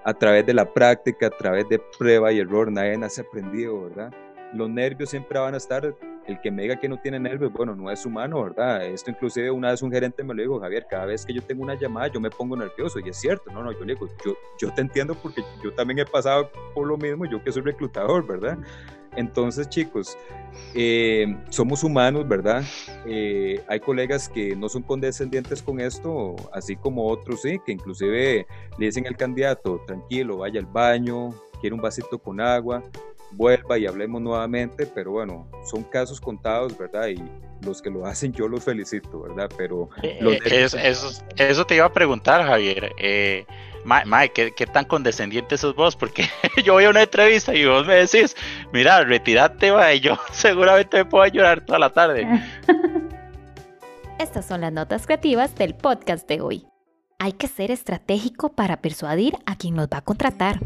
A 0.03 0.13
través 0.13 0.45
de 0.45 0.53
la 0.53 0.73
práctica, 0.73 1.27
a 1.27 1.29
través 1.29 1.69
de 1.69 1.79
prueba 1.97 2.33
y 2.33 2.39
error, 2.39 2.69
nadie 2.69 2.97
nace 2.97 3.21
aprendido, 3.21 3.83
¿verdad? 3.83 4.11
Los 4.53 4.69
nervios 4.69 5.11
siempre 5.11 5.39
van 5.39 5.53
a 5.53 5.57
estar 5.57 5.95
el 6.27 6.39
que 6.41 6.51
me 6.51 6.63
diga 6.63 6.75
que 6.75 6.89
no 6.89 6.99
tiene 6.99 7.19
nervios, 7.19 7.51
bueno, 7.53 7.75
no 7.75 7.89
es 7.89 8.05
humano, 8.05 8.43
¿verdad? 8.43 8.85
Esto 8.85 9.11
inclusive 9.11 9.49
una 9.49 9.71
vez 9.71 9.81
un 9.81 9.91
gerente 9.91 10.23
me 10.23 10.33
lo 10.33 10.41
dijo, 10.41 10.59
Javier, 10.59 10.85
cada 10.89 11.05
vez 11.05 11.25
que 11.25 11.33
yo 11.33 11.41
tengo 11.41 11.63
una 11.63 11.75
llamada 11.75 12.07
yo 12.07 12.19
me 12.19 12.29
pongo 12.29 12.55
nervioso 12.55 12.99
y 12.99 13.09
es 13.09 13.17
cierto, 13.17 13.51
no, 13.51 13.63
no, 13.63 13.71
yo 13.71 13.79
le 13.85 13.93
digo, 13.93 14.07
yo, 14.25 14.37
yo 14.59 14.73
te 14.73 14.81
entiendo 14.81 15.15
porque 15.15 15.41
yo 15.63 15.73
también 15.73 15.99
he 15.99 16.05
pasado 16.05 16.51
por 16.73 16.85
lo 16.85 16.97
mismo, 16.97 17.25
yo 17.25 17.41
que 17.43 17.51
soy 17.51 17.61
reclutador, 17.61 18.27
¿verdad? 18.27 18.57
Entonces, 19.15 19.67
chicos, 19.67 20.15
eh, 20.75 21.35
somos 21.49 21.83
humanos, 21.83 22.27
¿verdad? 22.27 22.63
Eh, 23.07 23.63
hay 23.67 23.79
colegas 23.79 24.29
que 24.29 24.55
no 24.55 24.69
son 24.69 24.83
condescendientes 24.83 25.63
con 25.63 25.79
esto, 25.79 26.35
así 26.53 26.75
como 26.75 27.07
otros, 27.07 27.41
sí, 27.41 27.59
que 27.65 27.71
inclusive 27.71 28.45
le 28.77 28.85
dicen 28.85 29.07
al 29.07 29.17
candidato, 29.17 29.81
tranquilo, 29.87 30.37
vaya 30.37 30.59
al 30.59 30.67
baño, 30.67 31.29
quiere 31.59 31.73
un 31.73 31.81
vasito 31.81 32.19
con 32.19 32.39
agua, 32.39 32.83
vuelva 33.37 33.77
y 33.77 33.85
hablemos 33.85 34.21
nuevamente, 34.21 34.87
pero 34.87 35.11
bueno, 35.11 35.47
son 35.63 35.83
casos 35.83 36.19
contados, 36.19 36.77
¿verdad? 36.77 37.07
Y 37.07 37.23
los 37.65 37.81
que 37.81 37.89
lo 37.89 38.05
hacen 38.05 38.33
yo 38.33 38.47
los 38.47 38.63
felicito, 38.63 39.21
¿verdad? 39.21 39.49
Pero... 39.55 39.89
Eh, 40.01 40.39
eh, 40.45 40.67
eso, 41.37 41.65
te 41.65 41.75
iba 41.75 41.85
a 41.85 41.93
preguntar, 41.93 42.45
Javier. 42.45 42.91
Eh, 42.97 43.45
¿qué, 44.33 44.65
tan 44.65 44.85
condescendiente 44.85 45.57
sos 45.57 45.75
vos? 45.75 45.95
Porque 45.95 46.25
yo 46.65 46.73
voy 46.73 46.85
a 46.85 46.89
una 46.89 47.03
entrevista 47.03 47.53
y 47.53 47.65
vos 47.65 47.85
me 47.85 47.93
decís, 47.95 48.35
mira, 48.73 49.03
retírate, 49.03 49.71
va, 49.71 49.93
y 49.93 49.99
yo 49.99 50.17
seguramente 50.31 50.97
me 50.97 51.05
puedo 51.05 51.25
llorar 51.27 51.61
toda 51.61 51.79
la 51.79 51.91
tarde. 51.91 52.27
Estas 54.19 54.47
son 54.47 54.61
las 54.61 54.73
notas 54.73 55.05
creativas 55.05 55.55
del 55.55 55.75
podcast 55.75 56.27
de 56.27 56.41
hoy. 56.41 56.67
Hay 57.19 57.33
que 57.33 57.47
ser 57.47 57.71
estratégico 57.71 58.49
para 58.49 58.77
persuadir 58.77 59.35
a 59.45 59.55
quien 59.55 59.75
nos 59.75 59.87
va 59.87 59.99
a 59.99 60.01
contratar. 60.01 60.59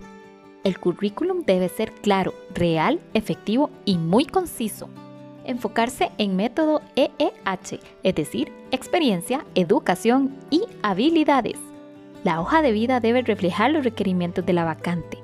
El 0.63 0.77
currículum 0.79 1.43
debe 1.43 1.69
ser 1.69 1.91
claro, 1.91 2.35
real, 2.53 2.99
efectivo 3.15 3.71
y 3.83 3.97
muy 3.97 4.25
conciso. 4.25 4.89
Enfocarse 5.43 6.11
en 6.19 6.35
método 6.35 6.81
EEH, 6.95 7.79
es 8.03 8.15
decir, 8.15 8.51
experiencia, 8.69 9.43
educación 9.55 10.35
y 10.51 10.61
habilidades. 10.83 11.57
La 12.23 12.39
hoja 12.39 12.61
de 12.61 12.71
vida 12.71 12.99
debe 12.99 13.23
reflejar 13.23 13.71
los 13.71 13.83
requerimientos 13.83 14.45
de 14.45 14.53
la 14.53 14.63
vacante. 14.63 15.17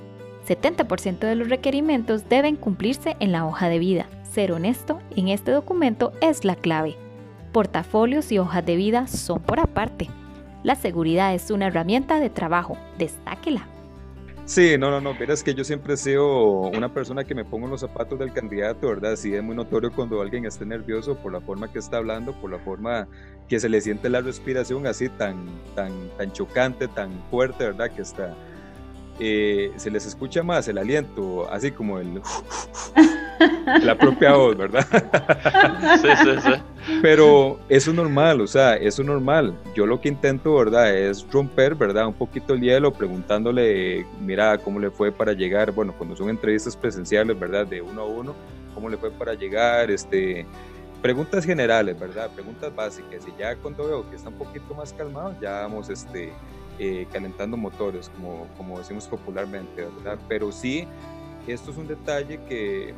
70% 0.48 1.20
de 1.20 1.36
los 1.36 1.50
requerimientos 1.50 2.28
deben 2.30 2.56
cumplirse 2.56 3.16
en 3.20 3.32
la 3.32 3.46
hoja 3.46 3.70
de 3.70 3.78
vida. 3.78 4.08
Ser 4.24 4.52
honesto 4.52 4.98
en 5.16 5.28
este 5.28 5.52
documento 5.52 6.14
es 6.20 6.46
la 6.46 6.56
clave. 6.56 6.96
Portafolios 7.52 8.32
y 8.32 8.40
hojas 8.40 8.66
de 8.66 8.76
vida 8.76 9.06
son 9.06 9.40
por 9.42 9.60
aparte. 9.60 10.10
La 10.64 10.76
seguridad 10.76 11.36
es 11.36 11.52
una 11.52 11.68
herramienta 11.68 12.20
de 12.20 12.32
trabajo, 12.32 12.76
destáquela. 12.98 13.68
Sí, 14.48 14.78
no, 14.80 14.90
no, 14.90 15.02
no, 15.02 15.12
es 15.12 15.44
que 15.44 15.54
yo 15.54 15.66
siempre 15.66 15.96
he 15.96 15.98
sido 15.98 16.62
una 16.70 16.94
persona 16.94 17.26
que 17.26 17.36
me 17.36 17.44
pongo 17.44 17.66
en 17.66 17.72
los 17.72 17.82
zapatos 17.82 18.18
del 18.18 18.32
candidato, 18.32 18.88
¿verdad? 18.88 19.18
Sí, 19.18 19.36
es 19.36 19.44
muy 19.44 19.58
notorio 19.58 19.92
cuando 19.92 20.22
alguien 20.22 20.46
esté 20.46 20.66
nervioso 20.66 21.18
por 21.18 21.34
la 21.34 21.42
forma 21.42 21.70
que 21.70 21.80
está 21.80 21.98
hablando, 21.98 22.32
por 22.32 22.52
la 22.52 22.58
forma 22.58 23.10
que 23.50 23.60
se 23.60 23.68
le 23.68 23.82
siente 23.82 24.10
la 24.10 24.22
respiración 24.22 24.88
así 24.88 25.10
tan, 25.10 25.46
tan, 25.76 25.92
tan 26.18 26.32
chocante, 26.32 26.88
tan 26.88 27.12
fuerte, 27.30 27.66
¿verdad? 27.66 27.92
Que 27.92 28.02
está, 28.04 28.34
eh, 29.20 29.74
se 29.76 29.92
les 29.92 30.06
escucha 30.06 30.44
más 30.44 30.66
el 30.70 30.78
aliento, 30.78 31.52
así 31.52 31.72
como 31.72 32.00
el 32.00 32.22
la 33.84 33.98
propia 33.98 34.34
voz, 34.36 34.58
¿verdad? 34.58 34.86
Sí, 36.02 36.08
sí, 36.24 36.42
sí. 36.44 36.52
Pero 37.02 37.60
eso 37.70 37.92
es 37.92 37.96
normal, 37.96 38.42
o 38.42 38.48
sea, 38.48 38.76
eso 38.76 39.02
es 39.02 39.08
normal. 39.08 39.54
Yo 39.76 39.86
lo 39.86 40.00
que 40.00 40.10
intento, 40.10 40.56
¿verdad? 40.56 40.96
Es 40.96 41.26
romper, 41.32 41.76
¿verdad? 41.76 42.08
Un 42.08 42.14
poquito 42.14 42.54
el 42.54 42.62
hielo, 42.62 42.94
preguntándole, 42.94 44.06
mira, 44.22 44.58
cómo 44.58 44.80
le 44.80 44.90
fue 44.90 45.12
para 45.12 45.34
llegar, 45.34 45.72
bueno, 45.72 45.94
cuando 45.98 46.16
son 46.16 46.30
entrevistas 46.30 46.76
presenciales, 46.76 47.38
¿verdad? 47.38 47.66
De 47.68 47.82
uno 47.82 48.02
a 48.02 48.06
uno, 48.06 48.36
cómo 48.74 48.90
le 48.90 48.98
fue 48.98 49.12
para 49.12 49.34
llegar, 49.34 49.92
este, 49.92 50.46
preguntas 51.02 51.46
generales, 51.46 52.00
¿verdad? 52.00 52.30
Preguntas 52.34 52.74
básicas. 52.74 53.26
Y 53.28 53.40
ya 53.40 53.56
cuando 53.56 53.88
veo 53.88 54.10
que 54.10 54.16
está 54.16 54.30
un 54.30 54.36
poquito 54.36 54.74
más 54.74 54.94
calmado, 54.94 55.36
ya 55.42 55.62
vamos, 55.62 55.90
este, 55.90 56.32
eh, 56.80 57.08
calentando 57.12 57.58
motores, 57.58 58.10
como, 58.10 58.48
como 58.56 58.78
decimos 58.78 59.08
popularmente, 59.08 59.84
¿verdad? 59.98 60.20
Pero 60.28 60.52
sí, 60.52 60.88
esto 61.48 61.72
es 61.72 61.78
un 61.78 61.88
detalle 61.88 62.40
que 62.48 62.94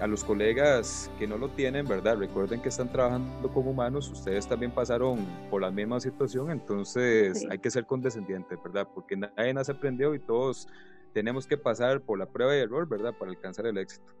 a 0.00 0.06
los 0.06 0.24
colegas 0.24 1.10
que 1.18 1.26
no 1.26 1.36
lo 1.36 1.48
tienen, 1.50 1.86
¿verdad? 1.86 2.16
Recuerden 2.16 2.62
que 2.62 2.70
están 2.70 2.90
trabajando 2.90 3.48
como 3.52 3.70
humanos, 3.70 4.10
ustedes 4.10 4.46
también 4.46 4.72
pasaron 4.72 5.18
por 5.50 5.60
la 5.60 5.70
misma 5.70 6.00
situación, 6.00 6.50
entonces 6.50 7.46
hay 7.50 7.58
que 7.58 7.70
ser 7.70 7.86
condescendientes, 7.86 8.58
¿verdad? 8.62 8.88
Porque 8.94 9.16
nadie 9.16 9.52
nace 9.52 9.72
aprendió 9.72 10.14
y 10.14 10.18
todos 10.18 10.66
tenemos 11.12 11.46
que 11.46 11.56
pasar 11.56 12.00
por 12.00 12.18
la 12.18 12.26
prueba 12.26 12.56
y 12.56 12.60
error, 12.60 12.88
¿verdad? 12.88 13.12
Para 13.18 13.30
alcanzar 13.30 13.66
el 13.66 13.76
éxito. 13.78 14.12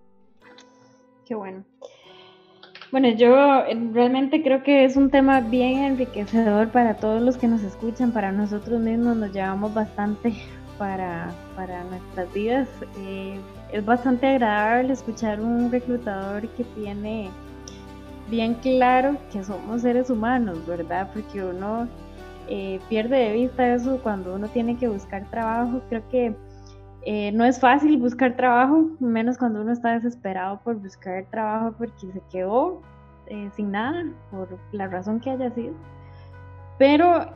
Qué 1.26 1.34
bueno. 1.34 1.64
Bueno, 2.92 3.08
yo 3.10 3.64
eh, 3.66 3.90
realmente 3.92 4.42
creo 4.42 4.64
que 4.64 4.84
es 4.84 4.96
un 4.96 5.10
tema 5.10 5.40
bien 5.40 5.84
enriquecedor 5.84 6.70
para 6.70 6.96
todos 6.96 7.22
los 7.22 7.36
que 7.36 7.46
nos 7.46 7.62
escuchan, 7.62 8.12
para 8.12 8.32
nosotros 8.32 8.80
mismos 8.80 9.16
nos 9.16 9.32
llevamos 9.32 9.72
bastante 9.72 10.34
para, 10.76 11.32
para 11.54 11.84
nuestras 11.84 12.32
vidas. 12.34 12.68
Eh, 12.98 13.38
es 13.72 13.84
bastante 13.84 14.26
agradable 14.26 14.92
escuchar 14.92 15.40
un 15.40 15.70
reclutador 15.70 16.48
que 16.48 16.64
tiene 16.64 17.30
bien 18.30 18.54
claro 18.54 19.16
que 19.32 19.42
somos 19.42 19.82
seres 19.82 20.08
humanos, 20.08 20.64
¿verdad? 20.66 21.10
Porque 21.12 21.44
uno 21.44 21.88
eh, 22.48 22.80
pierde 22.88 23.16
de 23.16 23.32
vista 23.32 23.74
eso 23.74 24.00
cuando 24.02 24.34
uno 24.34 24.48
tiene 24.48 24.76
que 24.76 24.88
buscar 24.88 25.28
trabajo. 25.30 25.80
Creo 25.88 26.08
que 26.08 26.34
eh, 27.02 27.32
no 27.32 27.44
es 27.44 27.60
fácil 27.60 27.96
buscar 27.98 28.36
trabajo, 28.36 28.88
menos 29.00 29.38
cuando 29.38 29.60
uno 29.60 29.72
está 29.72 29.92
desesperado 29.92 30.60
por 30.64 30.76
buscar 30.76 31.26
trabajo 31.30 31.74
porque 31.78 32.12
se 32.12 32.20
quedó 32.30 32.80
eh, 33.26 33.50
sin 33.54 33.72
nada, 33.72 34.04
por 34.30 34.48
la 34.72 34.86
razón 34.88 35.20
que 35.20 35.30
haya 35.30 35.50
sido. 35.50 35.74
Pero 36.78 37.26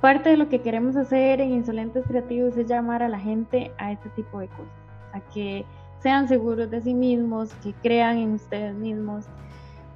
parte 0.00 0.30
de 0.30 0.36
lo 0.38 0.48
que 0.48 0.62
queremos 0.62 0.96
hacer 0.96 1.40
en 1.42 1.52
Insolentes 1.52 2.06
Creativos 2.06 2.56
es 2.56 2.66
llamar 2.66 3.02
a 3.02 3.08
la 3.08 3.20
gente 3.20 3.72
a 3.76 3.92
este 3.92 4.08
tipo 4.10 4.40
de 4.40 4.48
cosas, 4.48 4.72
a 5.12 5.20
que 5.20 5.64
sean 6.00 6.28
seguros 6.28 6.70
de 6.70 6.80
sí 6.80 6.94
mismos, 6.94 7.52
que 7.62 7.72
crean 7.82 8.18
en 8.18 8.34
ustedes 8.34 8.74
mismos, 8.74 9.26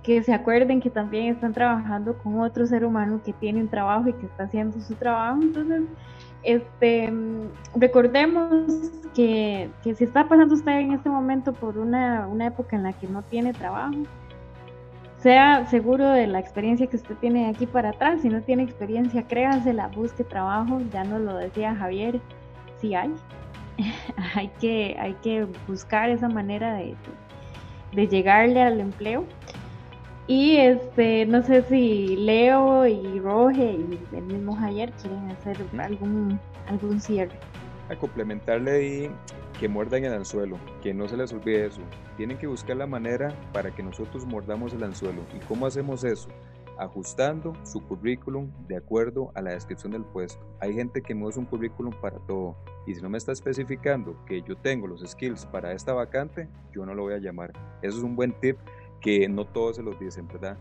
que 0.03 0.23
se 0.23 0.33
acuerden 0.33 0.81
que 0.81 0.91
también 0.91 1.27
están 1.27 1.53
trabajando 1.53 2.19
con 2.19 2.41
otro 2.41 2.67
ser 2.67 2.85
humano 2.85 3.21
que 3.25 3.33
tiene 3.33 3.61
un 3.61 3.69
trabajo 3.69 4.09
y 4.09 4.13
que 4.15 4.27
está 4.27 4.45
haciendo 4.45 4.81
su 4.81 4.95
trabajo. 4.95 5.41
Entonces, 5.43 5.83
este, 6.43 7.13
recordemos 7.77 8.67
que, 9.15 9.71
si 9.83 10.05
está 10.05 10.29
pasando 10.29 10.55
usted 10.55 10.73
en 10.73 10.93
este 10.93 11.09
momento 11.09 11.53
por 11.53 11.79
una, 11.79 12.27
época 12.45 12.77
en 12.77 12.83
la 12.83 12.93
que 12.93 13.07
no 13.07 13.23
tiene 13.23 13.53
trabajo, 13.53 13.95
sea 15.19 15.67
seguro 15.67 16.09
de 16.09 16.27
la 16.27 16.41
experiencia 16.41 16.89
que 16.89 16.97
usted 16.97 17.15
tiene 17.17 17.49
aquí 17.49 17.67
para 17.67 17.91
atrás. 17.91 18.23
Si 18.23 18.29
no 18.29 18.43
tiene 18.43 18.65
experiencia, 18.65 19.23
créansela, 19.23 19.87
busque 19.87 20.25
trabajo. 20.25 20.81
Ya 20.93 21.05
nos 21.05 21.21
lo 21.21 21.37
decía 21.37 21.77
Javier, 21.77 22.21
si 22.81 22.97
hay. 22.97 23.15
hay, 24.35 24.49
que, 24.61 24.97
hay 24.99 25.15
que 25.23 25.47
buscar 25.67 26.11
esa 26.11 26.29
manera 26.29 26.75
de, 26.75 26.95
de 27.93 28.09
llegarle 28.09 28.63
al 28.63 28.81
empleo. 28.81 29.25
Y 30.27 30.57
este, 30.57 31.27
no 31.27 31.43
sé 31.43 31.63
si 31.63 32.17
Leo 32.17 32.87
y 32.87 33.19
Roge 33.19 33.73
y 33.73 34.17
el 34.17 34.23
mismo 34.23 34.55
Javier 34.55 34.93
quieren 34.93 35.31
hacer 35.31 35.57
algún, 35.79 36.39
algún 36.69 37.01
cierre. 37.01 37.37
A 37.91 37.97
complementarle 37.97 38.71
ahí 38.71 39.11
que 39.59 39.69
muerdan 39.69 40.05
el 40.05 40.13
anzuelo, 40.13 40.59
que 40.83 40.95
no 40.95 41.09
se 41.09 41.17
les 41.17 41.33
olvide 41.33 41.67
eso. 41.67 41.81
Tienen 42.17 42.39
que 42.39 42.47
buscar 42.47 42.77
la 42.77 42.87
manera 42.87 43.35
para 43.53 43.73
que 43.73 43.83
nosotros 43.83 44.25
mordamos 44.25 44.73
el 44.73 44.85
anzuelo. 44.85 45.23
¿Y 45.37 45.45
cómo 45.47 45.67
hacemos 45.67 46.05
eso? 46.05 46.29
Ajustando 46.83 47.53
su 47.65 47.81
currículum 47.81 48.51
de 48.67 48.77
acuerdo 48.77 49.31
a 49.35 49.41
la 49.41 49.53
descripción 49.53 49.93
del 49.93 50.05
puesto. 50.05 50.45
Hay 50.61 50.75
gente 50.75 51.01
que 51.01 51.13
es 51.13 51.37
un 51.37 51.45
currículum 51.45 51.93
para 52.01 52.19
todo. 52.27 52.57
Y 52.87 52.95
si 52.95 53.01
no 53.01 53.09
me 53.09 53.19
está 53.19 53.31
especificando 53.31 54.17
que 54.27 54.43
yo 54.43 54.57
tengo 54.57 54.89
los 54.89 55.01
skills 55.09 55.47
para 55.47 55.73
esta 55.73 55.93
vacante, 55.93 56.49
yo 56.73 56.85
no 56.85 56.95
lo 56.95 57.03
voy 57.03 57.15
a 57.15 57.19
llamar. 57.19 57.53
Eso 57.83 57.99
es 57.99 58.03
un 58.03 58.17
buen 58.17 58.33
tip 58.41 58.59
que 59.01 59.29
no 59.29 59.45
todos 59.45 59.77
se 59.77 59.83
los 59.83 59.99
dicen, 60.01 60.27
¿verdad? 60.27 60.59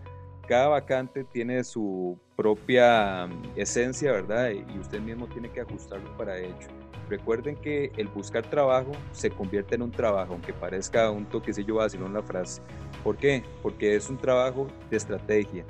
Cada 0.48 0.68
vacante 0.68 1.24
tiene 1.24 1.64
su 1.64 2.20
propia 2.36 3.28
mm, 3.28 3.54
esencia, 3.56 4.12
¿verdad? 4.12 4.52
Y 4.52 4.78
usted 4.80 5.00
mismo 5.00 5.28
tiene 5.28 5.50
que 5.50 5.62
ajustarlo 5.62 6.16
para 6.18 6.38
ello. 6.38 6.68
Recuerden 7.10 7.56
que 7.56 7.92
el 7.98 8.08
buscar 8.08 8.50
trabajo 8.50 8.92
se 9.12 9.30
convierte 9.30 9.76
en 9.76 9.82
un 9.82 9.92
trabajo, 9.92 10.34
aunque 10.34 10.54
parezca 10.54 11.12
un 11.12 11.26
toquecillo 11.26 11.76
vacilón 11.76 12.14
la 12.14 12.24
frase. 12.24 12.62
¿Por 13.04 13.18
qué? 13.18 13.44
Porque 13.62 13.96
es 13.96 14.10
un 14.10 14.18
trabajo 14.18 14.68
de 14.90 14.98
estrategia, 14.98 15.66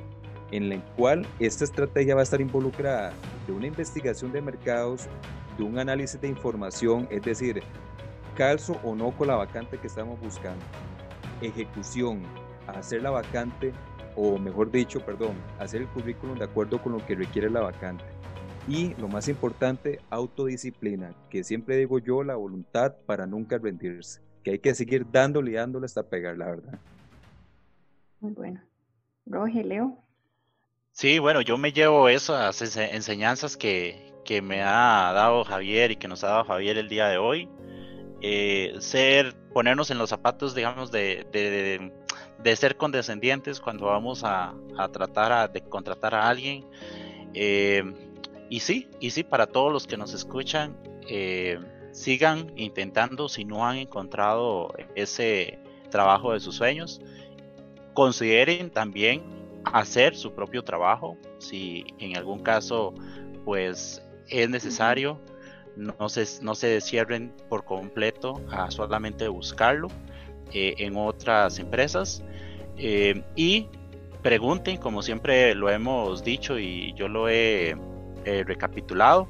en 0.51 0.71
el 0.71 0.81
cual 0.95 1.25
esta 1.39 1.63
estrategia 1.63 2.15
va 2.15 2.21
a 2.21 2.23
estar 2.23 2.41
involucrada 2.41 3.13
de 3.47 3.53
una 3.53 3.67
investigación 3.67 4.31
de 4.31 4.41
mercados, 4.41 5.07
de 5.57 5.63
un 5.63 5.79
análisis 5.79 6.19
de 6.19 6.27
información, 6.27 7.07
es 7.09 7.21
decir, 7.23 7.63
calzo 8.35 8.79
o 8.83 8.95
no 8.95 9.11
con 9.11 9.27
la 9.27 9.35
vacante 9.35 9.77
que 9.77 9.87
estamos 9.87 10.19
buscando, 10.19 10.63
ejecución, 11.41 12.21
hacer 12.67 13.01
la 13.01 13.11
vacante, 13.11 13.73
o 14.15 14.37
mejor 14.37 14.71
dicho, 14.71 14.99
perdón, 15.05 15.35
hacer 15.59 15.81
el 15.81 15.87
currículum 15.87 16.37
de 16.37 16.45
acuerdo 16.45 16.81
con 16.81 16.93
lo 16.93 17.05
que 17.05 17.15
requiere 17.15 17.49
la 17.49 17.61
vacante. 17.61 18.03
Y 18.67 18.93
lo 18.95 19.07
más 19.07 19.27
importante, 19.27 19.99
autodisciplina, 20.09 21.15
que 21.29 21.43
siempre 21.43 21.77
digo 21.77 21.97
yo, 21.99 22.23
la 22.23 22.35
voluntad 22.35 22.95
para 23.05 23.25
nunca 23.25 23.57
rendirse, 23.57 24.21
que 24.43 24.51
hay 24.51 24.59
que 24.59 24.75
seguir 24.75 25.05
dándole 25.09 25.51
y 25.51 25.53
dándole 25.55 25.85
hasta 25.85 26.03
pegar, 26.03 26.37
la 26.37 26.45
verdad. 26.45 26.79
Muy 28.19 28.33
bueno. 28.33 28.61
Roge, 29.25 29.63
Leo. 29.63 29.97
Sí, 30.93 31.19
bueno, 31.19 31.41
yo 31.41 31.57
me 31.57 31.71
llevo 31.71 32.09
esas 32.09 32.61
enseñanzas 32.77 33.57
que, 33.57 34.13
que 34.25 34.41
me 34.41 34.61
ha 34.61 35.11
dado 35.13 35.43
Javier 35.43 35.91
y 35.91 35.95
que 35.95 36.07
nos 36.07 36.23
ha 36.23 36.27
dado 36.27 36.43
Javier 36.43 36.77
el 36.77 36.89
día 36.89 37.07
de 37.07 37.17
hoy. 37.17 37.49
Eh, 38.21 38.75
ser, 38.79 39.35
ponernos 39.53 39.89
en 39.89 39.97
los 39.97 40.09
zapatos, 40.09 40.53
digamos, 40.53 40.91
de, 40.91 41.25
de 42.43 42.55
ser 42.55 42.77
condescendientes 42.77 43.59
cuando 43.59 43.87
vamos 43.87 44.23
a, 44.23 44.53
tratar 44.91 45.51
de 45.51 45.61
contratar 45.61 46.15
a 46.15 46.27
alguien. 46.27 46.65
Eh, 47.33 47.83
y 48.49 48.59
sí, 48.59 48.89
y 48.99 49.11
sí, 49.11 49.23
para 49.23 49.47
todos 49.47 49.71
los 49.71 49.87
que 49.87 49.97
nos 49.97 50.13
escuchan, 50.13 50.77
eh, 51.07 51.59
sigan 51.91 52.51
intentando 52.57 53.29
si 53.29 53.45
no 53.45 53.65
han 53.65 53.77
encontrado 53.77 54.73
ese 54.95 55.59
trabajo 55.89 56.33
de 56.33 56.39
sus 56.39 56.55
sueños. 56.55 57.01
Consideren 57.93 58.69
también 58.69 59.40
hacer 59.65 60.15
su 60.15 60.33
propio 60.33 60.63
trabajo, 60.63 61.17
si 61.39 61.85
en 61.99 62.17
algún 62.17 62.39
caso 62.39 62.93
pues 63.45 64.03
es 64.27 64.49
necesario, 64.49 65.19
no 65.75 66.09
se, 66.09 66.25
no 66.43 66.55
se 66.55 66.81
cierren 66.81 67.33
por 67.49 67.63
completo 67.63 68.41
a 68.51 68.71
solamente 68.71 69.27
buscarlo 69.27 69.87
eh, 70.53 70.75
en 70.79 70.95
otras 70.97 71.59
empresas 71.59 72.23
eh, 72.77 73.23
y 73.35 73.67
pregunten, 74.21 74.77
como 74.77 75.01
siempre 75.01 75.55
lo 75.55 75.69
hemos 75.69 76.23
dicho 76.23 76.59
y 76.59 76.93
yo 76.93 77.07
lo 77.07 77.29
he 77.29 77.75
eh, 78.25 78.43
recapitulado, 78.45 79.27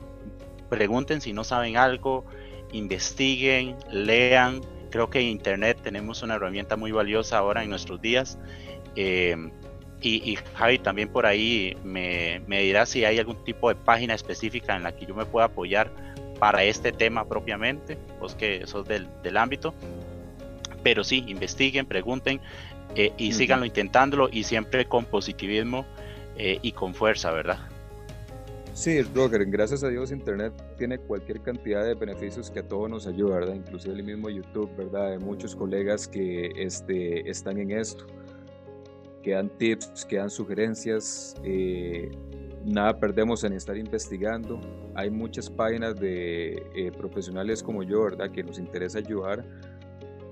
pregunten 0.69 1.21
si 1.21 1.34
no 1.34 1.43
saben 1.43 1.77
algo, 1.77 2.25
investiguen, 2.71 3.75
lean. 3.89 4.61
Creo 4.89 5.09
que 5.09 5.19
en 5.19 5.27
Internet 5.27 5.79
tenemos 5.82 6.21
una 6.21 6.36
herramienta 6.36 6.75
muy 6.75 6.91
valiosa 6.91 7.38
ahora 7.38 7.63
en 7.63 7.69
nuestros 7.69 8.01
días. 8.01 8.38
Y, 10.01 10.37
Javi 10.55 10.79
también 10.79 11.09
por 11.09 11.25
ahí 11.25 11.77
me, 11.83 12.41
me 12.47 12.61
dirá 12.61 12.85
si 12.85 13.05
hay 13.05 13.19
algún 13.19 13.43
tipo 13.43 13.69
de 13.69 13.75
página 13.75 14.13
específica 14.13 14.75
en 14.75 14.83
la 14.83 14.95
que 14.95 15.05
yo 15.05 15.13
me 15.13 15.25
pueda 15.25 15.45
apoyar 15.45 15.91
para 16.39 16.63
este 16.63 16.91
tema 16.91 17.25
propiamente, 17.25 17.97
vos 18.19 18.33
que 18.33 18.65
sos 18.65 18.87
del, 18.87 19.07
del 19.21 19.37
ámbito. 19.37 19.73
Pero 20.81 21.03
sí, 21.03 21.23
investiguen, 21.27 21.85
pregunten 21.85 22.41
eh, 22.95 23.13
y 23.17 23.31
síganlo 23.31 23.65
intentándolo 23.65 24.27
y 24.31 24.43
siempre 24.43 24.85
con 24.85 25.05
positivismo 25.05 25.85
eh, 26.37 26.59
y 26.61 26.71
con 26.71 26.93
fuerza, 26.93 27.31
¿verdad? 27.31 27.59
Sí, 28.73 29.01
Roger, 29.01 29.45
gracias 29.45 29.83
a 29.83 29.89
Dios 29.89 30.11
Internet 30.11 30.53
tiene 30.77 30.97
cualquier 30.97 31.41
cantidad 31.41 31.85
de 31.85 31.93
beneficios 31.93 32.49
que 32.49 32.59
a 32.59 32.67
todos 32.67 32.89
nos 32.89 33.05
ayuda, 33.05 33.35
¿verdad? 33.35 33.53
Inclusive 33.53 33.93
el 33.93 34.03
mismo 34.03 34.29
YouTube, 34.29 34.75
¿verdad? 34.75 35.11
Hay 35.11 35.19
muchos 35.19 35.55
colegas 35.55 36.07
que 36.07 36.51
este, 36.55 37.29
están 37.29 37.57
en 37.59 37.71
esto, 37.71 38.07
que 39.22 39.32
dan 39.32 39.49
tips, 39.57 40.05
que 40.05 40.17
dan 40.17 40.30
sugerencias, 40.30 41.36
eh, 41.43 42.11
nada 42.65 42.99
perdemos 42.99 43.43
en 43.43 43.53
estar 43.53 43.78
investigando. 43.78 44.59
Hay 44.95 45.09
muchas 45.09 45.49
páginas 45.49 45.99
de 45.99 46.91
profesionales 46.97 47.63
como 47.63 47.84
yo, 47.84 48.03
¿verdad? 48.03 48.32
Que 48.32 48.43
nos 48.43 48.59
interesa 48.59 48.99
ayudar 48.99 49.45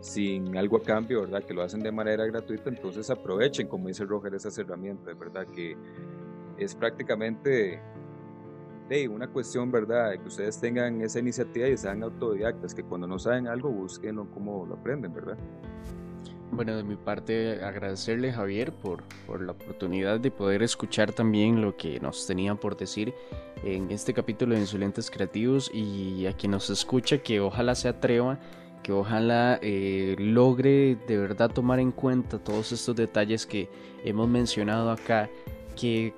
sin 0.02 0.56
algo 0.56 0.78
a 0.78 0.84
cambio, 0.84 1.22
¿verdad? 1.22 1.44
Que 1.44 1.54
lo 1.54 1.62
hacen 1.62 1.82
de 1.82 1.92
manera 1.92 2.26
gratuita, 2.26 2.70
entonces 2.70 3.10
aprovechen, 3.10 3.68
como 3.68 3.88
dice 3.88 4.06
Roger, 4.06 4.34
esas 4.34 4.58
herramientas, 4.58 5.18
¿verdad? 5.18 5.46
Que 5.48 5.76
es 6.58 6.76
prácticamente 6.76 7.82
de 8.88 9.08
una 9.08 9.28
cuestión, 9.28 9.72
¿verdad? 9.72 10.14
Que 10.14 10.28
ustedes 10.28 10.60
tengan 10.60 11.02
esa 11.02 11.20
iniciativa 11.20 11.68
y 11.68 11.78
sean 11.78 12.02
autodidactas, 12.04 12.74
que 12.74 12.84
cuando 12.84 13.08
no 13.08 13.20
saben 13.20 13.48
algo, 13.48 13.70
busquen 13.70 14.16
cómo 14.28 14.66
lo 14.66 14.76
aprenden, 14.76 15.14
¿verdad? 15.14 15.38
Bueno, 16.52 16.76
de 16.76 16.84
mi 16.84 16.96
parte 16.96 17.64
agradecerle 17.64 18.34
Javier 18.34 18.72
por, 18.72 19.04
por 19.28 19.42
la 19.42 19.52
oportunidad 19.52 20.20
de 20.20 20.32
poder 20.32 20.64
escuchar 20.64 21.14
también 21.14 21.62
lo 21.62 21.78
que 21.78 22.00
nos 22.00 22.26
tenían 22.26 22.58
por 22.58 22.76
decir 22.76 23.14
en 23.64 23.92
este 23.92 24.14
capítulo 24.14 24.56
de 24.56 24.62
Insolentes 24.62 25.12
Creativos 25.12 25.72
y 25.74 26.26
a 26.26 26.34
quien 26.34 26.52
nos 26.52 26.70
escucha 26.70 27.20
que 27.20 27.40
ojalá 27.40 27.76
se 27.76 27.88
atreva 27.88 28.40
que 28.84 28.92
ojalá 28.92 29.60
eh, 29.62 30.16
logre 30.18 30.98
de 31.08 31.18
verdad 31.18 31.52
tomar 31.52 31.80
en 31.80 31.92
cuenta 31.92 32.40
todos 32.40 32.72
estos 32.72 32.96
detalles 32.96 33.46
que 33.46 33.70
hemos 34.04 34.28
mencionado 34.28 34.92
acá, 34.92 35.30
que 35.76 36.14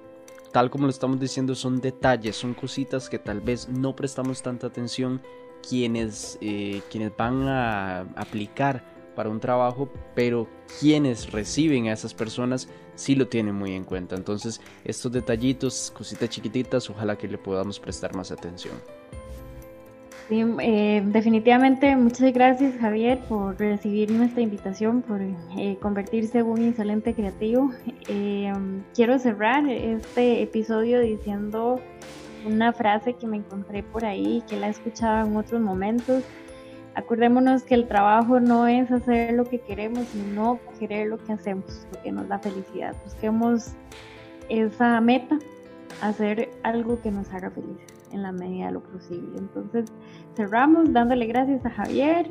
tal 0.51 0.69
como 0.69 0.85
lo 0.85 0.91
estamos 0.91 1.19
diciendo 1.19 1.55
son 1.55 1.81
detalles, 1.81 2.35
son 2.35 2.53
cositas 2.53 3.09
que 3.09 3.19
tal 3.19 3.41
vez 3.41 3.67
no 3.69 3.95
prestamos 3.95 4.41
tanta 4.41 4.67
atención 4.67 5.21
quienes, 5.67 6.37
eh, 6.41 6.81
quienes 6.89 7.15
van 7.15 7.47
a 7.47 8.01
aplicar 8.15 8.83
para 9.15 9.29
un 9.29 9.39
trabajo, 9.39 9.89
pero 10.15 10.47
quienes 10.79 11.31
reciben 11.31 11.87
a 11.87 11.93
esas 11.93 12.13
personas 12.13 12.67
sí 12.95 13.15
lo 13.15 13.27
tienen 13.27 13.55
muy 13.55 13.73
en 13.73 13.83
cuenta. 13.83 14.15
Entonces 14.15 14.61
estos 14.83 15.11
detallitos, 15.11 15.91
cositas 15.95 16.29
chiquititas, 16.29 16.89
ojalá 16.89 17.17
que 17.17 17.27
le 17.27 17.37
podamos 17.37 17.79
prestar 17.79 18.15
más 18.15 18.31
atención. 18.31 18.75
Eh, 20.33 21.03
definitivamente 21.07 21.93
muchas 21.97 22.31
gracias 22.31 22.77
Javier 22.79 23.19
por 23.27 23.59
recibir 23.59 24.09
nuestra 24.11 24.41
invitación, 24.41 25.01
por 25.01 25.19
eh, 25.21 25.77
convertirse 25.81 26.39
en 26.39 26.45
un 26.45 26.61
insolente 26.61 27.13
creativo. 27.13 27.69
Eh, 28.07 28.53
quiero 28.95 29.19
cerrar 29.19 29.67
este 29.67 30.41
episodio 30.41 31.01
diciendo 31.01 31.81
una 32.45 32.71
frase 32.71 33.13
que 33.13 33.27
me 33.27 33.37
encontré 33.37 33.83
por 33.83 34.05
ahí, 34.05 34.41
que 34.49 34.55
la 34.55 34.67
he 34.67 34.69
escuchado 34.69 35.27
en 35.27 35.35
otros 35.35 35.59
momentos. 35.59 36.23
Acordémonos 36.95 37.63
que 37.63 37.75
el 37.75 37.87
trabajo 37.87 38.39
no 38.39 38.67
es 38.67 38.91
hacer 38.91 39.33
lo 39.33 39.45
que 39.45 39.59
queremos, 39.59 40.05
sino 40.07 40.59
querer 40.77 41.07
lo 41.07 41.17
que 41.17 41.31
hacemos, 41.33 41.87
lo 41.93 42.01
que 42.01 42.11
nos 42.11 42.27
da 42.27 42.39
felicidad. 42.39 42.95
Busquemos 43.05 43.73
esa 44.49 44.99
meta, 44.99 45.39
hacer 46.01 46.49
algo 46.63 47.01
que 47.01 47.11
nos 47.11 47.31
haga 47.33 47.49
felices 47.51 48.09
en 48.11 48.23
la 48.23 48.31
medida 48.31 48.67
de 48.67 48.73
lo 48.73 48.83
posible. 48.83 49.37
Entonces 49.37 49.85
cerramos 50.35 50.91
dándole 50.91 51.25
gracias 51.27 51.65
a 51.65 51.69
Javier 51.69 52.29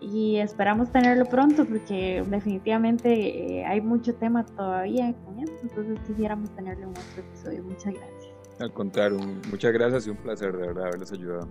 y 0.00 0.36
esperamos 0.36 0.90
tenerlo 0.90 1.26
pronto 1.26 1.66
porque 1.66 2.24
definitivamente 2.28 3.58
eh, 3.58 3.64
hay 3.66 3.80
mucho 3.80 4.14
tema 4.14 4.46
todavía 4.46 5.12
con 5.24 5.38
esto, 5.40 5.58
entonces 5.62 5.98
quisiéramos 6.06 6.50
tenerle 6.54 6.86
un 6.86 6.92
otro 6.92 7.22
episodio. 7.22 7.62
Muchas 7.64 7.94
gracias. 7.94 8.32
Al 8.60 8.72
contrario, 8.72 9.18
muchas 9.50 9.72
gracias 9.72 10.06
y 10.06 10.10
un 10.10 10.16
placer 10.16 10.56
de 10.56 10.66
verdad 10.68 10.86
haberles 10.86 11.12
ayudado. 11.12 11.48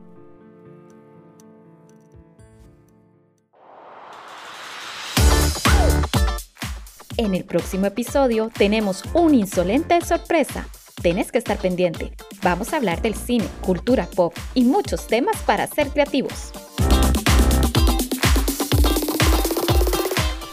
En 7.17 7.33
el 7.33 7.45
próximo 7.45 7.87
episodio 7.87 8.51
tenemos 8.55 9.03
una 9.13 9.35
insolente 9.35 9.99
sorpresa. 10.01 10.67
Tienes 11.01 11.31
que 11.31 11.39
estar 11.39 11.57
pendiente. 11.57 12.13
Vamos 12.43 12.73
a 12.73 12.77
hablar 12.77 13.01
del 13.01 13.15
cine, 13.15 13.47
cultura 13.61 14.07
pop 14.15 14.35
y 14.53 14.63
muchos 14.63 15.07
temas 15.07 15.35
para 15.41 15.65
ser 15.65 15.89
creativos. 15.89 16.51